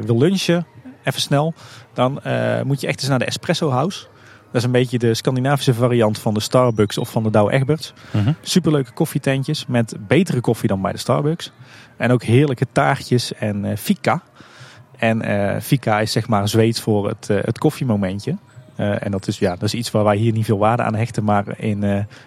[0.05, 0.65] wil lunchen,
[1.03, 1.53] even snel,
[1.93, 2.21] dan
[2.65, 4.07] moet je echt eens naar de Espresso House.
[4.45, 7.93] Dat is een beetje de Scandinavische variant van de Starbucks of van de Douwe Egberts.
[8.11, 11.51] Mm Superleuke koffietentjes met betere koffie dan bij de Starbucks.
[11.97, 14.21] En ook heerlijke taartjes en uh, fika.
[14.97, 18.38] En uh, fika is zeg maar Zweeds voor het, uh, het koffiemomentje.
[18.76, 21.24] En dat is, ja, dat is iets waar wij hier niet veel waarde aan hechten.
[21.24, 21.84] Maar in,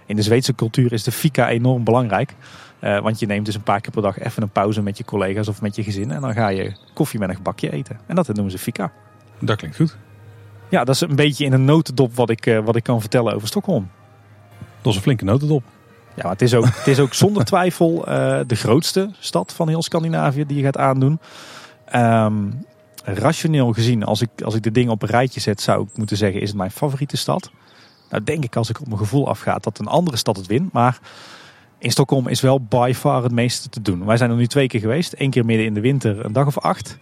[0.06, 2.34] in de Zweedse cultuur is de fika enorm belangrijk.
[2.80, 5.48] want je neemt dus een paar keer per dag even een pauze met je collega's
[5.48, 6.10] of met je gezin.
[6.10, 8.00] En dan ga je koffie met een gebakje eten.
[8.06, 8.92] En dat noemen ze fika.
[9.40, 9.96] Dat klinkt goed.
[10.68, 13.48] Ja, dat is een beetje in een notendop wat ik, wat ik kan vertellen over
[13.48, 13.90] Stockholm.
[14.80, 15.62] Dat is een flinke notendop.
[16.14, 18.04] Ja, maar het is ook, het is ook zonder twijfel
[18.46, 21.18] de grootste stad van heel Scandinavië die je gaat aandoen.
[21.94, 22.64] Um,
[23.04, 26.16] rationeel gezien, als ik, als ik de dingen op een rijtje zet, zou ik moeten
[26.16, 27.50] zeggen, is het mijn favoriete stad.
[28.10, 30.72] Nou denk ik als ik op mijn gevoel afga dat een andere stad het wint.
[30.72, 30.98] Maar
[31.78, 34.04] in Stockholm is wel by far het meeste te doen.
[34.04, 35.14] Wij zijn er nu twee keer geweest.
[35.16, 36.98] Eén keer midden in de winter, een dag of acht.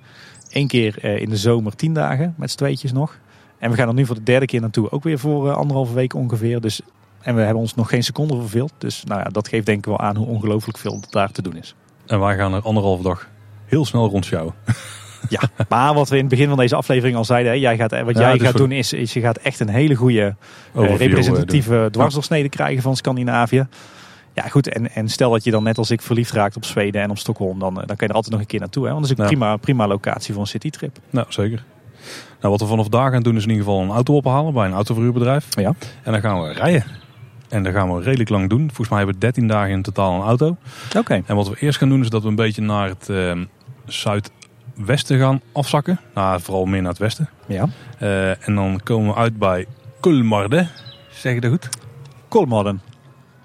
[0.50, 3.18] Eén keer uh, in de zomer, tien dagen, met z'n tweetjes nog.
[3.58, 4.90] En we gaan er nu voor de derde keer naartoe.
[4.90, 6.60] Ook weer voor uh, anderhalve week ongeveer.
[6.60, 6.80] Dus,
[7.20, 8.72] en we hebben ons nog geen seconde verveeld.
[8.78, 11.56] Dus nou ja, dat geeft denk ik wel aan hoe ongelooflijk veel daar te doen
[11.56, 11.74] is.
[12.06, 13.28] En wij gaan er anderhalve dag
[13.64, 14.54] heel snel rondschouwen.
[15.28, 18.02] Ja, maar wat we in het begin van deze aflevering al zeiden, hè, jij gaat,
[18.02, 20.34] wat jij gaat doen is, is, je gaat echt een hele goede
[20.76, 23.66] uh, representatieve dwarsdoorsnede krijgen van Scandinavië.
[24.34, 24.68] Ja, goed.
[24.68, 27.18] En, en stel dat je dan net als ik verliefd raakt op Zweden en op
[27.18, 28.84] Stockholm, dan, dan kan je er altijd nog een keer naartoe.
[28.84, 28.92] Hè?
[28.92, 30.98] Want dat is een prima, prima locatie voor een citytrip.
[31.10, 31.64] Nou, zeker.
[32.40, 34.66] Nou, wat we vanaf daar gaan doen is in ieder geval een auto ophalen bij
[34.66, 35.46] een autoverhuurbedrijf.
[35.50, 35.74] Ja.
[36.02, 36.84] En dan gaan we rijden.
[37.48, 38.66] En dat gaan we redelijk lang doen.
[38.66, 40.56] Volgens mij hebben we 13 dagen in totaal een auto.
[40.96, 41.22] Oké.
[41.26, 43.32] En wat we eerst gaan doen is dat we een beetje naar het uh,
[44.74, 46.00] zuidwesten gaan afzakken.
[46.14, 47.28] Nou, vooral meer naar het westen.
[47.46, 47.68] Ja.
[48.00, 49.66] Uh, en dan komen we uit bij
[50.00, 50.66] Kulmarde.
[51.10, 51.68] Zeg je dat goed?
[52.28, 52.80] Kolmarden.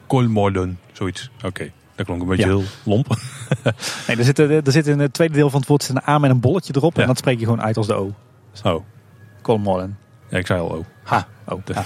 [0.08, 1.32] Kolmarden, zoiets.
[1.44, 1.72] Oké.
[1.96, 3.08] Dat klonk een beetje heel lomp.
[4.08, 6.32] nee, er zit, er zit in het tweede deel van het woord een A met
[6.32, 6.98] een bolletje erop.
[6.98, 8.14] En dat spreek je gewoon uit als de O.
[8.64, 8.84] Oh,
[9.42, 9.98] Kolmolen.
[10.30, 10.86] Ja, ik zei al oh.
[11.04, 11.28] Ha.
[11.46, 11.74] Oh, ja.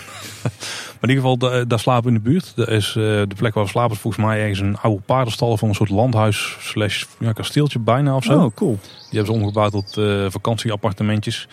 [1.00, 2.56] Maar in ieder geval, da- daar slapen we in de buurt.
[2.56, 5.58] Dat is, eh, de plek waar we slapen is volgens mij ergens een oude paardenstal
[5.58, 8.40] van een soort landhuis slash ja, kasteeltje bijna of zo.
[8.44, 8.80] Oh, cool.
[9.10, 11.48] Die hebben ze omgebouwd tot eh, vakantieappartementjes.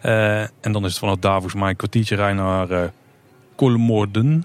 [0.00, 2.88] Eh, en dan is het vanaf daar volgens mij een kwartiertje rijden naar eh
[3.56, 4.44] Kolmorden.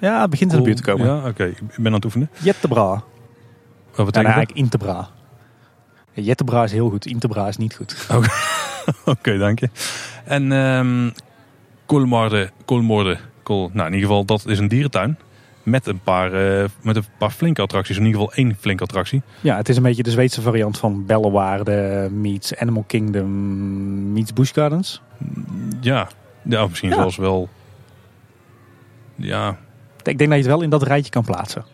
[0.00, 1.06] Ja, het begint in de buurt te komen.
[1.06, 1.44] Ja, oké.
[1.44, 2.30] Ik ben aan het oefenen.
[2.42, 2.84] Jettebra.
[2.88, 3.02] Wat
[3.96, 4.24] Ja, betekent dat?
[4.24, 5.08] eigenlijk Intebra.
[6.12, 8.06] Ja, Jettebra is heel goed, Intebra is niet goed.
[8.14, 8.28] Oké,
[9.38, 9.68] dank je.
[10.24, 11.10] En ehm
[11.86, 15.18] Kolmorde, Kolmorde, Kol, nou in ieder geval dat is een dierentuin.
[15.62, 17.96] Met een paar, eh, met een paar flinke attracties.
[17.96, 19.22] In ieder geval één flinke attractie.
[19.40, 24.54] Ja, het is een beetje de Zweedse variant van Bellewaarde meets Animal Kingdom meets Busch
[24.54, 25.02] Gardens.
[25.80, 26.08] Ja,
[26.42, 26.94] ja misschien Ja.
[26.94, 27.48] zelfs wel.
[29.14, 29.56] Ja.
[30.02, 31.64] Ik denk dat je het wel in dat rijtje kan plaatsen.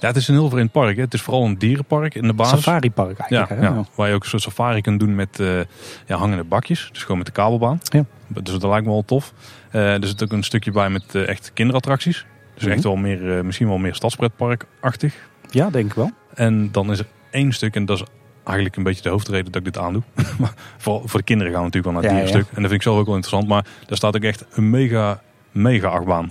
[0.00, 0.96] Ja, het is een heel vreemd park.
[0.96, 1.02] Hè.
[1.02, 2.62] Het is vooral een dierenpark in de basis.
[2.62, 3.60] Safari-park Ja, eigenlijk.
[3.72, 3.76] hè?
[3.78, 5.58] ja, waar je ook een soort safari kunt doen met eh,
[6.06, 6.88] ja, hangende bakjes.
[6.92, 7.80] Dus gewoon met de kabelbaan.
[7.82, 8.04] Ja.
[8.28, 9.32] Dus dat lijkt me wel tof.
[9.70, 12.26] Eh, er zit ook een stukje bij met eh, echt kinderattracties.
[12.54, 12.72] Dus Mhm.
[12.72, 15.14] echt wel meer, misschien wel meer stadspretparkachtig.
[15.50, 16.10] Ja, denk ik wel.
[16.34, 18.04] En dan is er één stuk, en dat is
[18.44, 20.02] eigenlijk een beetje de hoofdreden dat ik dit aandoe.
[20.38, 22.56] maar voor, voor de kinderen gaan we natuurlijk wel naar het Ja, dierenstuk.
[22.56, 23.48] En dat vind ik zelf ook wel interessant.
[23.48, 25.20] Maar daar staat ook echt een mega,
[25.50, 26.30] mega achtbaan.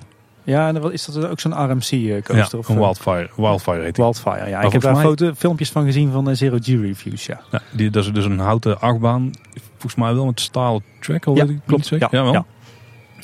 [0.50, 2.60] Ja, en wat is dat ook zo'n Ja, RMC-coaster?
[2.68, 4.04] een Wildfire, Wildfire heet die.
[4.04, 4.62] Wildfire, ja.
[4.62, 7.42] ik heb daar mij- foto, filmpjes van gezien van de Zero G reviews, ja.
[7.52, 9.32] Ja, die, dat is dus een houten achtbaan.
[9.72, 11.92] Volgens mij wel met stalen track, al Ja, weet ik klopt.
[11.92, 12.24] niet zeker.
[12.32, 12.46] Ja.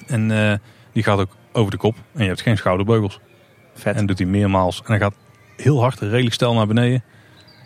[0.07, 0.57] En eh,
[0.91, 1.95] die gaat ook over de kop.
[2.13, 3.19] En je hebt geen schouderbeugels.
[3.73, 3.95] Vet.
[3.95, 4.78] En doet hij meermaals.
[4.80, 5.13] En hij gaat
[5.57, 7.03] heel hard, redelijk stijl naar beneden.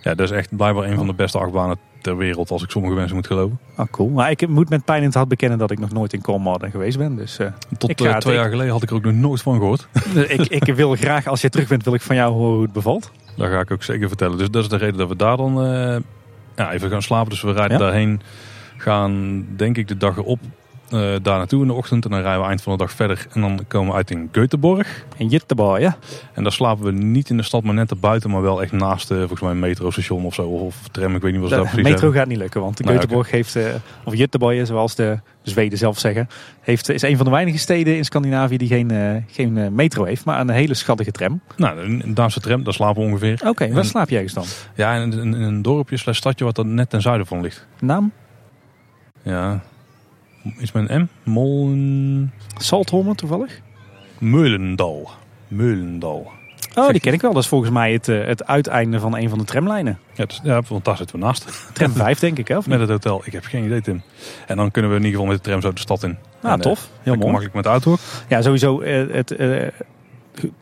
[0.02, 2.52] Ja, dat is echt blijkbaar een van de beste achtbanen ter wereld.
[2.52, 3.60] Als ik sommige mensen moet geloven.
[3.76, 4.10] Ah, cool.
[4.10, 6.72] Maar ik moet met pijn in het hart bekennen dat ik nog nooit in Colmarden
[6.72, 7.16] geweest ben.
[7.16, 7.48] Dus eh,
[7.78, 9.88] Tot eh, het- twee ik- jaar geleden had ik er ook nog nooit van gehoord.
[10.28, 12.74] ik, ik wil graag, als je terug bent, wil ik van jou horen hoe het
[12.74, 13.12] bevalt.
[13.36, 14.38] Dat ga ik ook zeker vertellen.
[14.38, 15.96] Dus dat is de reden dat we daar dan eh,
[16.56, 17.30] ja, even gaan slapen.
[17.30, 17.84] Dus we rijden Ja.
[17.84, 18.22] daarheen.
[18.78, 20.40] Gaan denk ik de dag erop
[20.92, 22.06] eh, daar naartoe in de ochtend.
[22.06, 23.28] En dan rijden we eind van de dag verder.
[23.34, 24.88] En dan komen we uit in Göteborg.
[25.18, 25.98] En Jittebar, ja.
[26.34, 28.30] En daar slapen we niet in de stad, maar net erbuiten.
[28.30, 30.48] Maar wel echt naast, eh, volgens mij, een metrostation of zo.
[30.48, 32.20] Of, tram, ik weet niet wat ze daar precies metro hebben.
[32.20, 33.64] gaat niet lukken, want Nee, Göteborg heeft, eh,
[34.04, 36.28] of Göteborg, zoals de Zweden zelf zeggen,
[36.62, 40.40] heeft, is een van de weinige steden in Scandinavië die geen, geen metro heeft, maar
[40.40, 41.42] een hele schattige tram.
[41.58, 43.42] Nou, een, Duitse tram, daar slapen we ongeveer.
[43.46, 44.46] Oké, waar En- slaap jij eens dan?
[44.76, 47.68] Ja, in een, in een dorpje slash stadje wat er net ten zuiden van ligt.
[47.80, 48.12] Naam?
[49.24, 49.62] Ja,
[50.60, 51.30] iets met een M?
[51.30, 52.34] Molen...
[52.58, 53.60] Saltholmen toevallig?
[54.20, 55.10] Meulendal.
[55.48, 56.32] Meulendal.
[56.76, 57.34] Oh, die ken ik wel.
[57.34, 60.00] Dat is volgens mij het, eh, het uiteinde van een van de tramlijnen.
[60.14, 61.70] Ja, dus, ja, want daar zitten we naast.
[61.74, 62.58] Tram 5 denk ik, hè?
[62.58, 62.78] Of niet?
[62.80, 63.22] Met het hotel.
[63.26, 64.02] Ik heb geen idee, Tim.
[64.48, 66.18] En dan kunnen we in ieder geval met de tram zo de stad in.
[66.42, 66.90] Ah, En, eh, tof.
[67.02, 67.26] Heel mooi.
[67.28, 67.96] makkelijk met de auto.
[68.30, 68.80] Ja, sowieso.
[68.82, 69.68] eh, het, eh,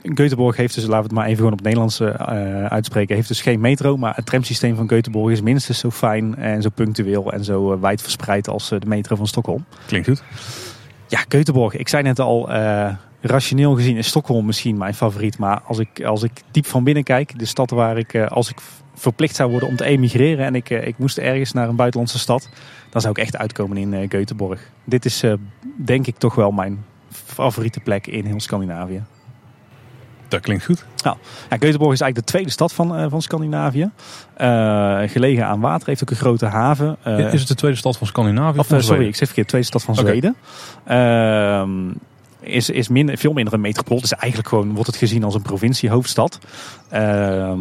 [0.01, 3.27] Göteborg heeft dus, laten we het maar even gewoon op het Nederlands eh, uitspreken, heeft
[3.27, 3.97] dus geen metro.
[3.97, 7.79] Maar het tramsysteem van Göteborg is minstens zo fijn en zo punctueel en zo eh,
[7.79, 9.65] wijd verspreid als eh, de metro van Stockholm.
[9.85, 10.23] Klinkt goed.
[11.07, 11.73] Ja, Göteborg.
[11.73, 12.89] Ik zei net al, eh,
[13.21, 15.37] rationeel gezien is Stockholm misschien mijn favoriet.
[15.37, 18.49] Maar als ik, als ik diep van binnen kijk, de stad waar ik, eh, als
[18.49, 18.57] ik
[18.93, 22.19] verplicht zou worden om te emigreren en ik, eh, ik moest ergens naar een buitenlandse
[22.19, 22.49] stad,
[22.89, 24.59] dan zou ik echt uitkomen in eh Göteborg.
[24.83, 25.33] Dit is eh,
[25.75, 29.03] denk ik toch wel mijn favoriete plek in heel Scandinavië.
[30.27, 30.85] Dat klinkt goed.
[30.95, 31.17] Ja,
[31.49, 33.89] Göteborg is eigenlijk de tweede stad van, eh, van Scandinavië.
[34.33, 36.97] Eh, gelegen aan water, heeft ook een grote haven.
[37.03, 38.59] Eh, is het de tweede stad van Scandinavië?
[38.59, 39.95] of, van sorry, ik zeg verkeerd, tweede stad van.
[39.95, 40.35] Zweden.
[40.85, 41.69] Ehm,
[42.39, 44.01] is, is minder, veel minder een metropool.
[44.01, 46.39] Dus eigenlijk gewoon wordt het gezien als een provinciehoofdstad.
[46.89, 47.59] Ehm,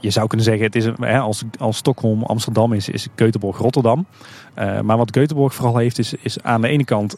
[0.00, 3.56] je zou kunnen zeggen, het is een, hè, als, als Stockholm Amsterdam is, is Göteborg
[3.56, 4.06] Rotterdam.
[4.82, 7.16] Maar wat Göteborg vooral heeft, is, is aan de ene kant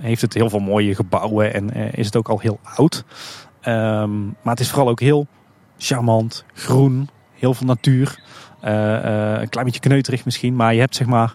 [0.00, 3.04] heeft het heel veel mooie gebouwen en is het ook al heel oud.
[3.64, 5.26] Ehm, maar het is vooral ook heel
[5.78, 8.20] charmant, groen, heel veel natuur.
[8.60, 11.34] Eh, eh, een klein beetje kneuterig misschien, maar je hebt zeg maar,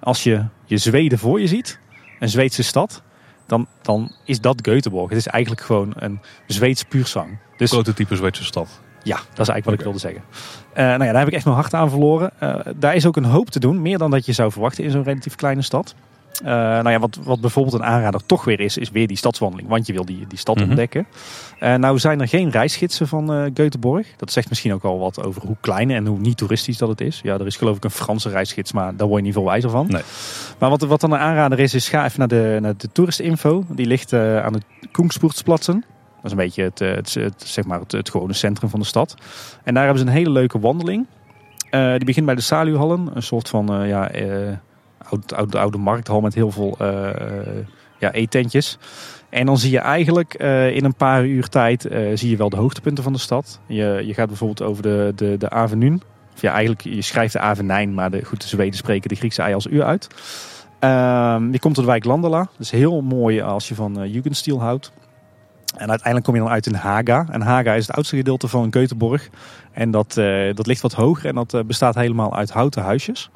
[0.00, 1.78] als je je Zweden voor je ziet,
[2.18, 3.02] een Zweedse stad,
[3.46, 5.08] dan, dan is dat Göteborg.
[5.08, 7.38] Het is eigenlijk gewoon een Zweeds puurzang.
[7.56, 8.80] Dus Prototype Zweedse stad.
[9.02, 10.22] ja, dat is eigenlijk wat ik wilde zeggen.
[10.72, 12.32] Eh, nou ja, daar heb ik echt mijn hart aan verloren.
[12.76, 15.02] Daar is ook een hoop te doen, meer dan dat je zou verwachten in zo'n
[15.02, 15.94] relatief kleine stad.
[16.44, 19.68] Eh, nou ja, wat, wat bijvoorbeeld een aanrader toch weer is, is weer die stadswandeling.
[19.68, 20.68] Want je wil die, die stad Mhm.
[20.68, 21.06] ontdekken.
[21.58, 24.16] Eh, nou zijn er geen reisgidsen van eh Göteborg.
[24.16, 27.00] Dat zegt misschien ook al wat over hoe klein en hoe niet toeristisch dat het
[27.00, 27.20] is.
[27.22, 29.70] Ja, er is geloof ik een Franse reisgids, maar daar word je niet veel wijzer
[29.70, 29.86] van.
[29.88, 30.02] Nee.
[30.58, 33.64] Maar wat, wat dan een aanrader is, is ga even naar de, naar de toeristinfo.
[33.68, 34.60] Die ligt aan de
[34.92, 35.84] Koengspoortsplatsen.
[36.16, 38.86] Dat is een beetje het, het, het, zeg maar het, het gewone centrum van de
[38.86, 39.14] stad.
[39.64, 41.06] En daar hebben ze een hele leuke wandeling.
[41.70, 43.10] Die begint bij de Saluhallen.
[43.14, 44.10] Een soort van ja,
[45.10, 47.66] oud, oude, oude markthal met heel veel eh, eh,
[47.98, 48.78] ja, eetentjes.
[49.28, 52.56] En dan zie je eigenlijk eh, in een paar uur tijd zie je wel de
[52.56, 53.60] hoogtepunten van de stad.
[53.66, 55.98] Je, je gaat bijvoorbeeld over de, de, de Avenue.
[56.34, 59.42] Of ja, eigenlijk, je schrijft de Avenijn, maar de, goed, de Zweden spreken de Griekse
[59.42, 60.08] ei als u uit.
[60.78, 62.38] Ehm, je komt tot de wijk Landela.
[62.38, 64.92] Dat is heel mooi als je van uh, Jugendstil houdt.
[65.76, 67.26] En uiteindelijk kom je dan uit in Haga.
[67.30, 69.30] En Haga is het oudste gedeelte van Göteborg.
[69.72, 70.14] En dat,
[70.54, 73.30] dat ligt wat hoger en dat bestaat helemaal uit houten huisjes.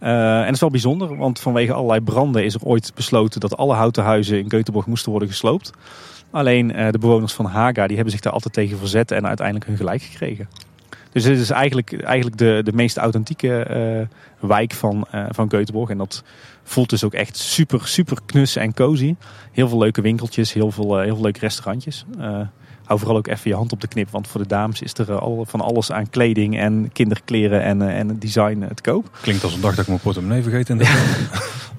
[0.00, 3.56] Uh, en dat is wel bijzonder, want vanwege allerlei branden is er ooit besloten dat
[3.56, 5.72] alle houten huizen in Göteborg moesten worden gesloopt.
[6.30, 9.76] Alleen de bewoners van Haga die hebben zich daar altijd tegen verzet en uiteindelijk hun
[9.76, 10.48] gelijk gekregen.
[11.12, 14.08] Dus dit is eigenlijk, eigenlijk de, de meest authentieke
[14.40, 15.90] wijk van, van Göteborg.
[15.90, 16.22] En dat
[16.62, 19.14] voelt dus ook echt super, super knus en cozy.
[19.52, 22.04] Heel veel leuke winkeltjes, heel veel, heel veel leuke restaurantjes.
[22.86, 25.18] Hou vooral ook even je hand op de knip, want voor de dames is er
[25.18, 29.18] al van alles aan kleding en kinderkleren en, en design te koop.
[29.20, 30.68] Klinkt als een dag dat ik mijn portemonnee vergeet.
[30.68, 30.84] In de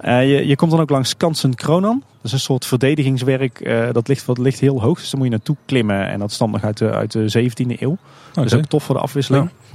[0.32, 2.04] je, je komt dan ook langs Kansen Kronan.
[2.16, 3.70] Dat is een soort verdedigingswerk.
[3.94, 6.08] Dat ligt, wat, ligt heel hoog, dus daar moet je naartoe klimmen.
[6.08, 7.92] En dat stamt nog uit de, uit de 17e eeuw.
[7.92, 8.00] Okay.
[8.34, 9.50] Dat is ook tof voor de afwisseling.
[9.50, 9.68] Ja.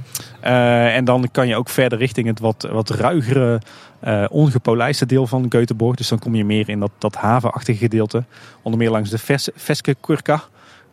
[0.43, 3.61] Uh, en dan kan je ook verder richting het wat, wat ruigere,
[4.03, 5.95] uh, ongepolijste deel van Göteborg.
[5.95, 8.23] Dus dan kom je meer in dat, dat havenachtige gedeelte.
[8.61, 10.43] Onder meer langs de Ves, Veske Kurka.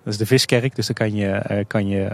[0.05, 2.09] Dat is de viskerk, dus dan kan je, uh, kan je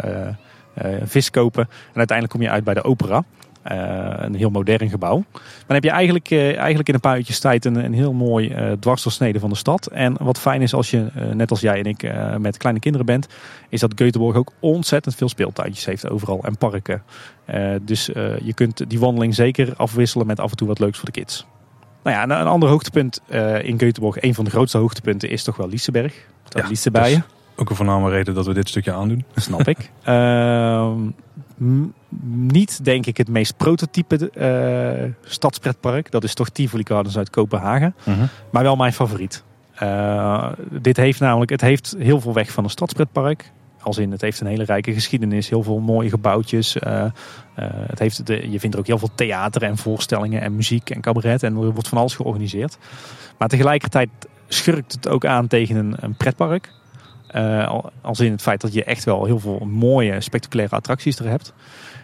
[1.05, 1.63] vis kopen.
[1.63, 3.25] En uiteindelijk kom je uit bij de opera.
[3.63, 5.25] Een heel modern gebouw.
[5.33, 8.55] Maar dan heb je eigenlijk, eigenlijk in een paar uurtjes tijd een, een heel mooi
[8.81, 9.87] dwarsdoorsnede van de stad.
[9.87, 13.27] En wat fijn is als je, net als jij en ik, met kleine kinderen bent,
[13.69, 17.03] is dat Göteborg ook ontzettend veel speeltuintjes heeft overal en parken.
[17.83, 18.07] dus
[18.43, 21.47] je kunt die wandeling zeker afwisselen met af en toe wat leuks voor de kids.
[22.03, 23.21] Nou ja, een, ander hoogtepunt
[23.63, 26.27] in Göteborg, een van de grootste hoogtepunten, is toch wel Liseberg.
[26.49, 27.36] Dat ja, bij je.
[27.57, 29.25] Ook een voorname reden dat we dit stukje aandoen.
[29.35, 29.79] Snap ik.
[30.03, 31.01] Ehm,
[32.29, 36.11] niet denk ik het meest prototype uh, stadspretpark.
[36.11, 37.95] Dat is toch Tivoli Gardens uit Kopenhagen.
[37.99, 38.29] Uh -huh.
[38.51, 39.43] Maar wel mijn favoriet.
[39.83, 43.53] Uh, dit heeft namelijk, het heeft heel veel weg van een stadspretpark.
[43.81, 46.77] Als in, het heeft een hele rijke geschiedenis, heel veel mooie gebouwtjes.
[46.77, 47.05] Uh,
[47.55, 51.01] het heeft de, je vindt er ook heel veel theater en voorstellingen en muziek en
[51.01, 51.43] cabaret.
[51.43, 52.79] En er wordt van alles georganiseerd.
[53.39, 54.09] Maar tegelijkertijd
[54.49, 56.73] schurkt het ook aan tegen een, een pretpark.
[57.37, 61.29] Uh, als in het feit dat je echt wel heel veel mooie, spectaculaire attracties er
[61.29, 61.53] hebt.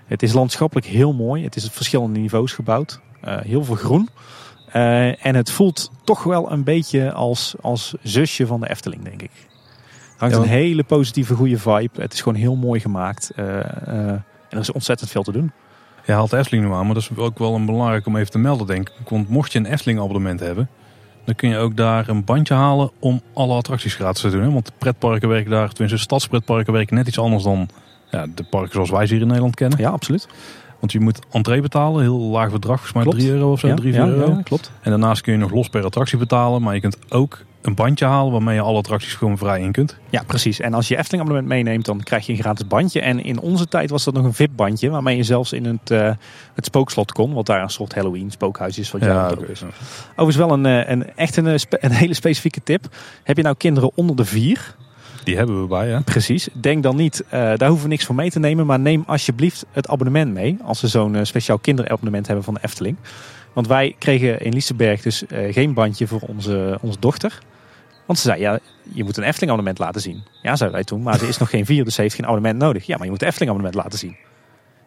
[0.06, 1.44] Het is landschappelijk heel mooi.
[1.44, 3.00] Het is op verschillende niveaus gebouwd.
[3.24, 4.08] Uh, heel veel groen.
[4.76, 9.22] Uh, en het voelt toch wel een beetje als, als zusje van de Efteling, denk
[9.22, 9.30] ik.
[9.32, 12.02] Er hangt ja, een hele positieve, goede vibe.
[12.02, 13.30] Het is gewoon heel mooi gemaakt.
[13.34, 15.52] en er is ontzettend veel te doen.
[16.06, 18.30] Je haalt de Efteling nu aan, maar dat is ook wel een belangrijk om even
[18.30, 19.08] te melden, denk ik.
[19.08, 20.68] Want mocht je een Efteling abonnement hebben,
[21.24, 24.42] dan kun je ook daar een bandje halen om alle attracties gratis te doen.
[24.42, 24.50] Hè?
[24.50, 27.68] Want pretparken werken daar, tenminste stadspretparken werken net iets anders dan
[28.10, 29.78] ja, de parken zoals wij ze hier in Nederland kennen.
[29.78, 30.28] Ja, absoluut.
[30.80, 33.74] Want je moet entree betalen, heel laag bedrag, volgens mij 3 euro of zo, ja,
[33.74, 34.30] 3 ja, euro.
[34.30, 34.70] Ja, klopt.
[34.80, 38.04] En daarnaast kun je nog los per attractie betalen, maar je kunt ook een bandje
[38.04, 39.98] halen waarmee je alle attracties gewoon vrij in kunt.
[40.10, 40.60] Ja, precies.
[40.60, 43.00] En als je Efteling abonnement meeneemt, dan krijg je een gratis bandje.
[43.00, 46.10] En in onze tijd was dat nog een VIP-bandje, waarmee je zelfs in het, uh,
[46.54, 47.32] het spookslot kon.
[47.32, 48.90] Wat daar een soort Halloween spookhuis is.
[48.90, 49.62] Wat ja, ook is.
[50.10, 52.88] Overigens wel een, een echt een, een hele specifieke tip.
[53.22, 54.74] Heb je nou kinderen onder de vier?
[55.24, 56.00] Die hebben we bij, ja.
[56.04, 56.48] Precies.
[56.52, 58.66] Denk dan niet, uh, daar hoeven we niks voor mee te nemen.
[58.66, 60.58] Maar neem alsjeblieft het abonnement mee.
[60.62, 62.96] Als ze zo'n uh, speciaal kinderabonnement hebben van de Efteling.
[63.52, 67.38] Want wij kregen in Liseberg dus uh, geen bandje voor onze, onze dochter.
[68.06, 68.58] Want ze zei, ja,
[68.92, 70.22] je moet een Efteling abonnement laten zien.
[70.42, 72.58] Ja, zeiden wij toen, maar ze is nog geen vier, dus ze heeft geen abonnement
[72.58, 72.86] nodig.
[72.86, 74.16] Ja, maar je moet een Efteling abonnement laten zien.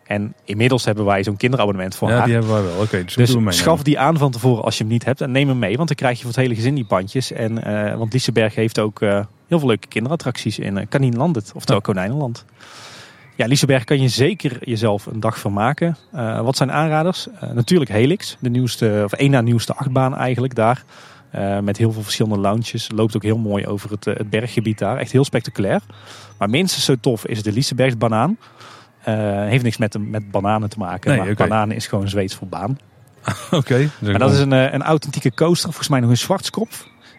[0.06, 2.26] En inmiddels hebben wij zo'n kinderabonnement voor ja, haar.
[2.26, 2.82] die hebben wij wel.
[2.82, 5.22] Oké, dus, dus mee schaf die aan van tevoren als je hem niet hebt.
[5.22, 7.32] En neem hem mee, want dan krijg je voor het hele gezin die bandjes.
[7.32, 9.10] En, uh, want Liseberg heeft ook uh,
[9.48, 11.92] heel veel leuke kinderattracties in uh, Kaninlandet, oftewel ja.
[11.92, 12.46] Konijnenland.
[13.38, 15.98] Ja, Liseberg kan je zeker jezelf een dag vermaken.
[16.16, 17.28] Uh, wat zijn aanraders?
[17.28, 20.84] Uh, natuurlijk Helix, de nieuwste, of één na nieuwste achtbaan eigenlijk daar.
[21.36, 22.90] Uh, met heel veel verschillende lounges.
[22.94, 24.98] Loopt ook heel mooi over het, het berggebied daar.
[24.98, 25.82] Echt heel spectaculair.
[26.38, 28.38] Maar minstens zo tof is de Lisebergs banaan.
[29.50, 31.10] heeft niks met, met bananen te maken.
[31.10, 31.48] Nee, maar okay.
[31.48, 32.78] bananen is gewoon Zweeds voor baan.
[33.46, 33.56] Oké.
[33.56, 35.70] Okay, maar dat is een, een authentieke coaster.
[35.70, 36.70] Volgens mij nog een zwartskop.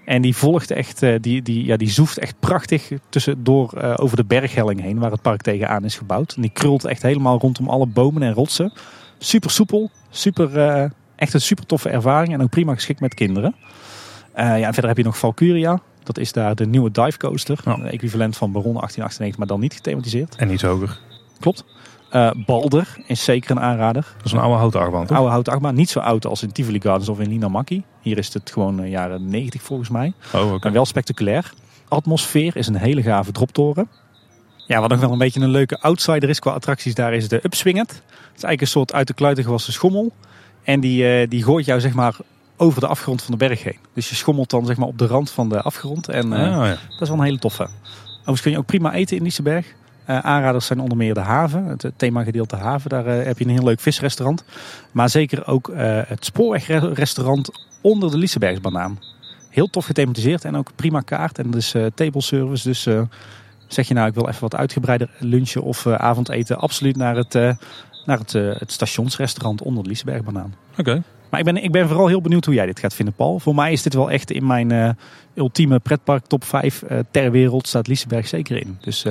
[0.06, 4.24] En die volgt echt, die, die, ja, die zoeft echt prachtig tussendoor uh, over de
[4.24, 6.32] berghelling heen, waar het park tegenaan is gebouwd.
[6.36, 8.72] En die krult echt helemaal rondom alle bomen en rotsen.
[9.18, 13.54] Super soepel, super, uh, echt een super toffe ervaring en ook prima geschikt met kinderen.
[14.36, 15.80] Uh, ja, en verder heb je nog Valkyria.
[16.02, 17.58] Dat is daar de nieuwe dive coaster.
[17.64, 17.76] Ja.
[17.76, 20.36] De equivalent van Baron 1898, maar dan niet gethematiseerd.
[20.36, 21.00] En iets hoger.
[21.40, 21.64] Klopt.
[22.12, 24.06] Uh, Balder is zeker een aanrader.
[24.16, 25.16] Dat is een oude houten toch?
[25.16, 25.74] Oude houten achtbaan.
[25.74, 27.84] Niet zo oud als in Tivoli Gardens of in Linamakki.
[28.00, 30.12] Hier is het gewoon uh, jaren 90 volgens mij.
[30.34, 30.58] Oh, okay.
[30.62, 31.52] Maar wel spectaculair.
[31.88, 33.88] Atmosfeer is een hele gave droptoren.
[34.66, 37.40] Ja, wat nog wel een beetje een leuke outsider is qua attracties daar is de
[37.42, 37.88] Upswinged.
[37.88, 40.12] Het is eigenlijk een soort uit de kluiten gewassen schommel.
[40.62, 42.16] En die, uh, die gooit jou zeg maar
[42.56, 43.78] over de afgrond van de berg heen.
[43.94, 46.08] Dus je schommelt dan zeg maar op de rand van de afgrond.
[46.08, 46.68] En oh, ja.
[46.68, 47.68] dat is wel een hele toffe.
[48.10, 49.22] Overigens kun je ook prima eten in
[50.06, 50.24] Liseberg.
[50.24, 52.90] aanraders zijn onder meer de haven, het themagedeelte haven.
[52.90, 54.44] Daar heb je een heel leuk visrestaurant.
[54.92, 55.72] Maar zeker ook
[56.06, 57.50] het spoorwegrestaurant
[57.80, 58.98] onder de Lisebergsbanaan.
[59.50, 61.38] Heel tof gethematiseerd en ook prima kaart.
[61.38, 62.68] En dus table service.
[62.68, 62.82] Dus
[63.66, 66.58] zeg je nou, ik wil even wat uitgebreider lunchen of avondeten.
[66.58, 67.34] Absoluut naar het,
[68.04, 70.54] naar het, het stationsrestaurant onder de Lisebergbanaan.
[70.78, 71.02] Oké.
[71.30, 73.38] Maar ik ben, ik ben vooral heel benieuwd hoe jij dit gaat vinden, Paul.
[73.38, 74.96] Voor mij is dit wel echt in mijn
[75.34, 77.66] ultieme pretpark top 5 uh, eh, ter wereld.
[77.66, 78.78] Staat Liseberg zeker in.
[78.80, 79.04] Dus,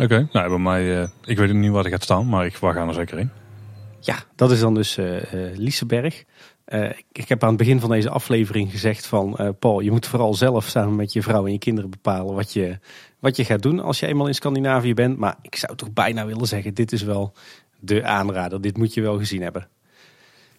[0.00, 2.88] Oké, nou bij mij, ik weet niet waar ik gaat staan, maar ik, waar gaan
[2.88, 3.30] er zeker in?
[4.00, 4.98] Ja, dat is dan dus
[5.54, 6.24] Liseberg.
[6.66, 10.34] Ik, ik, heb aan het begin van deze aflevering gezegd van Paul, je moet vooral
[10.34, 12.78] zelf samen met je vrouw en je kinderen bepalen wat je,
[13.18, 15.18] wat je gaat doen als je eenmaal in Scandinavië bent.
[15.18, 17.32] Maar ik zou toch bijna willen zeggen, dit is wel
[17.80, 18.60] de aanrader.
[18.60, 19.68] Dit moet je wel gezien hebben.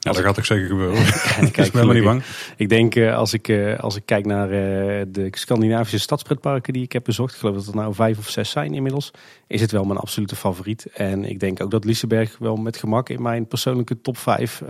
[0.06, 0.98] Ja, dat gaat ook zeker gebeuren.
[1.48, 2.24] ik is ben niet bang.
[2.58, 6.84] Ik denk uh, als ik, uh, als ik kijk naar uh, de Scandinavische stadspretparken die
[6.84, 7.34] ik heb bezocht.
[7.34, 9.12] Ik geloof dat er nou vijf of zes zijn inmiddels.
[9.48, 10.86] Is het wel mijn absolute favoriet.
[10.86, 14.62] En ik denk ook dat Liseberg wel met gemak in mijn persoonlijke top vijf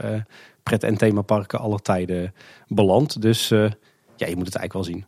[0.63, 2.33] pret- en themaparken aller tijden
[2.67, 3.21] belandt.
[3.21, 5.05] Dus ja, je moet het eigenlijk wel zien.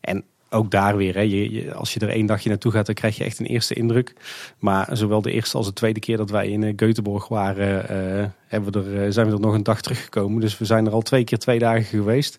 [0.00, 3.16] En ook daar weer, hè, je, als je er één dagje naartoe gaat, dan krijg
[3.16, 4.12] je echt een eerste indruk.
[4.58, 7.82] Maar zowel de eerste als de tweede keer dat wij in uh, Göteborg waren,
[8.20, 10.40] uh, hebben we er, zijn we er nog een dag teruggekomen.
[10.40, 12.38] Dus we zijn er al twee keer twee dagen geweest.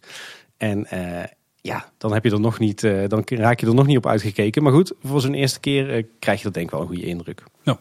[0.58, 0.88] En
[1.62, 4.64] ja, dan heb je er nog niet, dan raak je er nog niet op uitgekeken.
[4.64, 7.44] Maar goed, voor zo'n eerste keer krijg je dat denk ik wel een goede indruk.
[7.64, 7.80] Ja.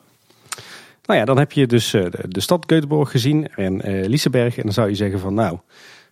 [1.02, 4.56] Nou ja, dan heb je dus de, de, stad Göteborg gezien en Liseberg.
[4.56, 5.58] En dan zou je zeggen van nou,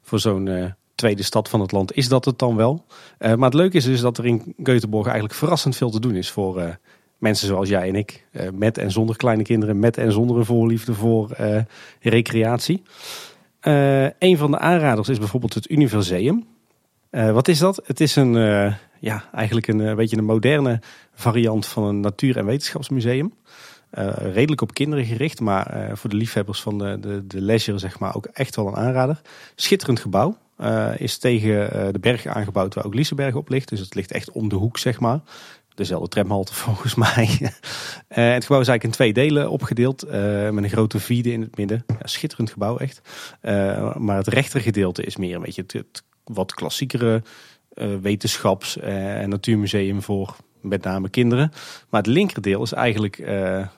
[0.03, 2.85] voor zo'n tweede stad van het land is dat het dan wel.
[3.19, 6.15] Uh, maar het leuke is dus dat er in Göteborg eigenlijk verrassend veel te doen
[6.15, 6.69] is voor uh,
[7.19, 8.27] mensen zoals jij en ik.
[8.33, 11.37] Uh, met en zonder kleine kinderen, met en zonder een voorliefde voor
[12.01, 12.83] recreatie.
[14.19, 16.47] een van de aanraders is bijvoorbeeld het Universeum.
[17.11, 17.83] wat is dat?
[17.85, 18.33] Het is een,
[19.01, 20.81] ja, eigenlijk een, beetje een moderne
[21.15, 23.35] variant van een natuur- en wetenschapsmuseum.
[24.17, 28.17] redelijk op kinderen gericht, maar voor de liefhebbers van de, de, de leisure zeg maar
[28.17, 29.21] ook echt wel een aanrader.
[29.55, 30.37] Schitterend gebouw.
[30.61, 33.69] Uh, is tegen uh, de berg aangebouwd waar ook Liseberg op ligt.
[33.69, 35.21] Dus het ligt echt om de hoek, zeg maar.
[35.75, 37.39] Dezelfde tramhalte volgens mij.
[37.41, 37.49] uh,
[38.09, 40.07] het gebouw is eigenlijk in twee delen opgedeeld.
[40.51, 41.85] met een grote vide in het midden.
[41.87, 43.01] Ja, schitterend gebouw echt.
[43.99, 47.23] maar het rechtergedeelte is meer een beetje het, het wat klassiekere
[48.01, 51.51] wetenschaps- en natuurmuseum voor met name kinderen.
[51.89, 53.17] Maar het linkerdeel is eigenlijk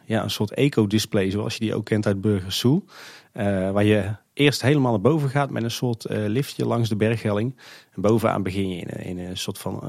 [0.04, 2.84] ja, een soort eco-display zoals je die ook kent uit Burgers Zoo.
[3.72, 7.56] Waar je eerst helemaal naar boven gaat met een soort uh, liftje langs de berghelling.
[7.94, 9.82] En bovenaan begin je in, in een soort van,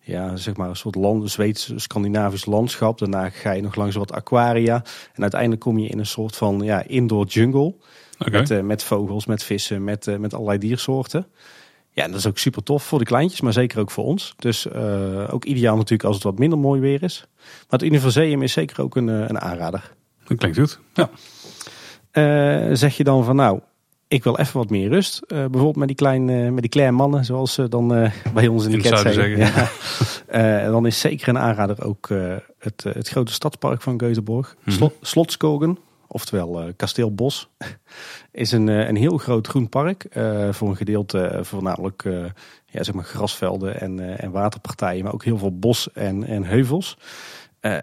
[0.00, 2.98] ja, zeg maar een soort land, Zweeds, Scandinavisch landschap.
[2.98, 4.84] Daarna ga je nog langs wat aquaria.
[5.12, 7.74] En uiteindelijk kom je in een soort van ja, indoor jungle.
[8.18, 8.40] Okay.
[8.40, 11.26] Met, uh, met vogels, met vissen, met, met allerlei diersoorten.
[11.90, 14.34] Ja, en dat is ook super tof voor de kleintjes, maar zeker ook voor ons.
[14.36, 14.70] Dus
[15.28, 17.26] ook ideaal natuurlijk als het wat minder mooi weer is.
[17.36, 19.92] Maar het Universeum is zeker ook een, een aanrader.
[20.24, 21.10] Dat klinkt goed, ja.
[22.72, 23.60] Zeg je dan van nou,
[24.08, 25.20] ik wil even wat meer rust.
[25.22, 28.64] Uh, bijvoorbeeld met die, kleine, met die kleine mannen, zoals ze dan uh, bij ons
[28.64, 29.36] in, de cat zeggen.
[29.36, 29.68] Ja.
[30.64, 32.08] uh, dan is zeker een aanrader ook
[32.58, 34.54] het, het grote stadspark van Göteborg.
[34.64, 34.92] Mm -hmm.
[35.00, 37.48] Slotskogen, oftewel Kasteel Bos,
[38.32, 40.06] is een, een heel groot groen park.
[40.50, 42.02] voor een gedeelte voornamelijk
[42.66, 46.96] ja, zeg maar grasvelden en, en waterpartijen, maar ook heel veel bos en, en heuvels.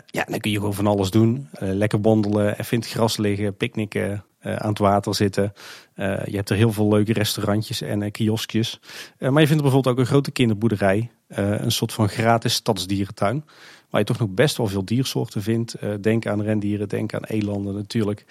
[0.06, 1.50] Ja, dan kun je gewoon van alles doen.
[1.60, 5.54] lekker wandelen, even in het gras liggen, picknicken, uh, aan het water zitten.
[5.96, 8.80] Je hebt er heel veel leuke restaurantjes en kioskjes.
[9.20, 11.10] maar je vindt bijvoorbeeld ook een grote kinderboerderij.
[11.28, 13.46] een soort van gratis stadsdierentuin.
[13.90, 15.76] Waar je toch nog best wel veel diersoorten vindt.
[16.02, 18.26] denk aan rendieren, denk aan elanden natuurlijk.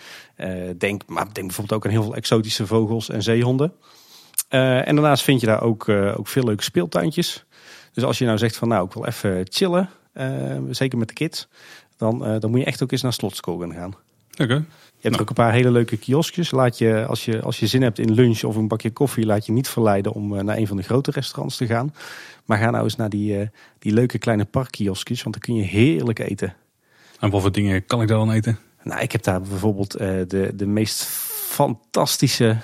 [0.79, 3.73] denk, maar denk bijvoorbeeld ook aan heel veel exotische vogels en zeehonden.
[4.49, 7.45] en daarnaast vind je daar ook, ook veel leuke speeltuintjes.
[7.93, 9.89] Dus als je nou zegt van nou ik wil even chillen.
[10.71, 11.49] Zeker met de kids.
[11.97, 13.95] Dan, dan moet je echt ook eens naar Slotskogen gaan.
[14.39, 14.65] Oké.
[15.01, 16.51] Je hebt ook een paar hele leuke kioskjes.
[16.51, 19.47] Laat je, als, je, als je zin hebt in lunch of een bakje koffie, laat
[19.47, 21.95] je niet verleiden om eh, naar een van de grote restaurants te gaan.
[22.45, 23.47] Maar ga nou eens naar die, uh,
[23.79, 26.55] die leuke kleine parkkioskjes, want dan kun je heerlijk eten.
[27.19, 28.59] En wat voor dingen kan ik daar dan eten?
[28.83, 32.57] Nou, ik heb daar bijvoorbeeld uh, de, de meest fantastische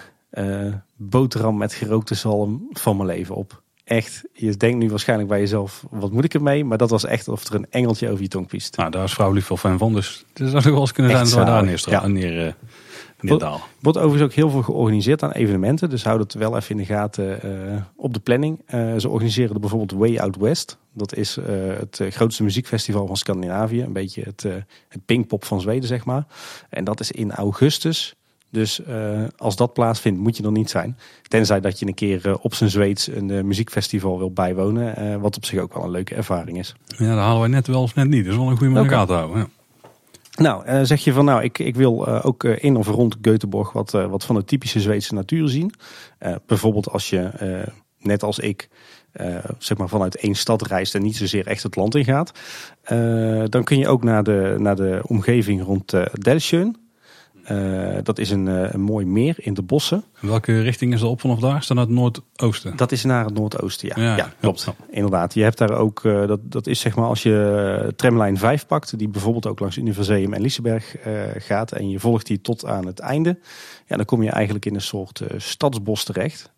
[0.96, 5.84] boterham met gerookte zalm van mijn leven op echt, je denkt nu waarschijnlijk bij jezelf,
[5.90, 6.64] wat moet ik ermee?
[6.64, 8.76] Maar dat was echt of er een engeltje over je tong piest.
[8.76, 11.34] Nou, daar is vrouw lief fan van, dus het zou wel eens kunnen zijn dat
[11.38, 12.06] we daar neer, ja.
[12.06, 12.52] neer, uh,
[13.20, 16.76] neer Wordt overigens ook heel veel georganiseerd aan evenementen, dus houd het wel even in
[16.76, 18.60] de gaten uh, op de planning.
[18.74, 20.78] Uh, ze organiseren er bijvoorbeeld Way Out West.
[20.92, 21.38] Dat is
[21.78, 24.42] het grootste muziekfestival van Scandinavië, een beetje het,
[24.88, 26.26] het Pinkpop van Zweden, zeg maar.
[26.70, 28.14] En dat is in augustus.
[28.56, 30.98] Dus uh, als dat plaatsvindt, moet je er niet zijn.
[31.28, 35.20] Tenzij dat je een keer uh, op zijn Zweeds een uh, muziekfestival wil bijwonen.
[35.20, 36.74] wat op zich ook wel een leuke ervaring is.
[36.86, 38.24] Ja, dat halen wij net wel of net niet.
[38.24, 39.04] Dat is wel een goede manier okay.
[39.06, 39.38] houden.
[39.38, 39.48] Ja.
[40.36, 44.24] Nou, zeg je van nou, ik, ik wil ook in of rond Göteborg wat, wat
[44.24, 45.72] van de typische Zweedse natuur zien.
[46.46, 47.30] bijvoorbeeld als je,
[47.98, 48.68] net als ik,
[49.58, 52.32] zeg maar vanuit één stad reist en niet zozeer echt het land in gaat.
[53.50, 56.02] dan kun je ook naar de, naar de omgeving rond uh,
[57.50, 60.04] uh, dat is een, uh, een, mooi meer in de bossen.
[60.20, 61.56] welke richting is er op vanaf daar?
[61.56, 62.76] Is dat naar het noordoosten?
[62.76, 64.16] Dat is naar het noordoosten, ja.
[64.16, 64.68] Ja, klopt.
[64.90, 65.34] Inderdaad.
[65.34, 68.98] Je hebt daar ook, uh, dat, dat is zeg maar als je tramlijn 5 pakt,
[68.98, 70.96] die bijvoorbeeld ook langs Universeum en Liseberg
[71.36, 71.72] gaat.
[71.72, 73.38] En je volgt die tot aan het einde.
[73.86, 76.50] Ja, dan kom je eigenlijk in een soort stadsbos terecht.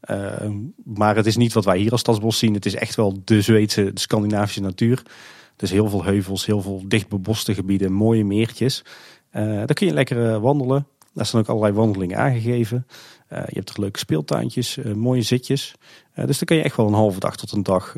[0.84, 2.54] maar het is niet wat wij hier als stadsbos zien.
[2.54, 5.02] Het is echt wel de Zweedse, de Scandinavische natuur.
[5.58, 8.84] Dus heel veel heuvels, heel veel dicht beboste gebieden, mooie meertjes.
[9.32, 10.86] Uh, daar kun je lekker eh, wandelen.
[11.14, 12.86] Daar staan ook allerlei wandelingen aangegeven.
[13.32, 15.74] Uh, je hebt er leuke speeltuintjes, mooie zitjes.
[16.14, 17.96] dus daar kun je echt wel een halve dag tot een dag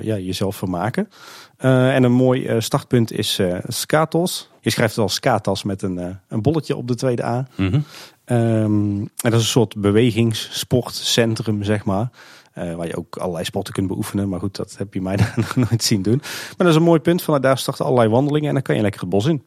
[0.00, 1.08] ja, jezelf vermaken.
[1.56, 4.50] en een mooi startpunt is Skatos.
[4.60, 7.48] Je schrijft het als Skatas met een, een bolletje op de tweede A.
[7.56, 7.84] Mm -hmm.
[8.24, 12.10] en dat is een soort bewegingssportcentrum, zeg maar.
[12.54, 14.28] waar je ook allerlei sporten kunt beoefenen.
[14.28, 16.18] Maar goed, dat heb je mij nog nooit zien doen.
[16.18, 17.22] Maar dat is een mooi punt.
[17.22, 19.42] Vanuit daar starten allerlei wandelingen en dan kan je lekker het bos in.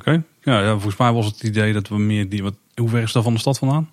[0.00, 2.42] Oké, ja, ja, volgens mij was het idee dat we meer die.
[2.42, 3.88] Wat, hoe ver is dat van de stad vandaan?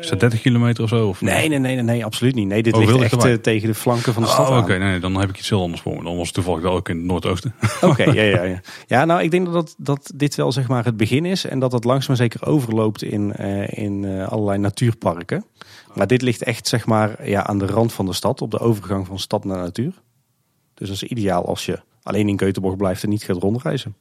[0.00, 1.08] Is dat 30 kilometer of zo?
[1.08, 2.46] Of nee, nee, nee, nee, nee, absoluut niet.
[2.46, 4.48] Nee, dit oh, ligt echt uh, tegen de flanken van de stad.
[4.48, 6.02] Oh, oké, nee, dan heb ik iets heel anders voor me.
[6.02, 7.54] Dan was het toevallig wel ook in het noordoosten.
[7.80, 8.60] Oké, ja, ja, ja.
[8.86, 11.58] Ja, nou, ik denk dat, dat, dat dit wel zeg maar het begin is en
[11.58, 15.44] dat het langzaam maar zeker overloopt in, uh, in uh, allerlei natuurparken.
[15.94, 18.58] Maar dit ligt echt zeg maar ja, aan de rand van de stad, op de
[18.58, 19.92] overgang van stad naar natuur.
[20.74, 23.96] Dus dat is ideaal als je alleen in Keutenborg blijft en niet gaat rondreizen.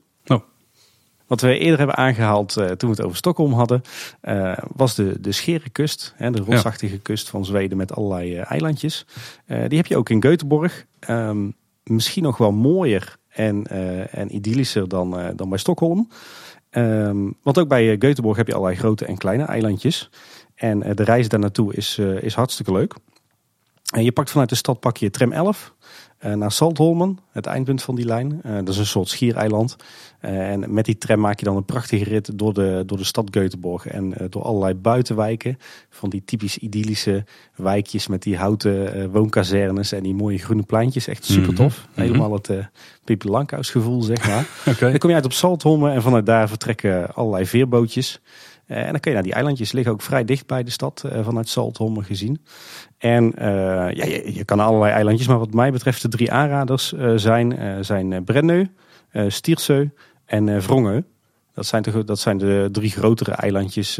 [1.27, 3.81] Wat we eerder hebben aangehaald uh, toen we het over Stockholm hadden,
[4.23, 6.13] uh, was de, de Scherenkust.
[6.15, 9.05] Hè, de rotsachtige kust van Zweden met allerlei uh, eilandjes.
[9.45, 10.85] die heb je ook in Göteborg.
[11.09, 13.67] Um, misschien nog wel mooier en,
[14.11, 16.09] en idyllischer dan, dan bij Stockholm.
[16.71, 20.09] Um, want ook bij Göteborg heb je allerlei grote en kleine eilandjes.
[20.55, 22.95] En de reis daar naartoe is, is hartstikke leuk.
[23.95, 25.73] En je pakt vanuit de stad pak je tram 11.
[26.17, 28.39] Eh, naar Saltholmen, het eindpunt van die lijn.
[28.43, 29.75] Eh, dat is een soort schiereiland.
[30.21, 33.03] Uh, en met die tram maak je dan een prachtige rit door de, door de
[33.03, 33.87] stad Göteborg.
[33.87, 35.57] En door allerlei buitenwijken.
[35.89, 41.07] Van die typisch idyllische wijkjes met die houten woonkazernes en die mooie groene pleintjes.
[41.07, 41.55] Echt super mhm.
[41.55, 41.87] tof.
[41.91, 42.01] Mhm.
[42.01, 42.65] Helemaal het uh,
[43.03, 44.47] Pippi Lankhuis gevoel, zeg maar.
[44.73, 44.89] okay.
[44.89, 48.21] Dan kom je uit op Saltholmen en vanuit daar vertrekken allerlei veerbootjes.
[48.67, 51.03] Uh, en dan kun je naar die eilandjes liggen ook vrij dicht bij de stad
[51.05, 52.45] uh, vanuit Saltholmen gezien.
[52.97, 53.43] En uh,
[53.91, 58.23] ja, je, je, kan allerlei eilandjes, maar wat mij betreft de drie aanraders zijn, zijn
[58.23, 58.67] Brenneu,
[59.27, 59.89] Stierseu
[60.25, 61.03] en Vrongeu.
[61.53, 63.99] Dat zijn, de, dat zijn de drie grotere eilandjes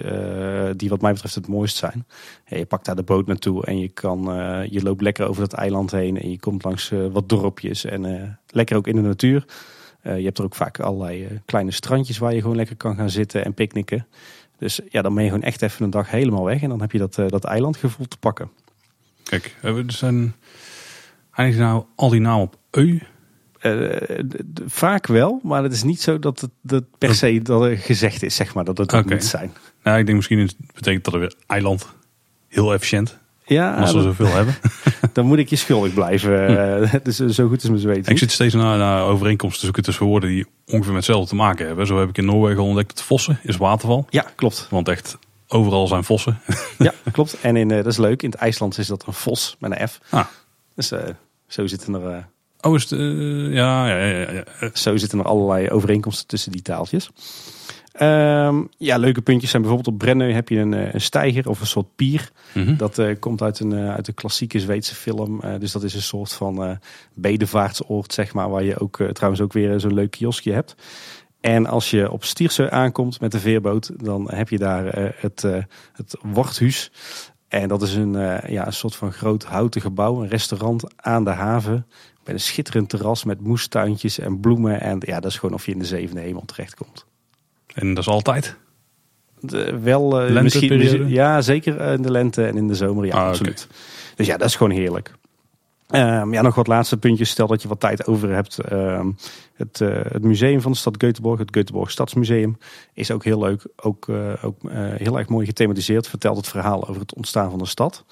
[0.76, 2.06] die wat mij betreft het mooist zijn.
[2.46, 4.22] je pakt daar de boot naartoe en je, kan,
[4.70, 6.22] je loopt lekker over dat eiland heen.
[6.22, 9.46] En je komt langs wat dorpjes en lekker ook in de natuur.
[10.02, 13.46] je hebt er ook vaak allerlei kleine strandjes waar je gewoon lekker kan gaan zitten
[13.46, 14.08] en picknicken.
[14.58, 16.62] Dus ja, dan ben je gewoon echt even een dag helemaal weg.
[16.62, 18.50] En dan heb je dat, uh, dat eilandgevoel te pakken.
[19.24, 20.36] Kijk, er zijn
[21.32, 23.02] eigenlijk nou al die namen op eu?
[23.62, 24.20] Uh,
[24.66, 28.24] vaak wel, maar het is niet zo dat het dat per se dat er gezegd
[28.24, 29.04] is, zeg maar, dat het okay.
[29.14, 29.54] moet zijn.
[29.84, 31.94] Nou, ik denk misschien betekent dat er weer eiland
[32.48, 33.18] heel efficiënt.
[33.46, 34.56] Ja, als we zoveel hebben.
[35.14, 36.48] Dan moet ik je schuldig blijven.
[36.90, 36.98] Hm.
[37.04, 38.12] dus zo goed is mijn weten.
[38.12, 41.36] Ik zit steeds naar, naar overeenkomsten te zoeken tussen woorden die ongeveer met hetzelfde te
[41.36, 41.88] maken hebben.
[41.88, 44.06] Zo heb ik in Noorwegen ontdekt dat vossen is waterval.
[44.10, 44.68] Ja, klopt.
[44.70, 45.18] Want echt
[45.48, 46.40] overal zijn vossen.
[46.78, 47.38] ja, klopt.
[47.42, 48.24] En in, uh, dat is leuk.
[48.24, 50.00] In het IJsland is dat een vos met een F.
[50.10, 50.26] Ah.
[50.76, 51.00] Dus uh,
[51.48, 52.12] zo zitten er...
[52.12, 52.18] Uh,
[52.62, 53.00] oh, is het,
[53.54, 54.70] ja, ja, ja, ja.
[54.74, 57.10] Zo zitten er allerlei overeenkomsten tussen die taaltjes.
[58.02, 61.60] Um, ja, leuke puntjes zijn bijvoorbeeld op Brenneu heb je een, eh, een steiger of
[61.60, 62.32] een soort pier.
[62.54, 65.42] Mm Dat uh, komt uit een, uh, uit een klassieke Zweedse film.
[65.44, 66.80] Uh, dus dat is een soort van
[67.14, 68.50] bedevaartsoord, zeg maar.
[68.50, 70.76] Waar je ook trouwens ook weer zo'n leuk kioskje hebt.
[71.42, 75.42] En als je op Stierseu aankomt met de veerboot, dan heb je daar het,
[75.94, 76.92] het Worthuis.
[77.48, 78.12] En dat is een,
[78.48, 81.88] ja, een soort van groot houten gebouw, een restaurant aan de haven.
[82.24, 84.82] Met een schitterend terras met moestuintjes en bloemen.
[84.82, 87.06] En ja, dat is gewoon of je in de zevende hemel terechtkomt.
[87.76, 88.56] En dat is altijd?
[89.40, 91.10] De, wel uh, misschien.
[91.10, 93.06] Ja, zeker in de lente en in de zomer.
[93.06, 93.68] Ja, ah, absoluut.
[94.16, 95.12] Dus ja, dat is gewoon heerlijk.
[95.90, 97.30] Um, ja, nog wat laatste puntjes.
[97.30, 98.72] Stel dat je wat tijd over hebt.
[98.72, 99.16] Um,
[99.56, 102.58] het, uh, het museum van de stad Göteborg, het Göteborg Stadsmuseum,
[102.94, 103.68] is ook heel leuk.
[103.76, 104.58] Ook, uh, ook
[104.98, 106.08] heel erg mooi gethematiseerd.
[106.08, 108.06] Vertelt het verhaal over het ontstaan van de stad.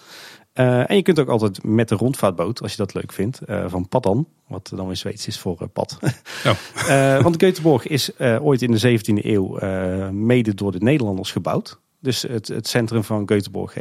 [0.53, 3.65] Uh, en je kunt ook altijd met de rondvaartboot, als je dat leuk vindt, uh,
[3.67, 5.97] van Paddan, wat dan in Zweeds is voor uh, pad.
[6.45, 7.21] Oh.
[7.21, 9.59] want Göteborg is ooit in de 17e eeuw
[10.11, 11.79] mede door de Nederlanders gebouwd.
[11.99, 13.73] Dus het, het centrum van Göteborg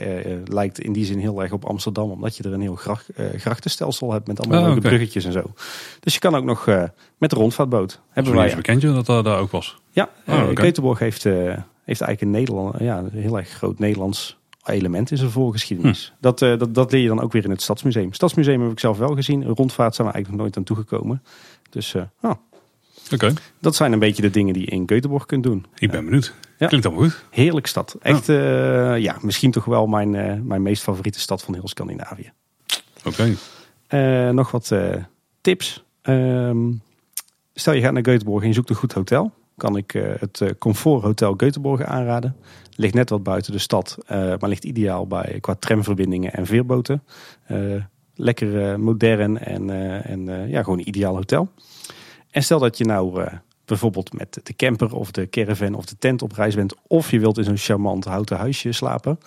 [0.44, 4.12] lijkt in die zin heel erg op Amsterdam, omdat je er een heel gracht, grachtenstelsel
[4.12, 5.42] hebt met allemaal oh, bruggetjes en zo.
[6.00, 6.66] Dus je kan ook nog
[7.18, 8.00] met de rondvaartboot.
[8.10, 8.56] Hebben wij.
[8.56, 9.78] bekend je dat dat daar ook was?
[9.90, 15.10] Ja, oh, Göteborg heeft, heeft eigenlijk een, Nederland, ja, een heel erg groot Nederlands element
[15.10, 16.12] in zijn voorgeschiedenis.
[16.14, 16.22] Hm.
[16.22, 18.12] Dat, dat, dat leer je dan ook weer in het Stadsmuseum.
[18.12, 19.40] Stadsmuseum heb ik zelf wel gezien.
[19.40, 21.22] Een rondvaart zijn we eigenlijk nog nooit aan toegekomen.
[21.70, 22.32] Dus oh,
[23.12, 23.32] Oké.
[23.59, 25.66] Dat zijn een beetje de dingen die je in Göteborg kunt doen.
[25.78, 26.34] Ik ben benieuwd.
[26.59, 26.66] Ja.
[26.66, 27.24] Klinkt allemaal goed.
[27.30, 27.97] Heerlijk stad.
[28.01, 32.32] Echt, ja, ja misschien toch wel mijn, uh, mijn meest favoriete stad van heel Scandinavië.
[33.05, 33.34] Oké.
[33.89, 34.94] Uh, nog wat uh,
[35.40, 35.84] tips.
[36.02, 36.70] Ehm,
[37.55, 39.32] stel je gaat naar Göteborg en je zoekt een goed hotel.
[39.62, 42.36] Kan ik het Comfort Hotel Göteborg aanraden.
[42.74, 47.02] Ligt net wat buiten de stad, maar ligt ideaal bij qua tramverbindingen en veerboten.
[48.14, 49.70] lekker modern en,
[50.05, 51.48] en ja, gewoon een ideaal hotel.
[52.30, 53.28] En stel dat je nou
[53.64, 56.74] bijvoorbeeld met de camper of de caravan of de tent op reis bent.
[56.86, 59.18] Of je wilt in zo'n charmant houten huisje slapen.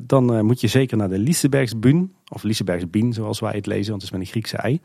[0.00, 2.14] Dan moet je zeker naar de Lisebergsbun.
[2.28, 4.80] Of Lisebergsbien zoals wij het lezen, want het is met een Griekse ei.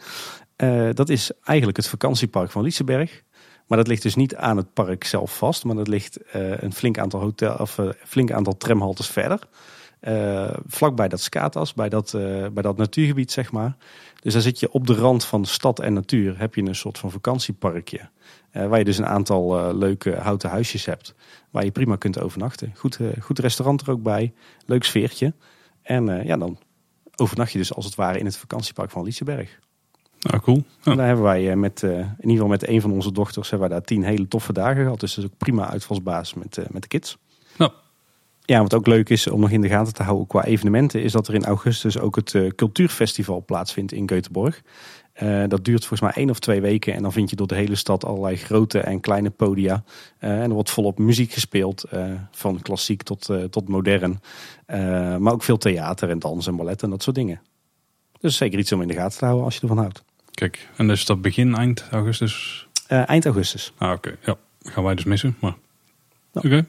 [0.94, 3.24] dat is eigenlijk het vakantiepark van Liseberg.
[3.72, 5.64] Maar dat ligt dus niet aan het park zelf vast.
[5.64, 9.40] Maar dat ligt een flink aantal, hotel, of, flink aantal tramhaltes verder.
[10.68, 12.12] vlakbij dat Skatas, bij dat,
[12.54, 13.76] bij dat natuurgebied zeg maar.
[14.22, 16.40] Dus daar zit je op de rand van stad en natuur.
[16.40, 18.10] Heb je een soort van vakantieparkje.
[18.54, 21.16] Uh, waar je dus een aantal uh, leuke houten huisjes hebt.
[21.50, 22.72] Waar je prima kunt overnachten.
[22.76, 24.34] Goed, uh, goed restaurant er ook bij.
[24.66, 25.34] Leuk sfeertje.
[25.82, 26.58] En ja, dan
[27.16, 29.60] overnacht je dus als het ware in het vakantiepark van Liseberg.
[30.22, 30.64] Nou, cool.
[30.82, 30.96] Ja.
[30.96, 33.88] Daar hebben wij met, in ieder geval met een van onze dochters, hebben wij daar
[33.88, 35.00] tien hele toffe dagen gehad.
[35.00, 37.18] Dus dat is ook prima uitvalsbaas met, met de kids.
[37.58, 37.72] Nou.
[38.42, 41.12] Ja, wat ook leuk is om nog in de gaten te houden qua evenementen, is
[41.12, 44.62] dat er in augustus ook het Cultuurfestival plaatsvindt in Göteborg.
[45.24, 47.56] Uh, dat duurt volgens mij één of twee weken en dan vind je door de
[47.56, 49.84] hele stad allerlei grote en kleine podia.
[50.20, 51.84] Uh, en er wordt volop muziek gespeeld,
[52.32, 54.22] van klassiek tot, tot modern.
[55.20, 57.42] maar ook veel theater en dans en ballet en dat soort dingen.
[58.20, 60.04] Dus zeker iets om in de gaten te houden als je ervan houdt.
[60.34, 62.68] Kijk, en dus dat begin eind augustus?
[62.88, 63.74] eind augustus.
[63.78, 64.16] Ah, oké.
[64.26, 65.36] Ja, gaan wij dus missen.
[65.40, 65.56] Maar...
[66.34, 66.66] Oké.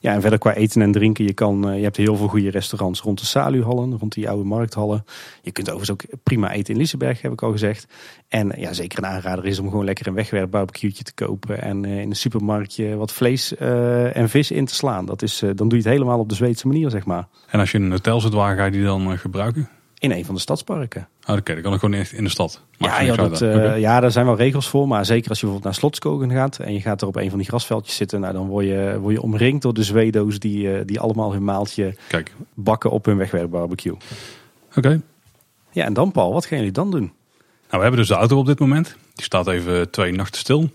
[0.00, 2.50] Ja, en verder qua eten en drinken, je, kan, eh, je hebt heel veel goede
[2.50, 5.04] restaurants rond de Saluhallen, rond die oude markthallen.
[5.42, 7.86] Je kunt overigens ook prima eten in Liseberg, heb ik al gezegd.
[8.28, 11.84] En ja, zeker een aanrader is om gewoon lekker een wegwerp barbecue te kopen en
[11.84, 15.06] uh, in een supermarktje wat vlees uh, en vis in te slaan.
[15.06, 17.26] Dat is, dan doe je het helemaal op de Zweedse manier, zeg maar.
[17.50, 19.68] En als je een hotel zit, waar ga je die dan gebruiken?
[19.98, 21.08] In een van de stadsparken.
[21.26, 22.62] Oké, dan kan ik gewoon echt in de stad.
[22.76, 24.88] ja, ja, dat, uh, ja, daar zijn wel regels voor.
[24.88, 27.38] Maar zeker als je bijvoorbeeld naar Slotskogen gaat en je gaat er op een van
[27.38, 28.20] die grasveldjes zitten.
[28.20, 31.44] Nou, dan word je, word je omringd door de zweedoos die, uh, die allemaal hun
[31.44, 32.32] maaltje Kijk.
[32.54, 33.96] bakken op hun wegwerpbarbecue.
[34.76, 35.00] Oké.
[35.70, 37.00] Ja, en dan Paul, wat gaan jullie dan doen?
[37.00, 37.12] Nou,
[37.70, 38.96] we hebben dus de auto op dit moment.
[39.14, 40.70] Die staat even twee nachten stil.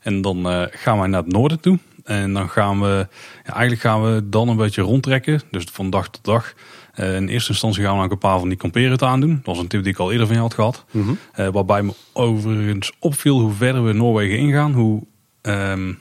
[0.00, 1.78] En dan uh, gaan wij naar het noorden toe.
[2.04, 3.06] En dan gaan we,
[3.44, 5.40] ja, eigenlijk gaan we dan een beetje rondtrekken.
[5.50, 6.54] Dus van dag tot dag.
[7.00, 9.34] Uh, in eerste instantie gaan we ook een paar van die kamperen aan doen.
[9.34, 10.84] Dat was een tip die ik al eerder van je had gehad.
[10.90, 11.18] Mm -hmm.
[11.38, 15.02] uh, waarbij me overigens opviel hoe verder we Noorwegen ingaan, hoe
[15.42, 15.98] um,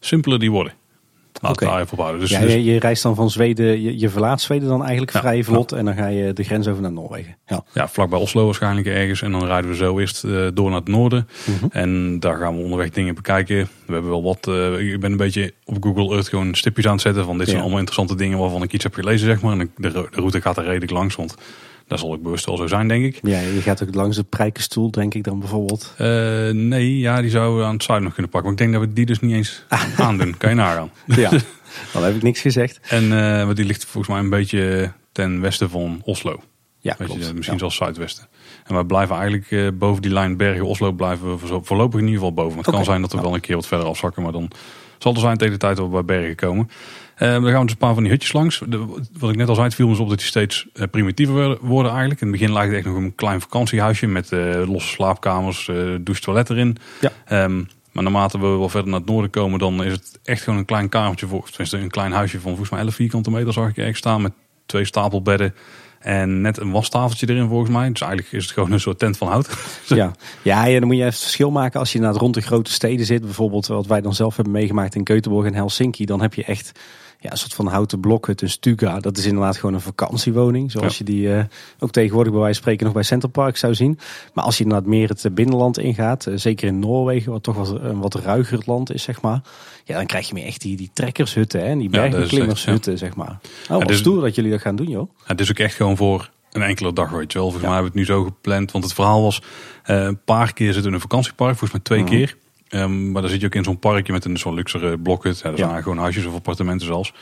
[0.00, 0.72] simpeler die worden.
[1.40, 1.68] Laat okay.
[1.68, 4.68] daar even op Dus, ja, je, je, reist dan van Zweden, je, je verlaat Zweden
[4.68, 5.76] dan eigenlijk ja, vrij vlot ja.
[5.76, 7.36] en dan ga je de grens over naar Noorwegen.
[7.46, 9.22] Ja, ja vlakbij Oslo waarschijnlijk ergens.
[9.22, 11.28] En dan rijden we zo eerst uh, door naar het noorden.
[11.44, 11.68] Mm -hmm.
[11.70, 13.68] En daar gaan we onderweg dingen bekijken.
[13.86, 16.92] We hebben wel wat, uh, ik ben een beetje op Google Earth gewoon stipjes aan
[16.92, 19.58] het zetten van dit zijn allemaal interessante dingen waarvan ik iets heb gelezen zeg maar.
[19.58, 21.34] En de, de route gaat er redelijk langs, want
[21.86, 23.18] dat zal ik bewust wel zo zijn, denk ik.
[23.22, 25.94] Ja, je gaat ook langs de prijkenstoel, denk ik dan bijvoorbeeld.
[26.00, 26.06] Uh,
[26.50, 28.50] nee, ja, die zou we aan het zuiden nog kunnen pakken.
[28.50, 29.64] Maar ik denk dat we die dus niet eens
[29.96, 30.36] aandoen.
[30.36, 30.90] Kan je nagaan.
[31.06, 31.30] Ja,
[31.92, 32.80] dan heb ik niks gezegd.
[32.88, 36.40] En uh, die ligt volgens mij een beetje ten westen van Oslo.
[36.78, 37.26] Ja, Weet klopt.
[37.26, 37.60] Je, misschien ja.
[37.60, 38.28] zelfs zuidwesten.
[38.64, 42.34] En we blijven eigenlijk uh, boven die lijn Bergen-Oslo blijven we voorlopig in ieder geval
[42.34, 42.58] boven.
[42.58, 42.74] Het okay.
[42.74, 44.50] kan zijn dat we wel een keer wat verder afzakken, maar dan
[44.98, 46.70] zal er zijn tegen de tijd dat we bij Bergen komen.
[47.18, 48.62] Uh, dan gaan we dus een paar van die hutjes langs.
[48.66, 48.86] De,
[49.18, 51.90] wat ik net al zei, het viel ons op dat die steeds uh, primitiever worden
[51.90, 52.20] eigenlijk.
[52.20, 55.64] In het begin lijkt het echt nog een klein vakantiehuisje met uh, losse slaapkamers,
[56.00, 56.76] douche, toilet erin.
[57.00, 57.44] Ja.
[57.44, 60.58] Um, maar naarmate we wel verder naar het noorden komen, dan is het echt gewoon
[60.58, 61.48] een klein kamertje voor.
[61.48, 64.32] Tenminste, een klein huisje van volgens mij 11 vierkante meter zag ik ergens staan met
[64.66, 65.54] twee stapelbedden.
[65.98, 67.88] En net een wastafeltje erin volgens mij.
[67.88, 69.48] Dus eigenlijk is het gewoon een soort tent van hout.
[69.86, 70.12] Ja,
[70.42, 73.06] ja, dan moet je even het verschil maken als je naar rond de grote steden
[73.06, 73.20] zit.
[73.20, 76.04] Bijvoorbeeld wat wij dan zelf hebben meegemaakt in Göteborg en Helsinki.
[76.04, 76.80] Dan heb je echt
[77.20, 79.00] ja, een soort van houten blokhut, een stuga.
[79.00, 80.70] Dat is inderdaad gewoon een vakantiewoning.
[80.70, 81.04] Zoals ja.
[81.06, 81.42] je die uh,
[81.78, 83.98] ook tegenwoordig bij wijze van spreken nog bij Center Park zou zien.
[84.34, 87.80] Maar als je inderdaad meer het binnenland ingaat, uh, zeker in Noorwegen, wat toch wat,
[87.80, 89.40] een wat ruiger land is, zeg maar.
[89.84, 93.38] Ja, dan krijg je meer echt die, die trekkershutten, hè, die bergbeklimmershutten, ja, zeg maar.
[93.68, 95.10] Nou, wat dus, stoer dat jullie dat gaan doen, joh.
[95.24, 97.50] Het is ook echt gewoon voor een enkele dag, weet je wel.
[97.50, 99.42] Volgens mij hebben we het nu zo gepland, want het verhaal was
[99.86, 102.12] uh, een paar keer zitten in een vakantiepark, volgens mij twee Mhm.
[102.12, 102.18] mm.
[102.18, 102.36] keer.
[102.70, 105.38] Um, maar dan zit je ook in zo'n parkje met een zo'n luxere blokhut.
[105.38, 105.80] Ja, dat zijn ja.
[105.80, 107.12] gewoon huisjes of appartementen zelfs.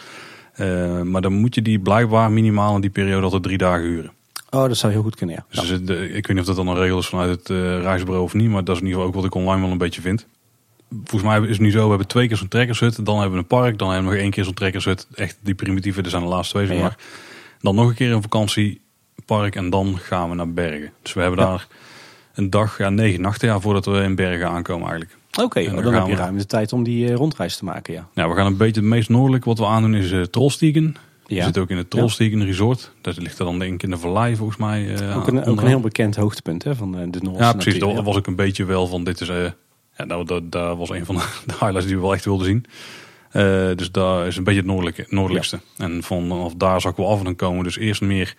[0.57, 4.13] Uh, maar dan moet je die blijkbaar minimaal in die periode altijd drie dagen huren.
[4.51, 5.61] Oh, dat zou heel goed kunnen, ja.
[5.61, 8.25] Dus de, ik weet niet of dat dan een regel is vanuit het uh, reisbureau
[8.25, 8.51] of niet.
[8.51, 10.27] Maar dat is in ieder geval ook wat ik online wel een beetje vind.
[10.91, 13.05] volgens mij is het nu zo, we hebben twee keer zo'n trekkershut.
[13.07, 15.07] Dan hebben we een park, dan hebben we nog één keer zo'n trekkershut.
[15.15, 16.97] Echt die primitieve, er zijn de laatste twee zeg maar.
[17.61, 20.93] Dan nog een keer een vakantiepark en dan gaan we naar Bergen.
[21.03, 21.67] Dus we hebben daar
[22.35, 25.19] een dag, ja, negen nachten ja, voordat we in Bergen aankomen eigenlijk.
[25.43, 27.65] Oké, En dan, dan heb je we- ruim de tijd om die eh, rondreis te
[27.65, 28.09] maken, ja.
[28.15, 30.97] Nou, we gaan een beetje het meest noordelijk wat we aandoen is uh, Trollstigen.
[31.27, 31.45] Je Ja.
[31.45, 32.93] zit ook in het Trollstigen Resort.
[33.01, 34.95] Dat ligt er dan denk ik in de vallei volgens mij.
[34.95, 37.73] eh, Ook een, ook een heel bekend hoogtepunt hè, van eh, de Noorse Ja, precies.
[37.73, 38.03] natuur, Dat ja.
[38.05, 39.29] was ook een beetje wel van dit is.
[39.29, 39.45] eh
[39.97, 41.15] ja, nou, dat, dat was een van
[41.47, 42.65] de, highlights die we wel echt wilden zien.
[43.31, 43.43] Eh,
[43.77, 45.59] dus daar is een beetje het noordelijke, noordelijkste.
[45.77, 48.35] En vanaf daar ik wel af en dan komen we dus eerst meer.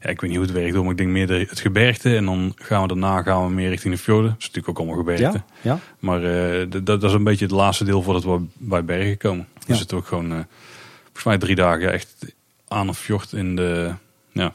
[0.00, 2.16] Ja, ik weet niet hoe het werkt, maar ik denk meer de, het gebergte.
[2.16, 4.30] En dan gaan we daarna gaan we meer richting de fjorden.
[4.30, 5.42] Dat is natuurlijk ook allemaal gebergte.
[5.60, 5.78] Ja, ja.
[5.98, 6.20] Maar
[6.68, 9.46] d- dat, is een beetje het laatste deel voordat we bij bergen komen.
[9.54, 9.64] Ja.
[9.66, 10.38] We zitten ook gewoon, eh,
[11.04, 12.34] volgens mij drie dagen echt
[12.68, 13.92] aan een fjord in, de,
[14.32, 14.52] ja,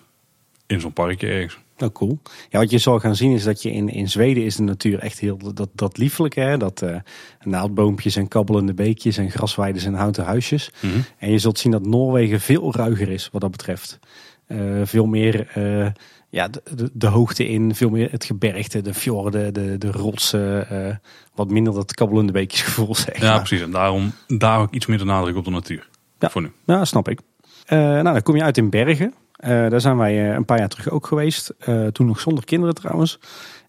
[0.67, 1.57] in zo'n parkje ergens.
[1.77, 2.19] Nou, cool.
[2.49, 4.99] Ja, wat je zal gaan zien is dat je in, in Zweden is de natuur
[4.99, 6.39] echt heel dat, dat liefelijke.
[6.39, 6.57] Hè?
[6.57, 6.95] Dat eh
[7.43, 10.71] naaldboompjes en kabbelende beekjes en grasweiden en houten huisjes.
[10.79, 10.93] Mhm.
[11.17, 13.99] En je zult zien dat Noorwegen veel ruiger is wat dat betreft.
[14.47, 15.87] Eh, veel meer eh,
[16.29, 20.69] ja, de, de, de hoogte in, veel meer het gebergte, de fjorden, de, de rotsen.
[20.69, 20.95] eh,
[21.35, 23.37] wat minder dat kabbelende beekjesgevoel, zeg Ja, maar.
[23.37, 23.61] precies.
[23.61, 25.89] En daarom daar ook iets meer de nadruk op de natuur.
[26.19, 26.29] Ja.
[26.29, 26.51] Voor nu.
[26.65, 27.19] Ja, snap ik.
[27.67, 29.13] Nou, dan kom je uit in Bergen.
[29.37, 31.53] Daar zijn wij een paar jaar terug ook geweest.
[31.91, 33.19] Toen nog zonder kinderen trouwens.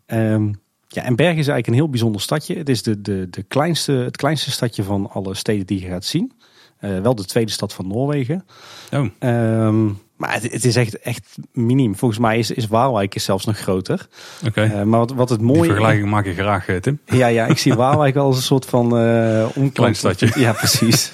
[0.07, 0.53] Ehm,
[0.89, 2.57] ja, en Bergen is eigenlijk een heel bijzonder stadje.
[2.57, 6.05] Het is de, de, de kleinste, het kleinste stadje van alle steden die je gaat
[6.05, 6.33] zien.
[6.79, 8.45] Wel de tweede stad van Noorwegen.
[8.93, 9.89] Oh, Ehm,
[10.25, 11.97] maar het, het is echt, echt miniem.
[11.97, 14.07] Volgens mij is, is Waalwijk is zelfs nog groter.
[14.47, 14.63] oké.
[14.63, 16.99] Eh, maar wat, wat het Die mooie vergelijking maak je graag, eh, Tim.
[17.05, 20.33] ja, ja, ik zie Waalwijk wel als een soort van uh, Klein stadje.
[20.35, 21.13] Ja, precies.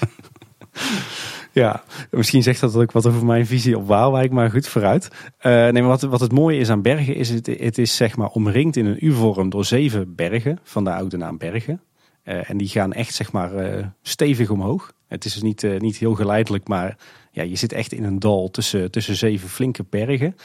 [1.51, 5.07] ja, misschien zegt dat ook wat over mijn visie op Waalwijk, maar goed, vooruit.
[5.41, 8.17] Uh, nee, maar wat, wat het mooie is aan Bergen, is het, het is zeg
[8.17, 11.81] maar omringd in een U-vorm door zeven bergen, vandaar ook de naam Bergen.
[12.25, 13.51] Uh, en die gaan echt zeg maar
[14.01, 14.93] stevig omhoog.
[15.07, 16.97] Het is dus niet, niet heel geleidelijk, maar
[17.31, 20.35] ja, je zit echt in een dal tussen, tussen zeven flinke bergen.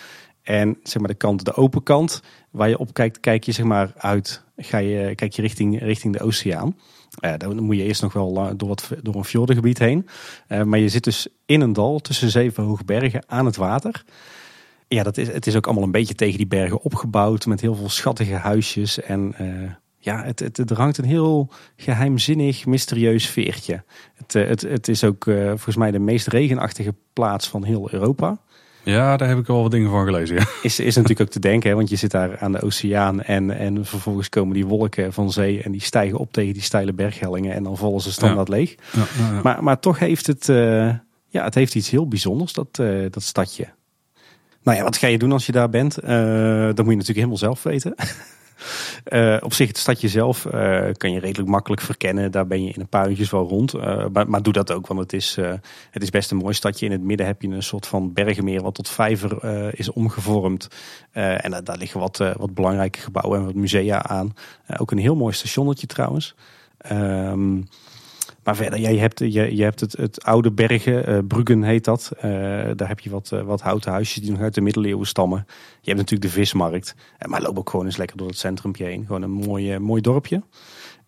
[0.43, 3.65] En zeg maar de kant, de open kant, waar je op kijkt, kijk je zeg
[3.65, 6.77] maar uit, ga je, kijk je richting, richting de oceaan.
[7.21, 10.09] Uh, dan moet je eerst nog wel door, wat, door een fjordengebied heen.
[10.49, 14.05] Uh, maar je zit dus in een dal tussen zeven hoge bergen aan het water.
[14.89, 17.75] Ja, dat is, het is ook allemaal een beetje tegen die bergen opgebouwd met heel
[17.75, 19.01] veel schattige huisjes.
[19.01, 19.71] En uh,
[20.07, 23.83] ja, het, het, het hangt een heel geheimzinnig, mysterieus veertje.
[24.15, 28.39] Het, het, het is ook volgens mij de meest regenachtige plaats van heel Europa.
[28.83, 30.37] Ja, daar heb ik al wat dingen van gelezen.
[30.37, 30.47] Ja.
[30.62, 33.51] Is, is natuurlijk ook te denken, hè, want je zit daar aan de oceaan en,
[33.51, 37.55] en vervolgens komen die wolken van zee en die stijgen op tegen die steile berghellingen
[37.55, 38.55] en dan vallen ze standaard Ja.
[38.55, 38.74] leeg.
[38.93, 39.41] Ja.
[39.43, 40.57] Maar, maar toch heeft het, uh,
[41.28, 43.66] ja, het heeft iets heel bijzonders, dat, uh, dat stadje.
[44.62, 45.99] Nou ja, wat ga je doen als je daar bent?
[46.03, 47.95] Uh, dat moet je natuurlijk helemaal zelf weten.
[49.12, 52.33] Uh, op zich, het stadje zelf uh, kan je redelijk makkelijk verkennen.
[52.33, 53.74] Daar ben je in een paar uurtjes wel rond.
[53.74, 55.37] Uh, maar, doe dat ook, want het is,
[55.91, 56.87] het is best een mooi stadje.
[56.87, 59.45] In het midden heb je een soort van bergenmeer wat tot vijver
[59.78, 60.69] is omgevormd.
[61.12, 64.35] en daar liggen wat, wat belangrijke gebouwen en wat musea aan.
[64.78, 66.35] ook een heel mooi stationnetje trouwens.
[66.93, 67.69] Um,
[68.47, 71.85] maar verder, ja, je hebt, je, je hebt het, het oude bergen, uh, Bruggen heet
[71.85, 72.12] dat.
[72.16, 72.23] Uh,
[72.77, 75.44] daar heb je wat, uh, wat houten huisjes die nog uit de middeleeuwen stammen.
[75.81, 76.94] Je hebt natuurlijk de vismarkt.
[77.27, 79.06] maar loop ook gewoon eens lekker door het centrumpje heen.
[79.06, 80.43] Gewoon een mooi, mooi dorpje.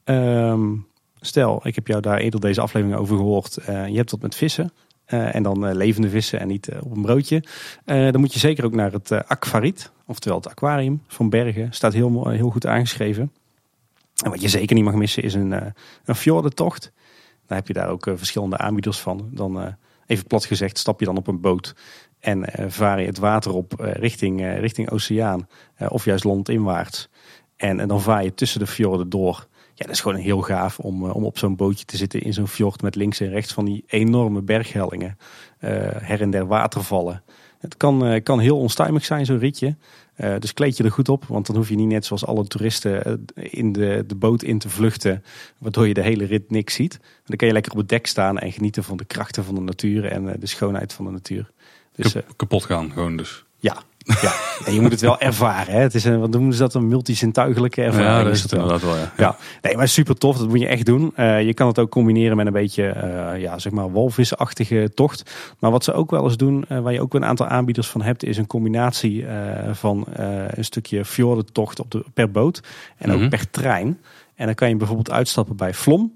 [0.05, 0.87] Um,
[1.21, 3.59] stel, ik heb jou daar eerder deze aflevering over gehoord.
[3.65, 4.73] je hebt wat met vissen.
[5.07, 7.43] en dan levende vissen en niet op een broodje.
[7.85, 9.93] dan moet je zeker ook naar het aquariet.
[10.07, 11.73] Oftewel het aquarium van Bergen.
[11.73, 13.33] Staat heel, heel goed aangeschreven.
[14.25, 15.53] En wat je zeker niet mag missen is een,
[16.05, 16.93] een fjordentocht.
[17.49, 19.29] Dan heb je daar ook uh, verschillende aanbieders van.
[19.33, 19.67] Dan, uh,
[20.07, 21.75] even plat gezegd, stap je dan op een boot
[22.19, 25.49] en uh, vaar je het water op richting, richting oceaan
[25.89, 27.09] of juist landinwaarts.
[27.57, 29.47] En, en dan vaar je tussen de fjorden door.
[29.75, 32.49] Ja, dat is gewoon heel gaaf om, om op zo'n bootje te zitten in zo'n
[32.49, 35.19] fjord met links en rechts van die enorme berghellingen.
[35.59, 37.23] her en der watervallen.
[37.59, 39.77] Het kan, kan heel onstuimig zijn, zo'n ritje.
[40.21, 42.47] Uh, dus kleed je er goed op, want dan hoef je niet net zoals alle
[42.47, 45.25] toeristen in de, de boot in te vluchten,
[45.59, 47.01] waardoor je de hele rit niks ziet.
[47.25, 49.61] Dan kan je lekker op het dek staan en genieten van de krachten van de
[49.61, 51.51] natuur en uh, de schoonheid van de natuur.
[51.95, 53.45] Dus, kapot gaan gewoon dus.
[53.57, 53.83] Ja,
[54.23, 54.33] ja.
[54.65, 55.75] En je moet het wel ervaren.
[55.75, 55.81] Hè.
[55.81, 58.09] Het is een, wat noemen ze dat, een multisintuigelijke ervaring.
[58.11, 59.13] Ja, dat is het inderdaad wel, ja.
[59.17, 59.37] ja.
[59.63, 61.13] Nee, maar super tof, dat moet je echt doen.
[61.17, 62.95] Uh, je kan het ook combineren met een beetje,
[63.35, 65.31] uh, ja, zeg maar, walvisachtige tocht.
[65.59, 68.03] Maar wat ze ook wel eens doen, uh, waar je ook een aantal aanbieders van
[68.03, 69.27] hebt, is een combinatie
[69.73, 70.05] van
[70.49, 72.63] een stukje fjordentocht op de, per boot
[72.97, 73.29] en ook Mhm.
[73.29, 73.99] per trein.
[74.35, 76.13] En dan kan je bijvoorbeeld uitstappen bij Vlom.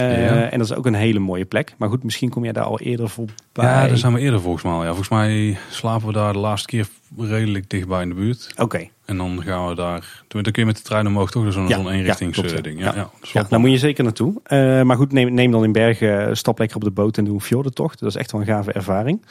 [0.00, 1.74] Uh, En dat is ook een hele mooie plek.
[1.78, 3.34] Maar goed, misschien kom jij daar al eerder voorbij.
[3.52, 4.72] Ja, daar zijn we eerder volgens mij.
[4.72, 6.86] Ja, volgens mij slapen we daar de laatste keer
[7.18, 8.52] redelijk dichtbij in de buurt.
[8.56, 8.88] Oké.
[9.04, 10.24] En dan gaan we daar.
[10.28, 11.52] Dan kun je met de trein omhoog toch?
[11.52, 12.80] Zo'n ja, eenrichtingsding.
[12.80, 14.40] Ja, ja, ja, ja, daar moet je zeker naartoe.
[14.46, 17.34] Uh, maar goed, neem, neem dan in Bergen, stap lekker op de boot en doe
[17.34, 17.98] een fjordentocht.
[17.98, 19.26] Dat is echt wel een gave ervaring.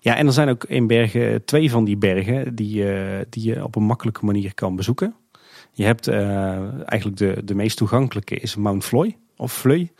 [0.00, 3.64] Ja, en er zijn ook in Bergen twee van die bergen die, uh, die je
[3.64, 5.14] op een makkelijke manier kan bezoeken.
[5.72, 9.92] Je hebt uh, eigenlijk de, de meest toegankelijke is Mount Floy of Fleuy.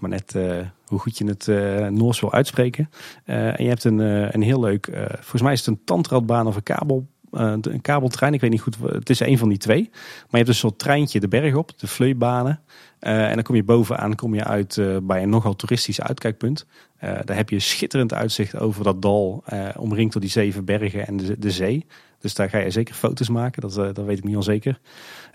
[0.00, 2.90] Maar net uh, hoe goed je het uh, Noors wil uitspreken.
[3.26, 3.98] Uh, en je hebt een,
[4.34, 8.34] een heel leuk, volgens mij is het een tandradbaan of een kabel, een kabeltrein.
[8.34, 9.88] Ik weet niet goed, het is een van die twee.
[9.90, 12.60] Maar je hebt een soort treintje de berg op, de Fleuibanen.
[12.98, 16.66] en dan kom je bovenaan kom je uit bij een nogal toeristisch uitkijkpunt.
[17.00, 19.44] daar heb je schitterend uitzicht over dat dal,
[19.76, 21.86] omringd door die zeven bergen en de, de zee.
[22.22, 24.78] Dus daar ga je zeker foto's maken, dat, dat weet ik niet al zeker.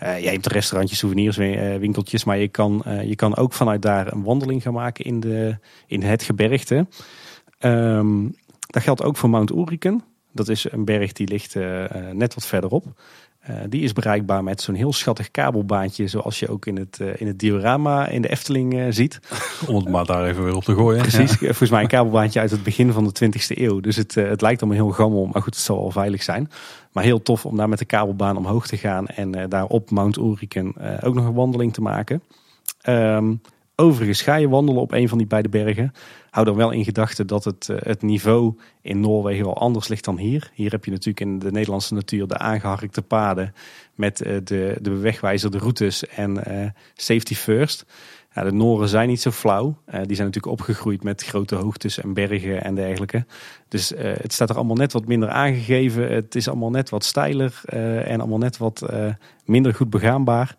[0.02, 1.36] Uh, je hebt restaurantjes, souvenirs,
[1.78, 5.56] winkeltjes, maar je kan, je kan ook vanuit daar een wandeling gaan maken in, de,
[5.86, 6.86] in het gebergte.
[7.60, 8.34] Um,
[8.66, 10.02] dat geldt ook voor Mount Ulriken.
[10.32, 11.54] Dat is een berg die ligt
[12.12, 12.84] net wat verderop.
[13.68, 17.38] die is bereikbaar met zo'n heel schattig kabelbaantje, zoals je ook in het, in het
[17.38, 19.20] diorama in de Efteling ziet.
[19.66, 21.00] Om het maar daar even weer op te gooien.
[21.00, 23.80] Precies, volgens mij een kabelbaantje uit het begin van de 20e eeuw.
[23.80, 26.50] Dus het, het lijkt allemaal heel gammel, maar goed, het zal wel veilig zijn.
[26.98, 29.90] Maar heel tof om daar met de kabelbaan omhoog te gaan en uh, daar op
[29.90, 32.22] Mount Ulriken uh, ook nog een wandeling te maken.
[32.88, 33.40] Um,
[33.76, 35.92] overigens ga je wandelen op een van die beide bergen.
[36.30, 40.04] Hou dan wel in gedachten dat het, uh, het niveau in Noorwegen wel anders ligt
[40.04, 40.50] dan hier.
[40.54, 43.54] Hier heb je natuurlijk in de Nederlandse natuur de aangeharkte paden
[43.94, 46.42] met de, de wegwijzer, de routes en
[46.94, 47.84] safety first.
[48.44, 49.66] De Noren zijn niet zo flauw.
[49.66, 53.26] Uh, die zijn natuurlijk opgegroeid met grote hoogtes en bergen en dergelijke.
[53.68, 56.12] Dus uh, het staat er allemaal net wat minder aangegeven.
[56.12, 58.86] Het is allemaal net wat steiler uh, en allemaal net wat
[59.44, 60.56] minder goed begaanbaar.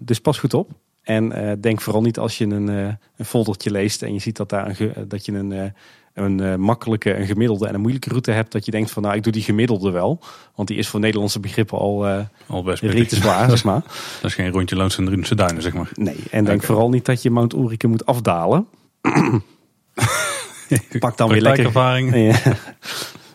[0.00, 0.70] dus pas goed op.
[1.02, 4.80] En denk vooral niet als je een, een foldertje leest en je ziet dat, daar
[4.80, 5.72] een, dat je een
[6.14, 9.14] een uh, makkelijke, een gemiddelde en een moeilijke route hebt, dat je denkt van nou,
[9.14, 10.20] ik doe die gemiddelde wel.
[10.54, 13.82] Want die is voor Nederlandse begrippen al, uh, al best rete zwaar, zeg maar.
[14.20, 15.90] Dat is geen rondje Loons en Drunense duinen, zeg maar.
[15.94, 18.66] Nee, en denk vooral niet dat je Mount Ulrike moet afdalen.
[20.98, 21.64] Pak dan weer lekker...
[21.64, 22.14] ervaring.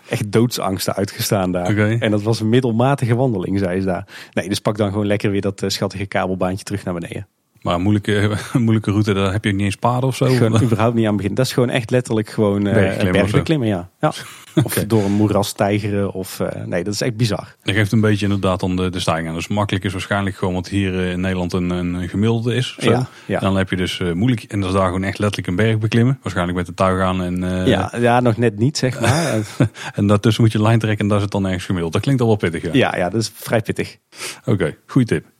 [0.09, 1.71] Echt doodsangsten uitgestaan daar.
[1.71, 1.97] Okay.
[1.97, 4.07] En dat was een middelmatige wandeling, zei ze daar.
[4.33, 7.27] Nee, dus pak dan gewoon lekker weer dat uh, schattige kabelbaantje terug naar beneden.
[7.65, 10.25] Maar een moeilijke, moeilijke route, daar heb je niet eens paden of zo?
[10.25, 11.37] Gewoon überhaupt niet aan beginnen.
[11.37, 12.73] Dat is gewoon echt letterlijk gewoon uh,
[13.11, 13.89] bergen klimmen, ja.
[13.99, 14.13] ja.
[14.63, 16.11] Of door een moeras tijgeren.
[16.11, 17.55] Of, uh, nee, dat is echt bizar.
[17.63, 19.33] Dat geeft een beetje inderdaad dan de, de stijging aan.
[19.33, 22.75] Dus makkelijk is waarschijnlijk gewoon wat hier in Nederland een, een gemiddelde is.
[22.79, 22.89] Zo.
[22.89, 23.39] Ja, ja.
[23.39, 24.43] Dan heb je dus uh, moeilijk.
[24.43, 26.19] En dat is daar gewoon echt letterlijk een berg beklimmen.
[26.21, 27.23] Waarschijnlijk met de tuig aan.
[27.23, 29.41] En, uh, ja, ja, nog net niet zeg maar.
[29.95, 31.93] en daartussen moet je lijn trekken en daar is het dan ergens gemiddeld.
[31.93, 32.63] Dat klinkt al wel pittig.
[32.63, 33.97] Ja, ja, ja dat is vrij pittig.
[34.39, 35.34] Oké, okay, goede tip.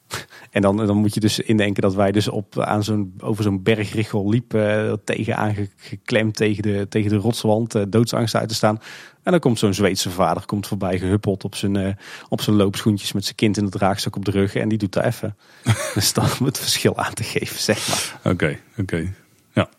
[0.55, 3.63] En dan, dan moet je dus indenken dat wij dus op, aan zo'n, over zo'n
[3.63, 8.79] bergrichel liepen, uh, tegen aangeklemd tegen de, tegen de rotswand, uh, doodsangst uit te staan.
[9.23, 11.89] En dan komt zo'n Zweedse vader komt voorbij gehuppeld op zijn, uh,
[12.29, 14.55] op zijn loopschoentjes met zijn kind in de draagzak op de rug.
[14.55, 15.37] En die doet daar even.
[15.93, 18.33] dus dan om het verschil aan te geven, zeg maar.
[18.33, 19.13] Oké, oké.
[19.53, 19.69] Ja.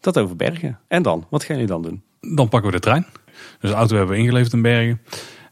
[0.00, 0.78] Dat over bergen.
[0.88, 1.26] En dan?
[1.30, 2.02] Wat gaan jullie dan doen?
[2.20, 3.06] Dan pakken we de trein.
[3.60, 5.00] Dus de auto hebben we ingeleverd in Bergen.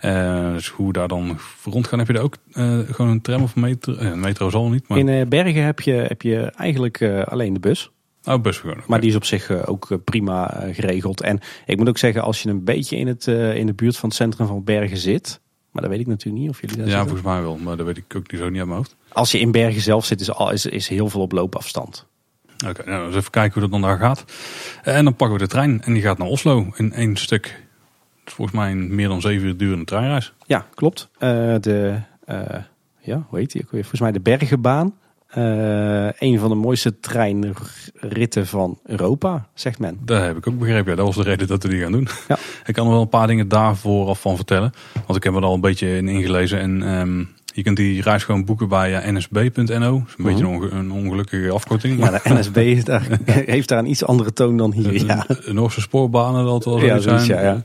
[0.05, 3.43] Uh, dus hoe daar dan rond gaan, heb je daar ook uh, gewoon een tram
[3.43, 3.93] of een metro?
[3.93, 4.89] Uh, metro zal niet.
[4.89, 4.99] Maar...
[4.99, 7.91] In Bergen heb je, heb je eigenlijk alleen de bus.
[8.25, 8.81] Oh, bus gewoon.
[8.87, 11.21] Maar die is op zich ook prima geregeld.
[11.21, 14.09] En ik moet ook zeggen, als je een beetje in, het, in de buurt van
[14.09, 15.41] het centrum van Bergen zit.
[15.71, 17.57] Maar dat weet ik natuurlijk niet of jullie daar Ja, volgens mij wel.
[17.57, 18.97] Maar dat weet ik ook niet zo niet aan mijn hoofd.
[19.13, 22.07] Als je in Bergen zelf zit, is, al, is, is heel veel op loopafstand.
[22.65, 24.25] Oké, okay, nou, dus even kijken hoe dat dan daar gaat.
[24.83, 27.63] En dan pakken we de trein en die gaat naar Oslo in één stuk
[28.25, 30.33] volgens mij een meer dan zeven uur durende treinreis.
[30.47, 31.09] Ja, klopt.
[31.15, 32.39] Uh, de, uh,
[33.01, 33.81] ja, hoe heet die ook weer?
[33.81, 34.95] Volgens mij de Bergenbaan.
[35.37, 39.99] Uh, een van de mooiste treinritten van Europa, zegt men.
[40.05, 40.91] Dat heb ik ook begrepen.
[40.91, 42.09] Ja, dat was de reden dat we die gaan doen.
[42.29, 42.39] Ja.
[42.67, 44.73] Ik kan er wel een paar dingen daarvoor af van vertellen.
[45.07, 46.61] Want ik heb er al een beetje in ingelezen.
[46.61, 49.45] En um, je kunt die reis gewoon boeken bij nsb.no.
[49.45, 51.99] Dat is een beetje een, een, ongelukkige afkorting.
[51.99, 52.13] Maar...
[52.13, 53.07] Ja, de NSB heeft daar,
[53.57, 55.05] heeft daar een iets andere toon dan hier.
[55.07, 55.27] Ja.
[55.45, 57.27] De Noorse spoorbanen, dat wel ja, zijn.
[57.27, 57.63] Ja, ja.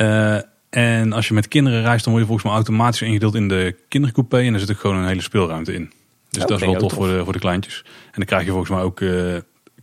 [0.00, 0.38] Uh,
[0.70, 3.76] en als je met kinderen reist, dan word je volgens mij automatisch ingedeeld in de
[3.88, 4.38] kindercoupé.
[4.38, 5.92] En er zit ook gewoon een hele speelruimte in.
[6.30, 7.82] Dus dat is wel tof, Voor, de, voor de kleintjes.
[7.84, 9.36] En dan krijg je volgens mij ook, uh,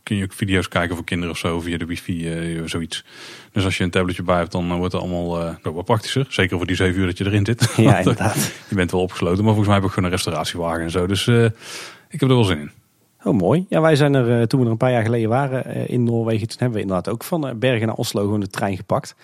[0.03, 3.06] kun je ook video's kijken voor kinderen of zo, via de wifi, uh, zoiets.
[3.52, 6.26] Dus als je een tabletje bij hebt, dan wordt het allemaal uh, wat praktischer.
[6.30, 7.73] Zeker voor die zeven uur dat je erin zit.
[7.77, 8.52] Ja, inderdaad.
[8.69, 11.07] je bent wel opgesloten, maar volgens mij heb ik gewoon een restauratiewagen en zo.
[11.07, 11.27] Dus
[12.10, 12.72] ik heb er wel zin in.
[13.23, 13.65] Oh, mooi.
[13.69, 16.57] Ja, wij zijn er, toen we er een paar jaar geleden waren in Noorwegen, toen
[16.60, 19.15] hebben we inderdaad ook van Bergen naar Oslo gewoon de trein gepakt.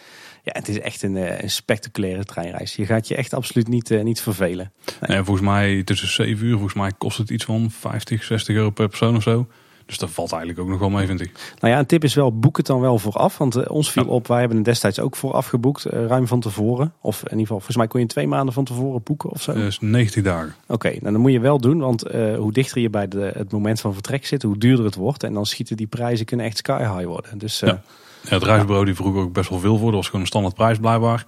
[0.44, 2.76] Ja, het is echt een, eh, een, spectaculaire treinreis.
[2.76, 4.72] Je gaat je echt absoluut niet, uh, niet vervelen.
[5.08, 5.24] Nee.
[5.24, 8.88] volgens mij tussen 7 uur, volgens mij kost het iets van 50, 60 euro per
[8.88, 9.48] persoon of zo.
[9.86, 11.32] Dus dat valt eigenlijk ook nog wel mee, vind ik.
[11.60, 13.38] Nou ja, een tip is wel, boek het dan wel vooraf.
[13.38, 14.10] Want uh, ons viel Ja.
[14.10, 16.94] op, wij hebben het destijds ook vooraf geboekt, eh, ruim van tevoren.
[17.02, 19.54] Of in ieder geval, volgens mij kon je twee maanden van tevoren boeken of zo.
[19.54, 20.56] Dus 90 dagen.
[20.68, 23.52] Oké, nou dan moet je wel doen, want eh, hoe dichter je bij de, het
[23.52, 25.24] moment van vertrek zit, hoe duurder het wordt.
[25.24, 27.38] En dan schieten die prijzen kunnen echt sky high worden.
[27.38, 27.82] Dus eh, Ja.
[28.24, 29.86] Ja, het reisbureau die vroeg ook best wel veel voor.
[29.88, 31.26] Dat was gewoon een standaard prijs blijkbaar.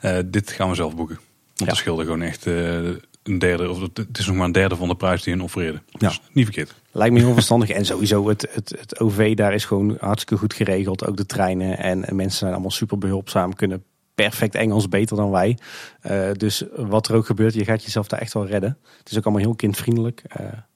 [0.00, 1.14] Eh, dit gaan we zelf boeken.
[1.16, 1.66] Want Ja.
[1.66, 2.74] dat scheelde gewoon echt eh,
[3.22, 3.70] een derde.
[3.70, 5.82] Of het is nog maar een derde van de prijs die hun offereerden.
[5.86, 6.08] Ja.
[6.08, 6.74] Dus niet verkeerd.
[6.92, 7.68] lijkt me heel verstandig.
[7.68, 11.06] En sowieso, het, het, het OV daar is gewoon hartstikke goed geregeld.
[11.06, 13.84] Ook de treinen en, en mensen zijn allemaal super behulpzaam, kunnen
[14.14, 15.58] perfect Engels, beter dan wij.
[16.00, 18.78] Eh, dus wat er ook gebeurt, je gaat jezelf daar echt wel redden.
[18.98, 20.22] Het is ook allemaal heel kindvriendelijk.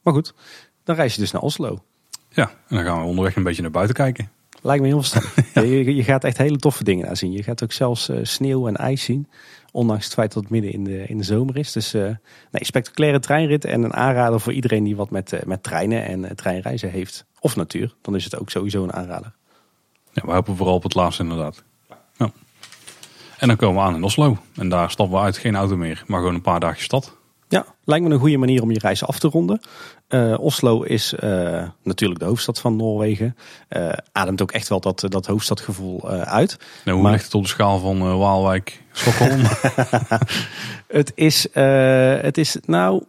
[0.02, 0.34] Maar goed,
[0.84, 1.82] dan reis je dus naar Oslo.
[2.30, 4.30] Ja, en dan gaan we onderweg een beetje naar buiten kijken.
[4.62, 5.54] Lijkt me heel verstandig.
[5.54, 7.32] je, je gaat echt hele toffe dingen daar zien.
[7.32, 9.28] Je gaat ook zelfs eh, sneeuw en ijs zien.
[9.72, 11.72] Ondanks het feit dat het midden in de, in de zomer is.
[11.72, 12.16] Dus nee,
[12.50, 16.90] spectaculaire treinrit en een aanrader voor iedereen die wat met, eh, met treinen en treinreizen
[16.90, 17.24] heeft.
[17.40, 17.94] Of natuur.
[18.02, 19.32] Dan is het ook sowieso een aanrader.
[20.12, 21.62] Ja, we hopen vooral op het laatste inderdaad.
[22.16, 22.30] Ja.
[23.38, 24.38] En dan komen we aan in Oslo.
[24.54, 27.16] En daar stappen we uit geen auto meer, maar gewoon een paar dagjes stad.
[27.48, 29.60] Ja, lijkt me een goede manier om je reis af te ronden.
[30.08, 33.36] Eh, Oslo is eh, natuurlijk de hoofdstad van Noorwegen.
[33.68, 36.56] Eh, ademt ook echt wel dat, dat hoofdstadgevoel uit.
[36.84, 39.40] Nou, hoe Maar- ligt het op de schaal van Waalwijk, Stockholm?
[40.88, 43.02] Het is, het is nou,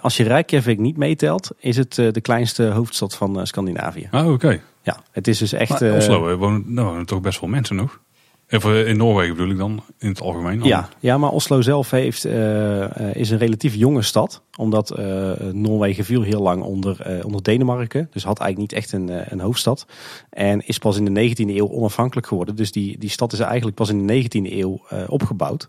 [0.00, 4.08] als je Reykjavik niet meetelt, is het de kleinste hoofdstad van Scandinavië.
[4.12, 4.60] oh, oké.
[4.82, 5.80] Ja, het is dus echt.
[5.80, 8.00] Maar Oslo, wonen, nou, wonen toch best wel mensen nog?
[8.48, 10.62] Even in Noorwegen bedoel ik dan, in het algemeen.
[10.62, 14.42] ja, ja, maar Oslo zelf heeft, eh, eh, is een relatief jonge stad.
[14.56, 18.08] Omdat eh, Noorwegen viel heel lang onder, onder Denemarken.
[18.12, 19.86] Dus had eigenlijk niet echt een, een hoofdstad.
[20.30, 22.56] En is pas in de 19e eeuw onafhankelijk geworden.
[22.56, 25.68] Dus die, die stad is eigenlijk pas in de 19e eeuw opgebouwd.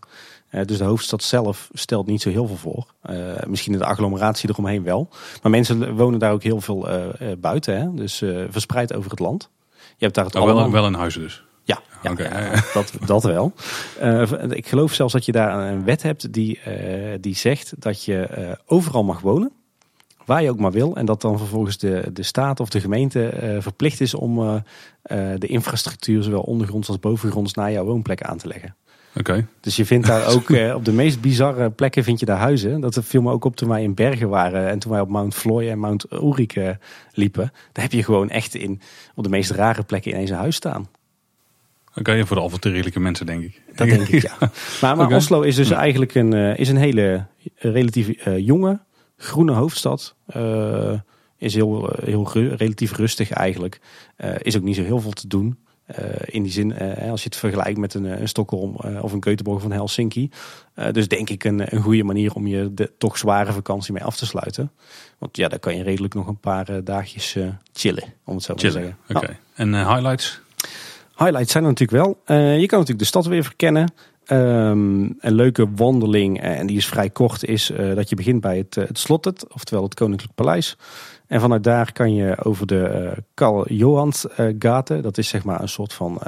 [0.66, 2.86] Dus de hoofdstad zelf stelt niet zo heel veel voor.
[3.48, 5.10] Misschien de agglomeratie eromheen wel.
[5.42, 6.88] Maar mensen wonen daar ook heel veel
[7.40, 7.80] buiten.
[7.80, 7.94] Hè?
[7.94, 9.50] Dus verspreid over het land.
[9.70, 11.47] Je hebt daar het Oh, wel, wel in huizen dus.
[12.16, 12.64] Ja, ja.
[12.74, 13.54] Dat, dat wel.
[14.00, 18.04] Eh, ik geloof zelfs dat je daar een wet hebt die, eh, die zegt dat
[18.04, 19.52] je eh, overal mag wonen.
[20.26, 20.96] Waar je ook maar wil.
[20.96, 24.64] En dat dan vervolgens de, de staat of de gemeente verplicht is om
[25.36, 28.76] de infrastructuur, zowel ondergronds als bovengronds, naar jouw woonplek aan te leggen.
[29.20, 29.48] Oké.
[29.60, 32.82] Dus je vindt daar ook eh, op de meest bizarre plekken vind je daar huizen.
[32.82, 35.36] Dat viel me ook op toen wij in Bergen waren en toen wij op Mount
[35.36, 36.80] Floy en Mount Ulrike
[37.12, 37.52] liepen.
[37.72, 38.82] Daar heb je gewoon echt in,
[39.16, 40.88] op de meest rare plekken ineens een huis staan.
[42.00, 43.62] Oké, voor de avontuurlijke mensen denk ik.
[43.76, 44.38] Dat denk ik, ja.
[44.96, 45.12] Maar.
[45.16, 47.26] Oslo is dus eigenlijk een, eh, is een hele
[47.56, 48.80] eh, relatief eh, jonge,
[49.18, 50.16] groene hoofdstad.
[51.38, 53.80] Is heel, heel ru- relatief rustig eigenlijk.
[54.38, 55.58] Is ook niet zo heel veel te doen.
[56.26, 56.78] In die zin,
[57.10, 60.30] als je het vergelijkt met een, een Stockholm of een Göteborg van Helsinki.
[60.92, 64.18] Dus denk ik een, een goede manier om je de toch zware vakantie mee af
[64.18, 64.72] te sluiten.
[65.18, 67.38] Want ja, daar kan je redelijk nog een paar dagjes
[67.74, 68.98] chillen, om het zo maar te zeggen.
[69.10, 69.38] Oké.
[69.56, 70.42] En highlights?
[71.18, 72.18] Highlights zijn er natuurlijk wel.
[72.26, 73.92] Eh, je kan natuurlijk de stad weer verkennen.
[74.26, 78.42] Ehm, een leuke wandeling, eh, en die is vrij kort, is eh, dat je begint
[78.42, 80.78] bij het, het Slottet, oftewel het Koninklijk Paleis.
[81.28, 84.26] En vanuit daar kan je over de eh Karl Johans
[84.60, 86.22] Gaten, dat is zeg maar een soort van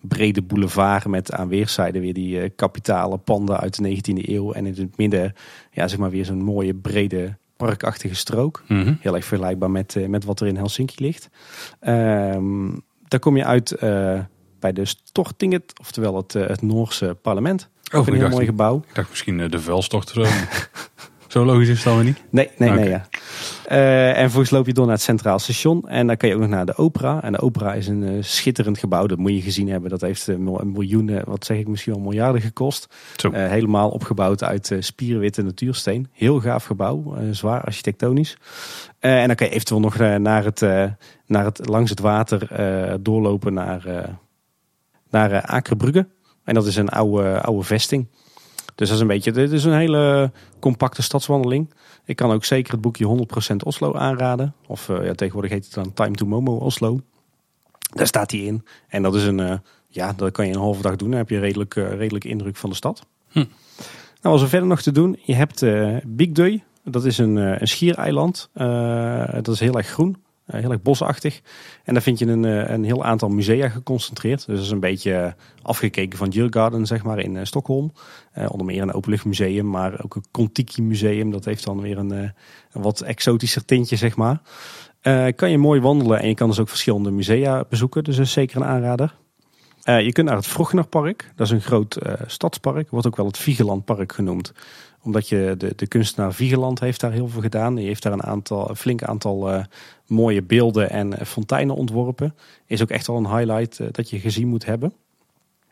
[0.00, 4.52] brede boulevard met aan weerszijden weer die kapitale panden uit de 19e eeuw.
[4.52, 5.34] En in het midden,
[5.70, 8.62] ja, zeg maar weer zo'n mooie brede parkachtige strook.
[8.68, 8.94] Mhm.
[9.00, 11.28] Heel erg vergelijkbaar met, met wat er in Helsinki ligt.
[11.80, 12.68] Ehm,
[13.08, 14.20] daar kom je uit eh,
[14.60, 17.68] bij de Stortinget, oftewel het, eh, het Noorse parlement.
[17.92, 18.84] Oh, een heel dacht, mooi gebouw.
[18.88, 20.48] ik dacht misschien eh, de vuilstocht of
[21.38, 21.44] zo.
[21.44, 22.22] logisch is het dan niet.
[22.30, 22.88] Nee, nee, nee.
[22.88, 23.06] Ja.
[23.66, 25.88] Eh, en vervolgens loop je door naar het Centraal Station.
[25.88, 27.22] En dan kan je ook nog naar de opera.
[27.22, 29.06] En de opera is een eh, schitterend gebouw.
[29.06, 29.90] Dat moet je gezien hebben.
[29.90, 32.86] Dat heeft eh, een miljoenen, wat zeg ik, misschien wel miljarden gekost.
[33.16, 33.30] Zo.
[33.30, 36.08] Eh, helemaal opgebouwd uit eh, spierwitte natuursteen.
[36.12, 37.14] Heel gaaf gebouw.
[37.16, 38.36] eh, zwaar architectonisch.
[38.98, 40.84] Eh, en dan kan je eventueel nog eh, naar het, eh,
[41.26, 44.08] naar het, langs het water eh, doorlopen naar, eh
[45.10, 46.06] naar eh, Akerbrugge.
[46.44, 48.06] En dat is een oude, oude vesting.
[48.78, 51.74] Dus dat is een beetje, dit is een hele compacte stadswandeling.
[52.04, 54.54] Ik kan ook zeker het boekje 100% Oslo aanraden.
[54.66, 57.00] Of eh, ja, tegenwoordig heet het dan Time to Momo Oslo.
[57.94, 58.64] Daar staat hij in.
[58.88, 61.08] En dat is een, eh, ja, dat kan je een halve dag doen.
[61.08, 63.06] Dan heb je een redelijk, eh, redelijk indruk van de stad.
[63.28, 63.38] Hm.
[64.20, 65.18] Nou, wat er verder nog te doen?
[65.22, 65.60] Je hebt
[66.06, 66.64] Big Døy.
[66.84, 68.50] Dat is een, een schiereiland.
[69.42, 70.16] Dat is heel erg groen.
[70.48, 71.40] Eh, heel erg bosachtig.
[71.84, 74.46] En daar vind je een, eh, een heel aantal musea geconcentreerd.
[74.46, 77.92] Dus dat is een beetje eh, afgekeken van Djurgården, zeg maar, in Stockholm.
[78.48, 81.30] Onder meer een openluchtmuseum, maar ook een Kontiki museum.
[81.30, 82.32] Dat heeft dan weer een, een
[82.72, 84.40] wat exotischer tintje, zeg maar.
[85.34, 88.04] Kan je mooi wandelen en je kan dus ook verschillende musea bezoeken.
[88.04, 89.14] Dus dat is zeker een aanrader.
[89.82, 91.32] Je kunt naar het Vroegnerpark.
[91.36, 92.90] Dat is een groot stadspark.
[92.90, 94.52] Wordt ook wel het Vigelandpark genoemd.
[95.02, 97.74] Omdat je de, de kunstenaar Vigeland heeft daar heel veel gedaan.
[97.74, 99.64] Die heeft daar een, aantal, een flink aantal
[100.08, 102.34] mooie beelden en fonteinen ontworpen.
[102.66, 104.92] Is ook echt wel een highlight dat je gezien moet hebben.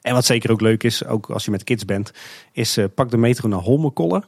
[0.00, 2.12] En wat zeker ook leuk is, ook als je met kids bent,
[2.52, 4.24] is pak de metro naar Holmenkollen.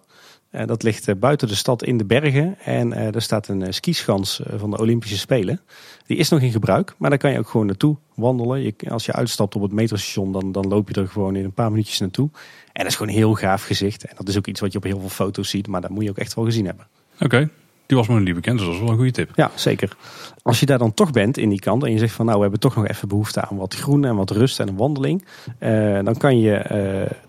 [0.50, 2.58] Dat ligt buiten de stad in de bergen.
[2.58, 5.60] En er staat een skischans van de Olympische Spelen.
[6.06, 8.74] Die is nog in gebruik, maar daar kan je ook gewoon naartoe wandelen.
[8.88, 11.70] Als je uitstapt op het metrostation, dan, dan loop je er gewoon in een paar
[11.70, 12.28] minuutjes naartoe.
[12.72, 14.04] En dat is gewoon een heel gaaf gezicht.
[14.04, 16.04] En dat is ook iets wat je op heel veel foto's ziet, maar dat moet
[16.04, 16.86] je ook echt wel gezien hebben.
[17.20, 17.48] Oké,
[17.88, 19.30] die was me niet bekend, dus dat is wel een goede tip.
[19.34, 19.96] Ja, zeker.
[20.42, 22.42] Als je daar dan toch bent in die kant en je zegt van nou we
[22.42, 25.24] hebben toch nog even behoefte aan wat groen en wat rust en een wandeling.
[26.04, 26.50] dan kan je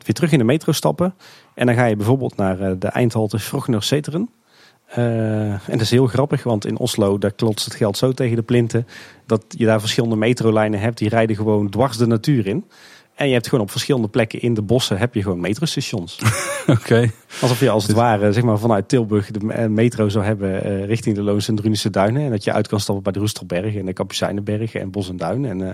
[0.05, 1.13] weer terug in de metro stappen.
[1.53, 4.29] En dan ga je bijvoorbeeld naar de eindhalte Vrogner Zeteren.
[4.85, 8.41] En dat is heel grappig, want in Oslo daar klotst het geld zo tegen de
[8.41, 8.87] plinten
[9.25, 12.65] dat je daar verschillende metrolijnen hebt die rijden gewoon dwars de natuur in.
[13.19, 16.19] En je hebt gewoon op verschillende plekken in de bossen heb je gewoon metrostations.
[16.67, 17.11] Oké.
[17.41, 21.15] Alsof je als het ware zeg maar, vanuit Tilburg de metro zou hebben uh, richting
[21.15, 22.21] de Loons en Drunische Duinen.
[22.21, 25.17] En dat je uit kan stappen bij de Roestelberg en de Kapucijnenbergen en Bos en
[25.17, 25.45] Duin.
[25.45, 25.71] En, uh,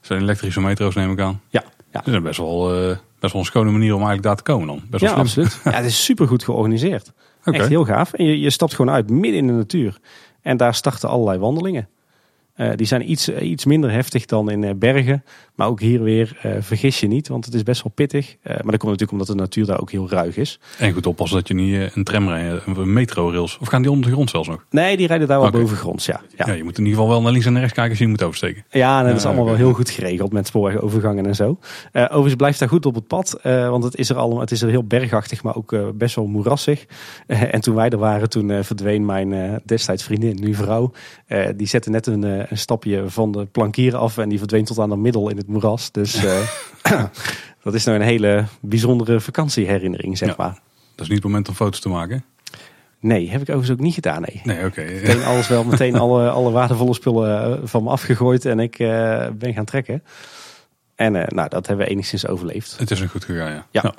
[0.00, 1.40] Zijn elektrische metro's neem ik aan?
[1.48, 1.64] Ja.
[1.92, 2.00] ja.
[2.04, 4.66] Dat is best wel, uh, best wel een schone manier om eigenlijk daar te komen
[4.66, 4.82] dan.
[4.90, 5.60] Best wel ja, absoluut.
[5.64, 7.12] ja, het is super goed georganiseerd.
[7.44, 7.60] Okay.
[7.60, 8.12] Echt heel gaaf.
[8.12, 9.98] En je, je stapt gewoon uit midden in de natuur.
[10.42, 11.88] En daar starten allerlei wandelingen.
[12.56, 15.24] Uh, die zijn iets, iets minder heftig dan in Bergen.
[15.54, 18.36] Maar ook hier weer, uh, vergis je niet, want het is best wel pittig.
[18.42, 20.60] maar dat komt natuurlijk omdat de natuur daar ook heel ruig is.
[20.78, 23.58] En goed oppassen dat je niet een tram rijdt, een metrorails.
[23.58, 24.64] Of gaan die onder de grond zelfs nog?
[24.70, 25.60] Nee, die rijden daar wel okay.
[25.60, 26.20] bovengronds, ja.
[26.36, 26.46] ja.
[26.46, 26.52] Ja.
[26.52, 28.22] je moet in ieder geval wel naar links en naar rechts kijken als je moet
[28.22, 28.64] oversteken.
[28.70, 29.56] Ja, dat is allemaal okay.
[29.56, 31.58] wel heel goed geregeld met spoorwegovergangen en zo.
[31.92, 34.68] overigens blijft daar goed op het pad, want het is er, allemaal, het is er
[34.68, 36.86] heel bergachtig, maar ook best wel moerassig.
[37.26, 40.92] en toen wij er waren, toen verdween mijn destijds vriendin, nu vrouw.
[41.56, 44.90] die zette net een, een stapje van de plankieren af en die verdween tot aan
[44.90, 45.90] de middel in het moeras.
[45.90, 46.40] Dus uh,
[47.62, 50.60] dat is nou een hele bijzondere vakantieherinnering, zeg ja, maar.
[50.94, 52.24] Dat is niet het moment om foto's te maken?
[53.00, 54.22] Nee, heb ik overigens ook niet gedaan.
[54.22, 54.80] Nee, nee oké.
[54.80, 54.94] Okay.
[54.94, 59.54] Meteen alles wel, meteen alle, alle waardevolle spullen van me afgegooid en ik uh, ben
[59.54, 60.02] gaan trekken.
[60.94, 62.78] En uh, nou, dat hebben we enigszins overleefd.
[62.78, 63.66] Het is een goed gegaan, ja.
[63.70, 63.94] ja.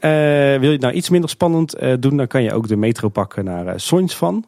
[0.00, 0.58] ja.
[0.58, 3.44] wil je het nou iets minder spannend doen, dan kan je ook de metro pakken
[3.44, 4.44] naar Soins van.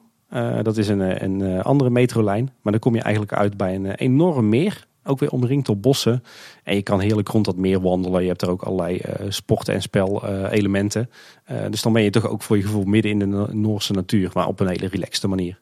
[0.62, 2.44] Dat is een, een andere metrolijn.
[2.62, 4.86] Maar dan kom je eigenlijk uit bij een enorm meer.
[5.05, 6.22] Ook weer omringd door bossen.
[6.64, 8.22] En je kan heerlijk rond dat meer wandelen.
[8.22, 11.10] Je hebt er ook allerlei uh, sporten en spelelementen.
[11.51, 14.31] Uh, dus dan ben je toch ook voor je gevoel midden in de Noorse natuur.
[14.35, 15.60] Maar op een hele relaxte manier.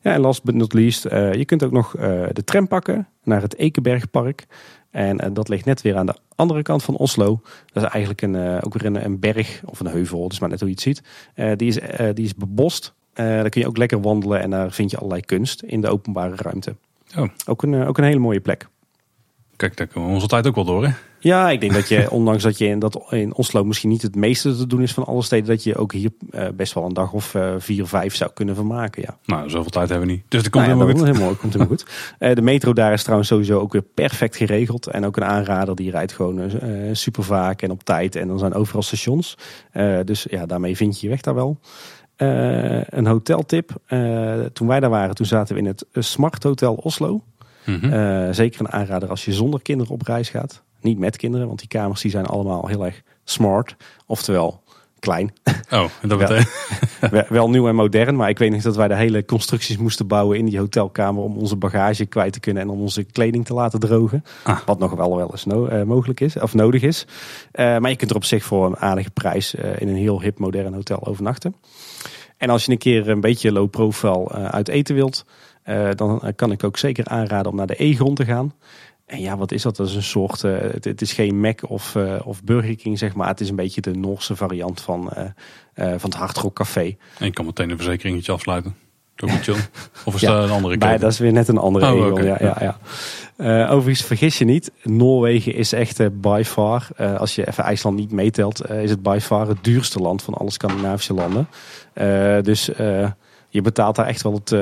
[0.00, 1.90] Ja, en last but not least, je kunt ook nog
[2.32, 4.46] de tram pakken naar het Ekenbergpark.
[4.90, 7.40] En dat ligt net weer aan de andere kant van Oslo.
[7.72, 10.60] Dat is eigenlijk een, ook weer een, een, berg of een heuvel, dus maar net
[10.60, 11.02] hoe je het ziet.
[11.58, 11.78] die, is,
[12.14, 12.94] die is bebost.
[13.12, 16.36] daar kun je ook lekker wandelen en daar vind je allerlei kunst in de openbare
[16.36, 16.76] ruimte.
[17.16, 17.28] Oh.
[17.46, 18.68] Ook, een, ook een hele mooie plek.
[19.56, 20.92] Kijk, daar komen we onze tijd ook wel door, hè?
[21.18, 24.14] Ja, ik denk dat je, ondanks dat je in, dat in Oslo misschien niet het
[24.14, 26.92] meeste te doen is van alle steden, dat je ook hier uh, best wel een
[26.92, 29.02] dag of uh, vier, vijf zou kunnen vermaken.
[29.02, 29.16] Ja.
[29.24, 30.22] Nou, zoveel tijd hebben we niet.
[30.28, 31.14] Dus dat komt nou ja, helemaal goed.
[31.14, 31.90] Helemaal, komt helemaal goed.
[32.18, 34.86] Uh, de metro daar is trouwens sowieso ook weer perfect geregeld.
[34.86, 36.50] En ook een aanrader, die rijdt gewoon
[36.92, 38.16] super vaak en op tijd.
[38.16, 39.38] En dan zijn overal stations.
[40.04, 41.58] dus ja, daarmee vind je je weg daar wel.
[42.88, 43.70] Een hoteltip.
[44.52, 47.20] toen wij daar waren, toen zaten we in het Smart Hotel Oslo.
[47.64, 48.32] Mm -hmm.
[48.32, 50.62] zeker een aanrader als je zonder kinderen op reis gaat.
[50.80, 53.76] Niet met kinderen, want die kamers die zijn allemaal heel erg smart.
[54.06, 54.61] Oftewel
[55.02, 55.32] klein.
[55.70, 56.48] Oh, dat betekent...
[57.10, 60.06] wel, wel nieuw en modern, maar ik weet niet dat wij de hele constructies moesten
[60.06, 63.54] bouwen in die hotelkamer om onze bagage kwijt te kunnen en om onze kleding te
[63.54, 64.24] laten drogen.
[64.42, 64.58] Ah.
[64.66, 67.06] Wat nog wel wel eens no uh, mogelijk is, of nodig is.
[67.54, 70.20] Uh, maar je kunt er op zich voor een aardige prijs uh, in een heel
[70.20, 71.54] hip modern hotel overnachten.
[72.36, 75.24] En als je een keer een beetje low profile uit eten wilt,
[75.94, 78.52] dan kan ik ook zeker aanraden om naar de E-grond te gaan.
[79.12, 79.76] En ja, wat is dat?
[79.76, 80.42] Dat is een soort.
[80.42, 83.28] Uh, het, het, is geen Mac of, uh, of Burger King, zeg maar.
[83.28, 85.10] Het is een beetje de Noorse variant van,
[85.74, 86.96] van het Hard Rock Café.
[87.18, 88.74] En je kan meteen een verzekeringetje afsluiten.
[89.14, 89.54] Toch chill?
[90.04, 90.98] Of is ja, dat een andere keuze?
[90.98, 92.24] Dat is weer net een andere oh, okay.
[92.24, 92.78] ja, ja,
[93.38, 93.68] ja.
[93.68, 94.70] overigens, vergis je niet.
[94.82, 99.48] Noorwegen is echt by far, als je even IJsland niet meetelt, is het by far
[99.48, 101.48] het duurste land van alle Scandinavische landen.
[102.44, 102.64] dus
[103.48, 104.54] je betaalt daar echt wel het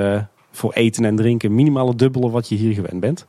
[0.50, 3.26] voor eten en drinken minimaal het dubbele wat je hier gewend bent.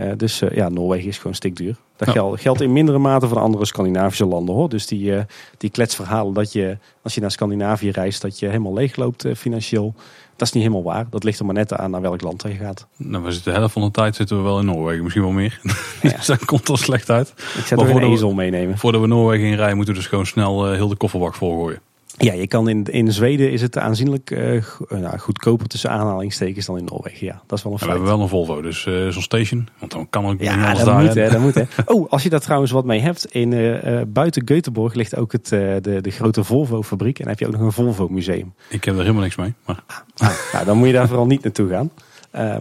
[0.00, 1.76] Uh, dus uh, ja, Noorwegen is gewoon stikduur.
[1.96, 2.14] Dat ja.
[2.14, 4.68] geldt, geldt in mindere mate voor andere Scandinavische landen hoor.
[4.68, 5.20] Dus die, uh,
[5.56, 9.94] die kletsverhalen dat je als je naar Scandinavië reist, dat je helemaal leegloopt financieel.
[10.36, 11.06] Dat is niet helemaal waar.
[11.10, 12.86] Dat ligt er maar net aan naar welk land je gaat.
[12.96, 15.02] Nou, we zitten de helft van de tijd zitten we wel in Noorwegen.
[15.02, 15.60] Misschien wel meer.
[16.02, 16.16] Ja.
[16.16, 17.28] dus dat komt al slecht uit.
[17.58, 18.78] Ik zet er een ezel meenemen.
[18.78, 21.80] Voordat we Noorwegen in rijden, moeten we dus gewoon snel heel de kofferbak volgooien.
[22.22, 26.78] Ja, je kan in, in Zweden is het aanzienlijk uh, nou, goedkoper tussen aanhalingstekens dan
[26.78, 27.26] in Noorwegen.
[27.26, 27.90] Ja, dat is wel een feit.
[27.90, 29.68] we hebben wel een Volvo, dus uh, zo'n station.
[29.78, 31.64] Want dan kan ook ja, dat daar, moet, hè, dat moet hè.
[31.94, 35.48] Oh, als je daar trouwens wat mee hebt, in uh, buiten Göteborg ligt ook het,
[35.48, 37.18] de, de grote Volvo fabriek.
[37.18, 38.54] En dan heb je ook nog een Volvo museum.
[38.68, 39.54] Ik heb er helemaal niks mee.
[39.64, 39.82] Maar...
[40.16, 41.90] Ah, nou, dan moet je daar vooral niet naartoe gaan.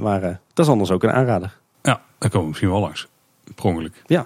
[0.02, 0.22] maar
[0.53, 1.57] dat is anders ook een aanrader.
[1.81, 3.07] Ja, daar komen we misschien wel langs.
[3.56, 4.26] Per Ja.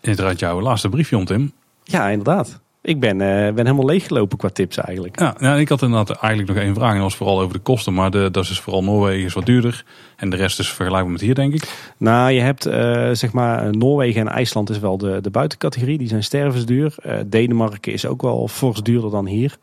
[0.00, 1.52] Inderdaad, jouw laatste briefje om Tim.
[1.84, 2.60] Ja, inderdaad.
[2.82, 5.18] Ik ben, uh, ben helemaal leeggelopen qua tips eigenlijk.
[5.20, 6.88] Ja, ik had inderdaad eigenlijk nog één vraag.
[6.88, 7.94] En dat was vooral over de kosten.
[7.94, 9.84] Maar de, dat is dus vooral Noorwegen is wat duurder.
[10.16, 11.92] En de rest is vergelijkbaar met hier, denk ik.
[11.96, 15.98] Nou, je hebt uh, zeg maar Noorwegen en IJsland is wel de, de buitencategorie.
[15.98, 16.94] Die zijn stervensduur.
[17.06, 19.56] Uh, Denemarken is ook wel fors duurder dan hier.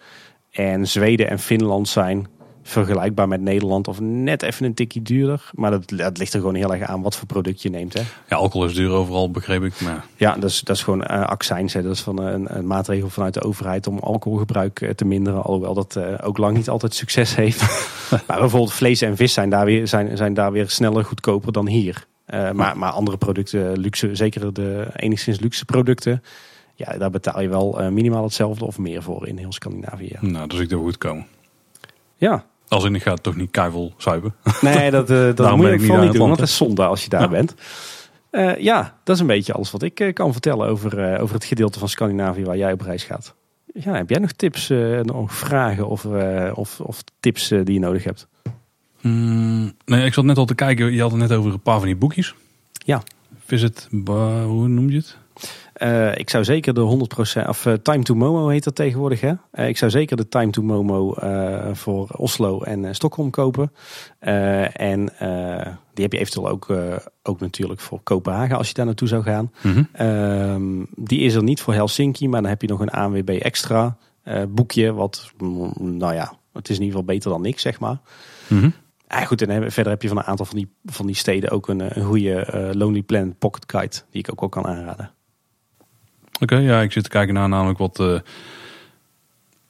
[0.51, 2.27] En Zweden en Finland zijn
[2.67, 5.49] vergelijkbaar met Nederland of net even een tikje duurder.
[5.53, 7.93] Maar dat, dat ligt er gewoon heel erg aan wat voor product je neemt.
[7.93, 8.01] Hè.
[8.29, 9.81] Ja, alcohol is duur overal, begreep ik.
[9.81, 10.05] Maar...
[10.15, 11.73] Ja, dat is, dat is gewoon uh, accijns.
[11.73, 11.81] Hè.
[11.81, 15.43] Dat is van een, een, maatregel vanuit de overheid om alcoholgebruik eh, te minderen.
[15.43, 17.61] Alhoewel dat uh, ook lang niet altijd succes heeft.
[18.27, 21.67] maar bijvoorbeeld vlees en vis zijn daar weer, zijn, zijn daar weer sneller goedkoper dan
[21.67, 22.07] hier.
[22.53, 26.23] Maar, maar andere producten, luxe, zeker de enigszins luxe producten...
[26.75, 30.17] Ja, daar betaal je wel minimaal hetzelfde of meer voor in heel Scandinavië.
[30.19, 31.25] Nou, dus ik er goed komen.
[32.15, 34.35] Ja, als in, ik ga toch niet keivol zuipen.
[34.61, 37.29] Nee, dat, uh, dat moet ik niet doen, want dat is zonde als je daar
[37.29, 37.55] bent.
[38.31, 41.45] Uh, ja, dat is een beetje alles wat ik uh, kan vertellen over, over het
[41.45, 43.35] gedeelte van Scandinavië waar jij op reis gaat.
[43.73, 44.71] Ja, heb jij nog tips,
[45.01, 46.05] nog vragen of,
[46.53, 48.27] of, of tips die je nodig hebt?
[49.01, 50.93] Mm, nee, ik zat net al te kijken.
[50.93, 52.35] Je had het net over een paar van die boekjes.
[52.85, 53.03] Ja.
[53.45, 55.17] Visit, hoe noem je het?
[55.81, 57.07] Uh, ik zou zeker de
[57.43, 59.21] 100% of uh, Time to Momo heet dat tegenwoordig.
[59.21, 59.33] Hè?
[59.53, 61.15] Uh, ik zou zeker de Time to Momo
[61.73, 63.71] voor Oslo en Stockholm kopen.
[64.73, 65.11] en
[65.93, 66.67] die heb je eventueel ook,
[67.23, 69.51] ook natuurlijk voor Kopenhagen als je daar naartoe zou gaan.
[69.61, 70.87] Mm -hmm.
[70.95, 73.97] die is er niet voor Helsinki, maar dan heb je nog een ANWB extra
[74.49, 74.93] boekje.
[74.93, 77.97] Wat, mm, nou ja, het is in ieder geval beter dan niks, zeg maar.
[78.47, 78.73] Mm -hmm.
[79.07, 81.67] Ja, goed, en verder heb je van een aantal van die, van die steden ook
[81.67, 85.11] een, een goede Lonely Planet Pocket Guide, die ik ook wel kan aanraden.
[86.39, 88.19] Oké, ja, ik zit te kijken naar namelijk wat uh,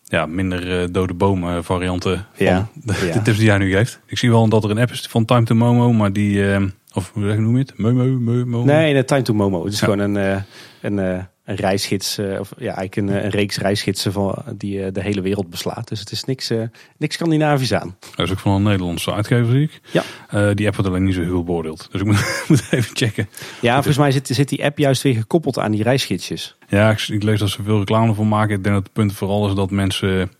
[0.03, 3.13] ja, minder uh, dode bomen varianten van ja, de, ja.
[3.13, 3.99] de, tips die jij nu geeft.
[4.05, 6.65] Ik zie wel dat er een app is van Time to Momo, maar die, uh,
[6.93, 7.77] of hoe noem je het?
[7.77, 8.05] Momo,
[8.45, 8.63] Momo?
[8.63, 9.63] Nee, de Time to Momo.
[9.63, 10.43] Het is gewoon een,
[10.81, 15.01] een een reisgids, uh, of ja, eigenlijk een, een, reeks reisgidsen van, die uh, de
[15.01, 15.87] hele wereld beslaat.
[15.87, 16.63] Dus het is niks, uh,
[16.97, 17.97] niks Scandinavisch aan.
[18.15, 19.81] Dat is ook van een Nederlandse uitgever, zie ik.
[19.91, 20.53] Ja.
[20.53, 21.87] die app wordt alleen niet zo heel beoordeeld.
[21.91, 23.29] Dus ik moet, moet even checken.
[23.61, 26.55] Ja, volgens mij zit, zit die app juist weer gekoppeld aan die reisgidsjes.
[26.67, 28.55] Ja, ik, ik lees dat ze veel reclame voor maken.
[28.55, 30.31] Ik denk dat het punt vooral is dat mensen,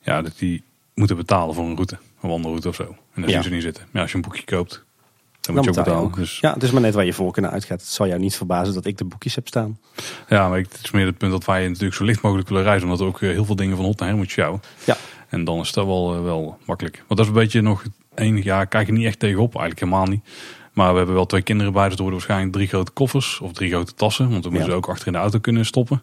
[0.00, 0.62] ja, dat die
[0.94, 1.98] moeten betalen voor een route.
[2.20, 2.96] Een wandelroute of zo.
[3.14, 3.34] En daar ja.
[3.34, 3.86] zien ze niet zitten.
[3.92, 4.84] Ja, als je een boekje koopt,
[5.46, 6.12] dan, moet je ook betalen.
[6.12, 6.38] Dus...
[6.40, 7.80] Ja, het is maar net waar je voor kunnen uitgaat.
[7.80, 9.78] Het zal jou niet verbazen dat ik de boekjes heb staan.
[10.28, 12.84] Ja, maar het is meer het punt dat wij natuurlijk zo licht mogelijk willen reizen.
[12.84, 14.60] Omdat er ook eh, heel veel dingen van hot naar her moet sjouwen.
[14.84, 14.96] Ja.
[15.28, 16.96] En dan is dat wel, eh, wel makkelijk.
[16.96, 17.82] Want dat is een beetje nog
[18.14, 18.66] enig jaar.
[18.66, 19.56] Kijk je niet echt tegenop.
[19.56, 20.24] Eigenlijk helemaal niet.
[20.72, 21.84] Maar we hebben wel twee kinderen bij.
[21.84, 23.40] Dus er worden waarschijnlijk drie grote koffers.
[23.40, 24.30] Of drie grote tassen.
[24.30, 26.02] Want we moeten ze ook achter in de auto kunnen stoppen.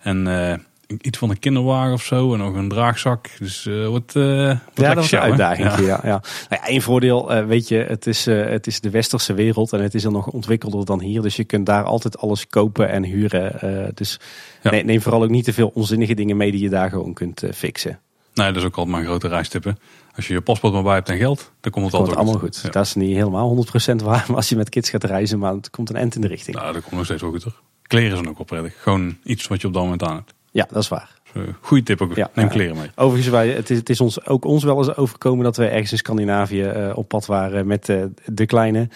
[0.00, 0.26] En...
[0.26, 0.54] Uh,
[1.00, 3.30] iets van een kinderwagen of zo en nog een draagzak.
[3.38, 5.68] Dus uh, wat, uh, ja, dat was een uitdaging.
[5.68, 5.80] Ja.
[5.80, 6.22] Ja, ja.
[6.48, 9.82] Nou ja, één voordeel, uh, weet je, het is, het is de westerse wereld en
[9.82, 11.22] het is er nog ontwikkelder dan hier.
[11.22, 13.94] Dus je kunt daar altijd alles kopen en huren.
[13.94, 14.20] dus
[14.62, 14.70] ja.
[14.70, 17.42] neem, neem vooral ook niet te veel onzinnige dingen mee die je daar gewoon kunt
[17.54, 18.00] fixen.
[18.34, 19.78] Nee, dat is ook altijd mijn grote reistippen.
[20.16, 22.72] Als je je paspoort maar bij hebt en geld, dan komt het altijd allemaal goed.
[22.72, 25.90] Dat is niet helemaal 100% waar als je met kids gaat reizen, maar het komt
[25.90, 26.56] een end in de richting.
[26.56, 27.46] Nou, dat komt nog steeds wel goed?
[27.82, 28.82] Kleren zijn ook wel prettig.
[28.82, 30.34] Gewoon iets wat je op dat moment aan hebt.
[30.50, 31.18] Ja, dat is waar.
[31.34, 32.14] Uh, goeie tip ook.
[32.14, 32.90] Ja, Neem kleren mee.
[32.94, 35.92] Overigens, wij, het, is, het is ons ook ons wel eens overkomen dat we ergens
[35.92, 38.88] in Scandinavië uh, op pad waren met uh, de kleine.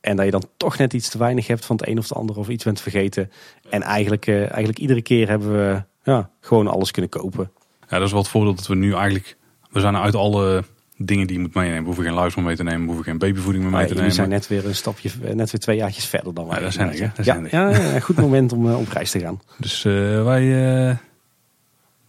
[0.00, 2.16] En dat je dan toch net iets te weinig hebt van het een of het
[2.18, 3.30] ander of iets bent vergeten.
[3.70, 7.50] En eigenlijk, eigenlijk iedere keer hebben we ja, gewoon alles kunnen kopen.
[7.88, 9.36] Ja, dat is wel het voordeel dat we nu eigenlijk...
[9.70, 10.64] We zijn uit alle
[11.04, 11.80] dingen die je moet meenemen.
[11.80, 12.80] We hoeven geen luis meer mee te nemen.
[12.80, 14.08] We hoeven geen babyvoeding meer mee te nemen.
[14.08, 16.56] We zijn net weer een stapje, net weer twee jaartjes verder dan wij.
[16.56, 19.40] Ja, dat zijn ja, ja, ja, ja, goed moment om op reis te gaan.
[19.58, 20.42] Dus uh, wij...
[20.42, 20.96] Uh,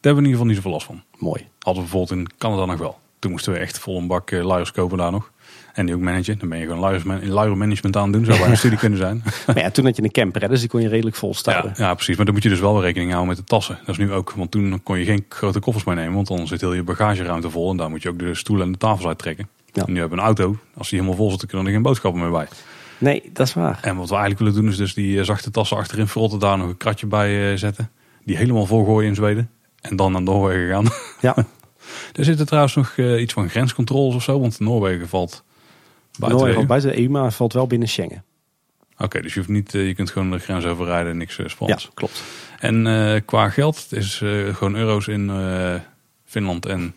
[0.02, 1.04] daar hebben we in ieder geval niet zoveel last van.
[1.18, 1.48] Mooi.
[1.60, 3.00] Hadden we bijvoorbeeld in Canada nog wel.
[3.20, 5.32] Toen moesten we echt vol een bak luiers kopen daar nog.
[5.74, 6.40] En die ook managen.
[6.40, 8.26] Dan ben je gewoon luier management aan doen.
[8.26, 9.24] Zou bij een studie kunnen zijn.
[9.46, 11.36] Maar ja, toen had je een camper, hè, dus die kon je redelijk vol.
[11.44, 12.16] Ja, ja, precies.
[12.16, 13.78] Maar dan moet je dus wel rekening houden met de tassen.
[13.80, 16.14] Dat is nu ook, want toen kon je geen grote koffers meenemen.
[16.14, 17.72] Want dan zit heel je bagageruimte vol.
[17.72, 19.48] En daar moet je ook de stoelen en de tafels uittrekken.
[19.72, 19.86] Ja.
[19.86, 20.58] En nu hebben we een auto.
[20.78, 22.48] Als die helemaal vol zit, dan kunnen er geen boodschappen meer bij.
[22.98, 23.80] Nee, dat is waar.
[23.82, 26.40] En wat we eigenlijk willen doen is dus die zachte tassen achterin verrotten.
[26.40, 27.92] Daar nog een kratje bij zetten.
[28.26, 29.50] Die helemaal vol gooien in Zweden.
[29.82, 30.86] En dan naar Noorwegen gaan.
[31.22, 31.36] Ja.
[32.16, 35.44] er zitten trouwens nog uh, iets van grenscontroles of zo, want Noorwegen valt
[36.30, 38.24] buiten buiten de EU, maar valt wel binnen Schengen.
[38.98, 41.46] Oké, dus je, hoeft niet, uh, je kunt gewoon de grens overrijden en niks uh,
[41.66, 42.24] Ja, klopt.
[42.60, 44.18] En qua geld, het is
[44.52, 45.32] gewoon euro's in
[46.26, 46.94] Finland en...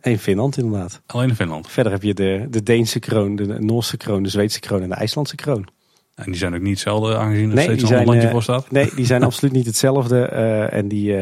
[0.00, 1.00] In Finland inderdaad.
[1.06, 1.70] Alleen in Finland.
[1.70, 4.94] Verder heb je de, de Deense kroon, de Noorse kroon, de Zweedse kroon en de
[4.94, 5.66] IJslandse kroon.
[6.14, 8.70] En die zijn ook niet hetzelfde aangezien er nee, steeds een landje voor staat?
[8.70, 10.24] Nee, die zijn absoluut niet hetzelfde.
[10.70, 11.12] en die,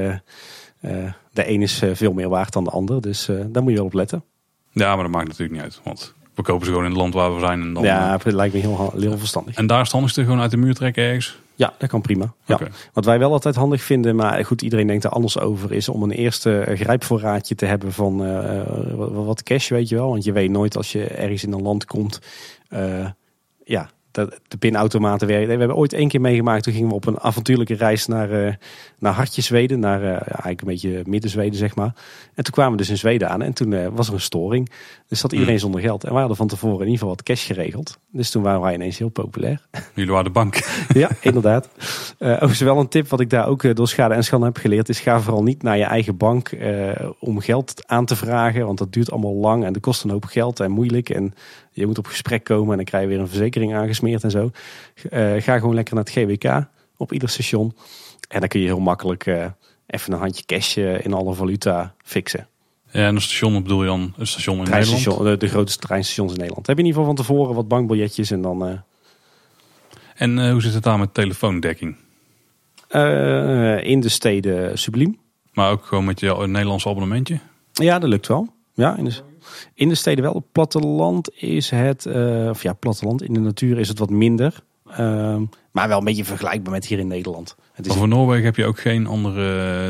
[1.32, 3.00] de een is veel meer waard dan de ander.
[3.00, 4.24] Dus daar moet je wel op letten.
[4.72, 5.80] Ja, maar dat maakt natuurlijk niet uit.
[5.84, 7.60] Want we kopen ze gewoon in het land waar we zijn.
[7.60, 9.54] En dan, ja, het lijkt me heel, heel verstandig.
[9.54, 11.40] En daar is het handigste gewoon uit de muur trekken ergens?
[11.54, 12.32] Ja, dat kan prima.
[12.44, 12.58] Ja.
[12.92, 16.02] Wat wij wel altijd handig vinden, maar goed, iedereen denkt er anders over, is om
[16.02, 18.62] een eerste grijpvoorraadje te hebben van uh,
[19.24, 20.08] wat cash, weet je wel.
[20.08, 22.20] Want je weet nooit als je ergens in een land komt,
[22.70, 23.06] uh,
[23.64, 25.52] ja, dat de pinautomaten werken.
[25.52, 26.62] We hebben ooit één keer meegemaakt.
[26.62, 28.52] Toen gingen we op een avontuurlijke reis naar, uh,
[28.98, 29.80] naar Hartje Zweden.
[29.80, 31.94] Naar uh, eigenlijk een beetje midden Zweden, zeg maar.
[32.34, 33.42] En toen kwamen we dus in Zweden aan.
[33.42, 34.70] En toen uh, was er een storing.
[35.08, 35.62] Dus zat iedereen hmm.
[35.62, 36.04] zonder geld.
[36.04, 37.98] En we hadden van tevoren in ieder geval wat cash geregeld.
[38.10, 39.66] Dus toen waren wij ineens heel populair.
[39.94, 40.60] Jullie waren de bank.
[40.94, 41.68] ja, inderdaad.
[42.18, 44.88] overigens wel een tip wat ik daar ook door schade en schande heb geleerd.
[44.88, 46.50] Is ga vooral niet naar je eigen bank
[47.18, 48.66] om geld aan te vragen.
[48.66, 49.64] Want dat duurt allemaal lang.
[49.64, 51.10] En dat kost een hoop geld en moeilijk.
[51.10, 51.34] En
[51.72, 54.50] je moet op gesprek komen en dan krijg je weer een verzekering aangesmeerd en zo.
[55.10, 56.66] Uh, ga gewoon lekker naar het GWK
[56.96, 57.76] op ieder station.
[58.28, 59.46] En dan kun je heel makkelijk uh,
[59.86, 62.46] even een handje cash in alle valuta fixen.
[62.90, 65.04] Ja, en een station bedoel je dan een station in Nederland?
[65.04, 66.66] De, de grootste treinstations in Nederland.
[66.66, 68.82] Heb je in ieder geval van tevoren wat bankbiljetjes en dan...
[70.14, 71.96] En hoe zit het daar met telefoondekking?
[73.82, 75.18] in de steden subliem.
[75.52, 77.38] Maar ook gewoon met je Nederlandse abonnementje?
[77.72, 78.48] Ja, dat lukt wel.
[78.74, 79.22] Ja, in de,
[79.74, 80.32] in de steden wel.
[80.32, 84.62] Op platteland is het, uh, of ja, platteland in de natuur is het wat minder.
[84.90, 85.36] Uh,
[85.70, 87.56] maar wel een beetje vergelijkbaar met hier in Nederland.
[87.72, 89.42] Het is voor Noorwegen heb je ook geen andere,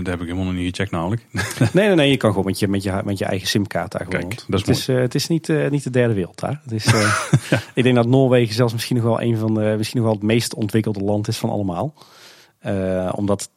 [0.02, 1.26] daar heb ik helemaal nog niet gecheckt namelijk.
[1.72, 4.04] nee, nee, nee, je kan gewoon met je, met je, met je eigen simkaart daar
[4.04, 6.40] gewoon Kijk, dat is het, is, uh, het is niet, uh, niet de derde wereld
[6.40, 6.60] daar.
[6.62, 6.84] Het is,
[7.50, 7.62] ja.
[7.74, 10.26] Ik denk dat Noorwegen zelfs misschien nog wel een van de, misschien nog wel het
[10.26, 11.94] meest ontwikkelde land is van allemaal.
[13.14, 13.50] omdat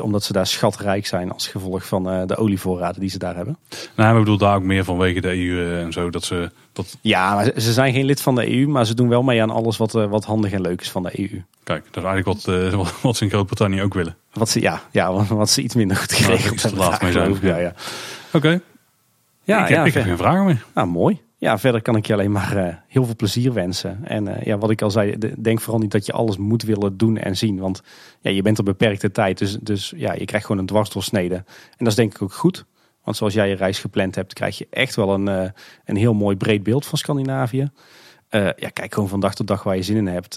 [0.00, 3.58] omdat ze daar schatrijk zijn als gevolg van uh, de olievoorraden die ze daar hebben.
[3.96, 6.10] Nou, we bedoel daar ook meer vanwege de EU eh, en zo.
[6.10, 6.96] Dat ze, dat...
[7.00, 9.50] Ja, maar ze zijn geen lid van de EU, maar ze doen wel mee aan
[9.50, 11.42] alles wat, uh, wat handig en leuk is van de EU.
[11.62, 12.26] Kijk, dat is eigenlijk
[12.76, 14.16] wat, wat ze in Groot-Brittannië ook willen.
[14.32, 17.30] Wat ze, ja, ja, wat ze iets minder goed geregeld nou, hebben.
[17.30, 17.74] Laat Ja, ja.
[18.26, 18.36] Oké.
[18.36, 18.60] Okay.
[19.44, 20.64] Ja, ik, ja, ik heb geen vragen meer.
[20.72, 24.04] Ah, mooi ja, verder kan ik je alleen maar uh, heel veel plezier wensen.
[24.04, 26.96] En uh, ja, wat ik al zei, denk vooral niet dat je alles moet willen
[26.96, 27.58] doen en zien.
[27.58, 27.82] Want
[28.20, 29.38] ja, je bent op beperkte tijd.
[29.38, 31.34] Dus, dus ja, je krijgt gewoon een dwarsdoorsnede.
[31.34, 31.44] En
[31.78, 32.64] dat is denk ik ook goed.
[33.04, 35.50] Want zoals jij je reis gepland hebt, krijg je echt wel een, uh,
[35.84, 37.70] een heel mooi breed beeld van Scandinavië.
[38.30, 40.34] ja, kijk gewoon van dag tot dag waar je zin in hebt.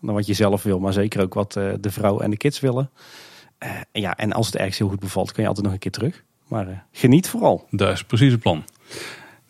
[0.00, 2.90] dan wat je zelf wil, maar zeker ook wat de vrouw en de kids willen.
[3.92, 5.90] en ja, en als het ergens heel goed bevalt, kun je altijd nog een keer
[5.90, 6.24] terug.
[6.48, 7.66] Maar geniet vooral.
[7.70, 8.64] Dat is precies het plan.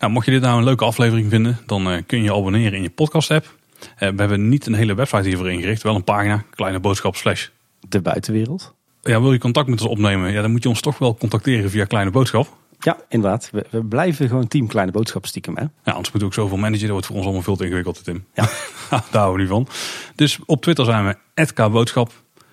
[0.06, 2.72] Nou, mocht je dit nou een leuke aflevering vinden, dan uh, kun je je abonneren
[2.72, 3.44] in je podcast app.
[3.44, 7.48] Uh, we hebben niet een hele website hiervoor ingericht, wel een pagina, kleine boodschap slash.
[7.88, 8.74] De buitenwereld.
[9.02, 11.70] Ja, wil je contact met ons opnemen, ja, dan moet je ons toch wel contacteren
[11.70, 12.56] via Kleine Boodschap.
[12.78, 13.48] Ja, inderdaad.
[13.52, 15.56] We, we blijven gewoon team Kleine Boodschap stiekem.
[15.56, 15.62] Hè?
[15.62, 16.82] Ja, anders moeten we ook zoveel managen.
[16.82, 18.24] Dat wordt voor ons allemaal veel te ingewikkeld, Tim.
[18.34, 18.42] Ja.
[18.90, 19.68] Daar houden we niet van.
[20.14, 22.12] Dus op Twitter zijn we @kboodschap.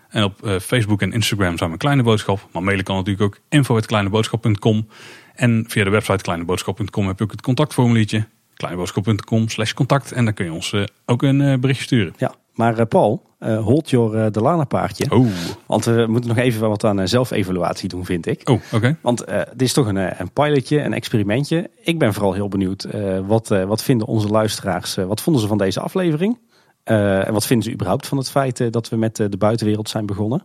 [0.09, 2.47] En op uh, Facebook en Instagram zijn we Kleine Boodschap.
[2.51, 4.87] Maar mailen kan natuurlijk ook info.kleineboodschap.com.
[5.33, 8.25] En via de website kleineboodschap.com heb je ook het contactformuliertje.
[8.53, 10.11] kleineboodschap.com slash contact.
[10.11, 12.13] En dan kun je ons uh, ook een uh, berichtje sturen.
[12.17, 15.05] Ja, maar uh, Paul, hold your Delana paardje.
[15.09, 15.27] Oh.
[15.65, 18.49] Want we moeten nog even wat aan zelfevaluatie doen, vind ik.
[18.49, 18.97] Oh, oké.
[19.01, 21.69] Want dit is toch een, een pilotje, een experimentje.
[21.83, 22.87] Ik ben vooral heel benieuwd.
[23.25, 24.95] wat, wat vinden onze luisteraars?
[24.95, 26.39] wat vonden ze van deze aflevering?
[26.83, 30.43] en wat vinden ze überhaupt van het feit dat we met de buitenwereld zijn begonnen?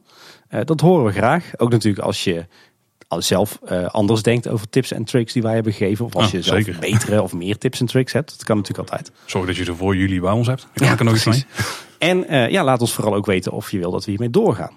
[0.64, 1.50] dat horen we graag.
[1.56, 2.46] Ook natuurlijk als je
[3.08, 6.04] zelf uh, anders denkt over tips en tricks die wij hebben gegeven.
[6.04, 6.80] Of als ah, je zelf zeker.
[6.80, 8.30] betere of meer tips en tricks hebt.
[8.30, 9.12] Dat kan natuurlijk altijd.
[9.24, 10.62] Zorg dat je ze voor jullie bij ons hebt.
[10.62, 11.44] Ik kan ja, er nog iets mee.
[11.98, 14.72] En uh, ja, laat ons vooral ook weten of je wil dat we hiermee doorgaan.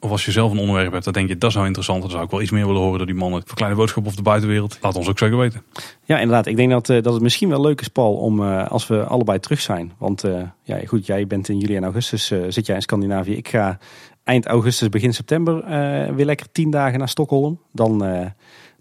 [0.00, 2.02] Of als je zelf een onderwerp hebt, dan denk je dat is nou interessant.
[2.02, 4.14] Dan zou ik wel iets meer willen horen door die mannen voor kleine boodschap of
[4.14, 4.78] de buitenwereld.
[4.80, 5.62] Laat ons ook zeker weten.
[6.04, 6.46] Ja, inderdaad.
[6.46, 9.04] Ik denk dat, uh, dat het misschien wel leuk is, Paul, om uh, als we
[9.04, 9.92] allebei terug zijn.
[9.98, 13.36] Want uh, ja, goed, jij bent in juli en augustus, zit jij in Scandinavië.
[13.36, 13.78] Ik ga
[14.24, 17.60] eind augustus, begin september uh, weer lekker tien dagen naar Stockholm.
[17.72, 18.26] Dan, uh,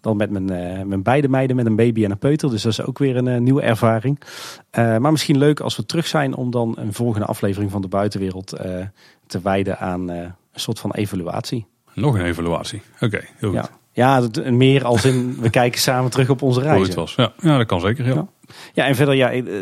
[0.02, 2.50] dan met mijn, uh, mijn beide meiden, met een baby en een peuter.
[2.50, 4.20] Dus dat is ook weer een nieuwe ervaring.
[4.72, 8.48] maar misschien leuk als we terug zijn om dan een volgende aflevering van de buitenwereld
[9.28, 11.66] te wijden aan een soort van evaluatie.
[11.94, 12.82] Nog een evaluatie.
[13.00, 13.58] Oké, heel goed.
[13.58, 13.81] Ja.
[13.94, 16.76] Ja, meer als in we kijken samen terug op onze reis.
[16.76, 17.16] Hoe het was.
[17.16, 18.06] Ja, ja dat kan zeker.
[18.06, 18.28] Ja.
[18.74, 18.86] ja.
[18.86, 19.56] en verder, ja, ik eh,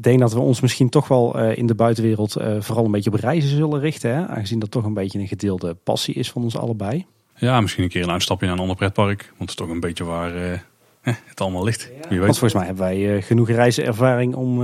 [0.00, 3.12] denk dat we ons misschien toch wel eh, in de buitenwereld uh, vooral een beetje
[3.12, 4.14] op reizen zullen richten.
[4.14, 4.26] Hè?
[4.26, 7.06] Aangezien dat toch een beetje een gedeelde passie is van ons allebei.
[7.36, 9.20] Ja, misschien een keer een uitstapje naar een ander pretpark.
[9.28, 10.62] Want het is toch een beetje waar
[11.02, 11.90] het allemaal ligt.
[12.08, 12.18] Wie weet.
[12.18, 14.62] Want volgens mij hebben wij genoeg reizenervaring om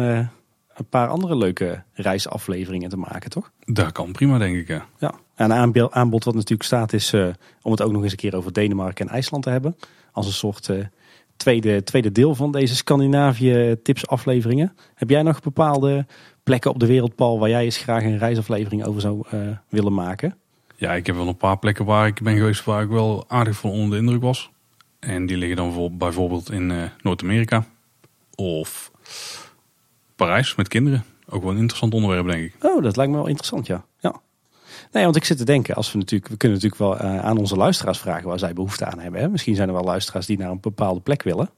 [0.76, 3.50] een paar andere leuke reisafleveringen te maken, toch?
[3.64, 4.68] Dat kan prima, denk ik.
[4.68, 4.86] Ja.
[4.98, 5.14] ja.
[5.36, 7.28] En een aanbod wat natuurlijk staat is uh,
[7.62, 9.76] om het ook nog eens een keer over Denemarken en IJsland te hebben.
[10.12, 10.84] Als een soort uh,
[11.36, 14.76] tweede, tweede deel van deze Scandinavië tips afleveringen.
[14.94, 16.06] Heb jij nog bepaalde
[16.42, 19.94] plekken op de wereld, Paul, waar jij eens graag een reisaflevering over zou uh, willen
[19.94, 20.36] maken?
[20.76, 23.56] Ja, ik heb wel een paar plekken waar ik ben geweest waar ik wel aardig
[23.56, 24.50] van onder de indruk was.
[24.98, 27.64] En die liggen dan bijvoorbeeld in Noord-Amerika
[28.34, 28.90] of
[30.16, 31.04] Parijs met kinderen.
[31.28, 32.54] Ook wel een interessant onderwerp, denk ik.
[32.64, 33.84] Oh, dat lijkt me wel interessant, ja.
[34.96, 37.38] Nee, want ik zit te denken, als we natuurlijk, we kunnen natuurlijk wel uh, aan
[37.38, 39.20] onze luisteraars vragen waar zij behoefte aan hebben.
[39.20, 39.28] Hè?
[39.28, 41.50] Misschien zijn er wel luisteraars die naar een bepaalde plek willen.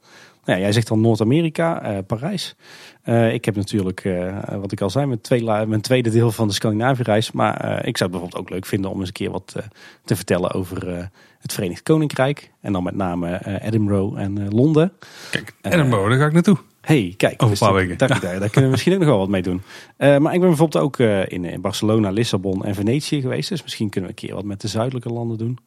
[0.45, 2.57] Nou, ja, jij zegt dan Noord-Amerika, uh, Parijs.
[3.05, 4.09] Uh, ik heb natuurlijk,
[4.51, 7.33] wat ik al zei, mijn, twee, mijn tweede deel van de Scandinavië-reis.
[7.33, 9.57] Maar ik zou het bijvoorbeeld ook leuk vinden om eens een keer wat
[10.05, 12.53] te vertellen over het Verenigd Koninkrijk.
[12.61, 14.93] En dan met name Edinburgh en Londen.
[15.31, 17.43] Kijk, Edinburgh, daar ga ik naartoe hey, kijk.
[17.43, 17.99] Over een paar weken.
[17.99, 19.63] Daar, daar, kunnen we misschien ook nog wel wat mee doen.
[19.99, 23.49] Uh, maar ik ben bijvoorbeeld ook uh, in, in, Barcelona, Lissabon en Venetië geweest.
[23.49, 25.59] Dus misschien kunnen we een keer wat met de zuidelijke landen doen.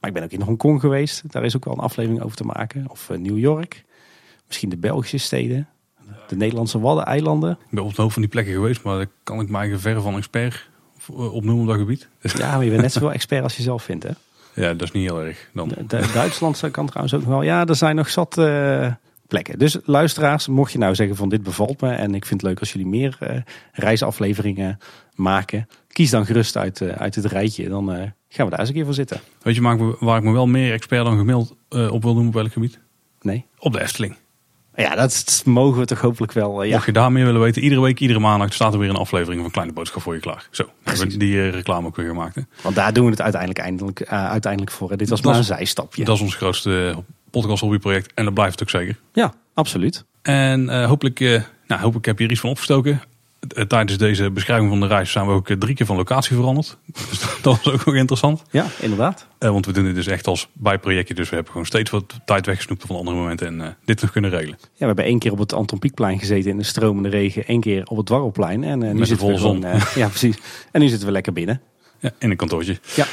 [0.00, 1.32] Maar ik ben ook in Hongkong geweest.
[1.32, 2.84] Daar is ook wel een aflevering over te maken.
[2.88, 3.84] Of uh, New York.
[4.46, 5.68] Misschien de Belgische steden.
[6.28, 7.50] De Nederlandse Waddeneilanden.
[7.50, 8.82] Ik ben op de hoofd van die plekken geweest.
[8.82, 10.68] Maar daar kan ik mij eigen ver van expert
[11.06, 12.08] opnoemen op dat gebied.
[12.38, 14.10] Ja, maar je bent net zoveel expert als je zelf vindt, hè?
[14.54, 15.48] Ja, dat is niet heel erg.
[15.52, 15.68] Dan.
[15.68, 17.42] De, de Duitsland kan trouwens ook nog wel.
[17.42, 18.34] Ja, er zijn nog zat
[19.30, 19.58] plekken.
[19.58, 22.60] Dus luisteraars, mocht je nou zeggen van dit bevalt me en ik vind het leuk
[22.60, 23.28] als jullie meer uh,
[23.72, 24.78] reisafleveringen
[25.14, 27.68] maken, kies dan gerust uit, uh, uit het rijtje.
[27.68, 29.20] Dan uh, gaan we daar eens een keer voor zitten.
[29.42, 32.52] Weet je waar ik me wel meer expert dan gemiddeld op wil doen op welk
[32.52, 32.78] gebied?
[33.20, 33.46] Nee.
[33.58, 34.16] Op de Efteling.
[34.74, 36.62] Ja, dat mogen we toch hopelijk wel.
[36.62, 36.72] ja.
[36.72, 39.42] Mocht je daar meer willen weten, iedere week, iedere maandag staat er weer een aflevering
[39.42, 40.48] van Kleine Boodschap voor je klaar.
[40.50, 42.34] Zo, hebben we die reclame ook weer gemaakt.
[42.34, 42.42] Hè?
[42.62, 44.96] Want daar doen we het uiteindelijk, eindelijk, uiteindelijk voor.
[44.96, 46.04] Dit was maar een zijstapje.
[46.04, 48.12] Dat is ons grootste podcast hobbyproject.
[48.14, 48.96] En dat blijft het ook zeker.
[49.12, 50.04] Ja, absoluut.
[50.22, 53.02] En uh, hopelijk, uh, nou, hopelijk heb je hier iets van opgestoken.
[53.56, 56.76] Uh, tijdens deze beschrijving van de reis zijn we ook drie keer van locatie veranderd.
[57.10, 58.42] Dus dat was ook nog interessant.
[58.50, 59.26] Ja, inderdaad.
[59.38, 61.14] want we doen dit dus echt als bijprojectje.
[61.14, 63.60] Dus we hebben gewoon steeds wat tijd weggesnoept van andere momenten.
[63.60, 64.58] En dit nog kunnen regelen.
[64.60, 67.46] Ja, we hebben één keer op het Anton Pieckplein gezeten in de stromende regen.
[67.46, 68.64] één keer op het Dwarrelplein.
[68.64, 69.64] En nu zitten we zon.
[69.94, 70.38] ja, precies.
[70.72, 71.60] En nu zitten we lekker binnen.
[71.98, 72.78] Ja, in een kantoortje.
[72.94, 73.06] Ja.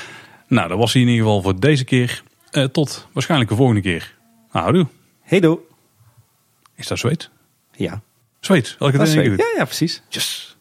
[0.47, 2.23] Nou, dat was hij in ieder geval voor deze keer.
[2.71, 4.15] Tot waarschijnlijk de volgende keer.
[4.49, 4.87] Houdoe.
[5.21, 5.59] Hey doe.
[6.75, 7.29] Is dat Zweeds?
[7.71, 8.01] Ja.
[8.39, 8.75] Zweeds?
[8.79, 10.01] Had ik het Ja, ja, precies.
[10.09, 10.56] Yes.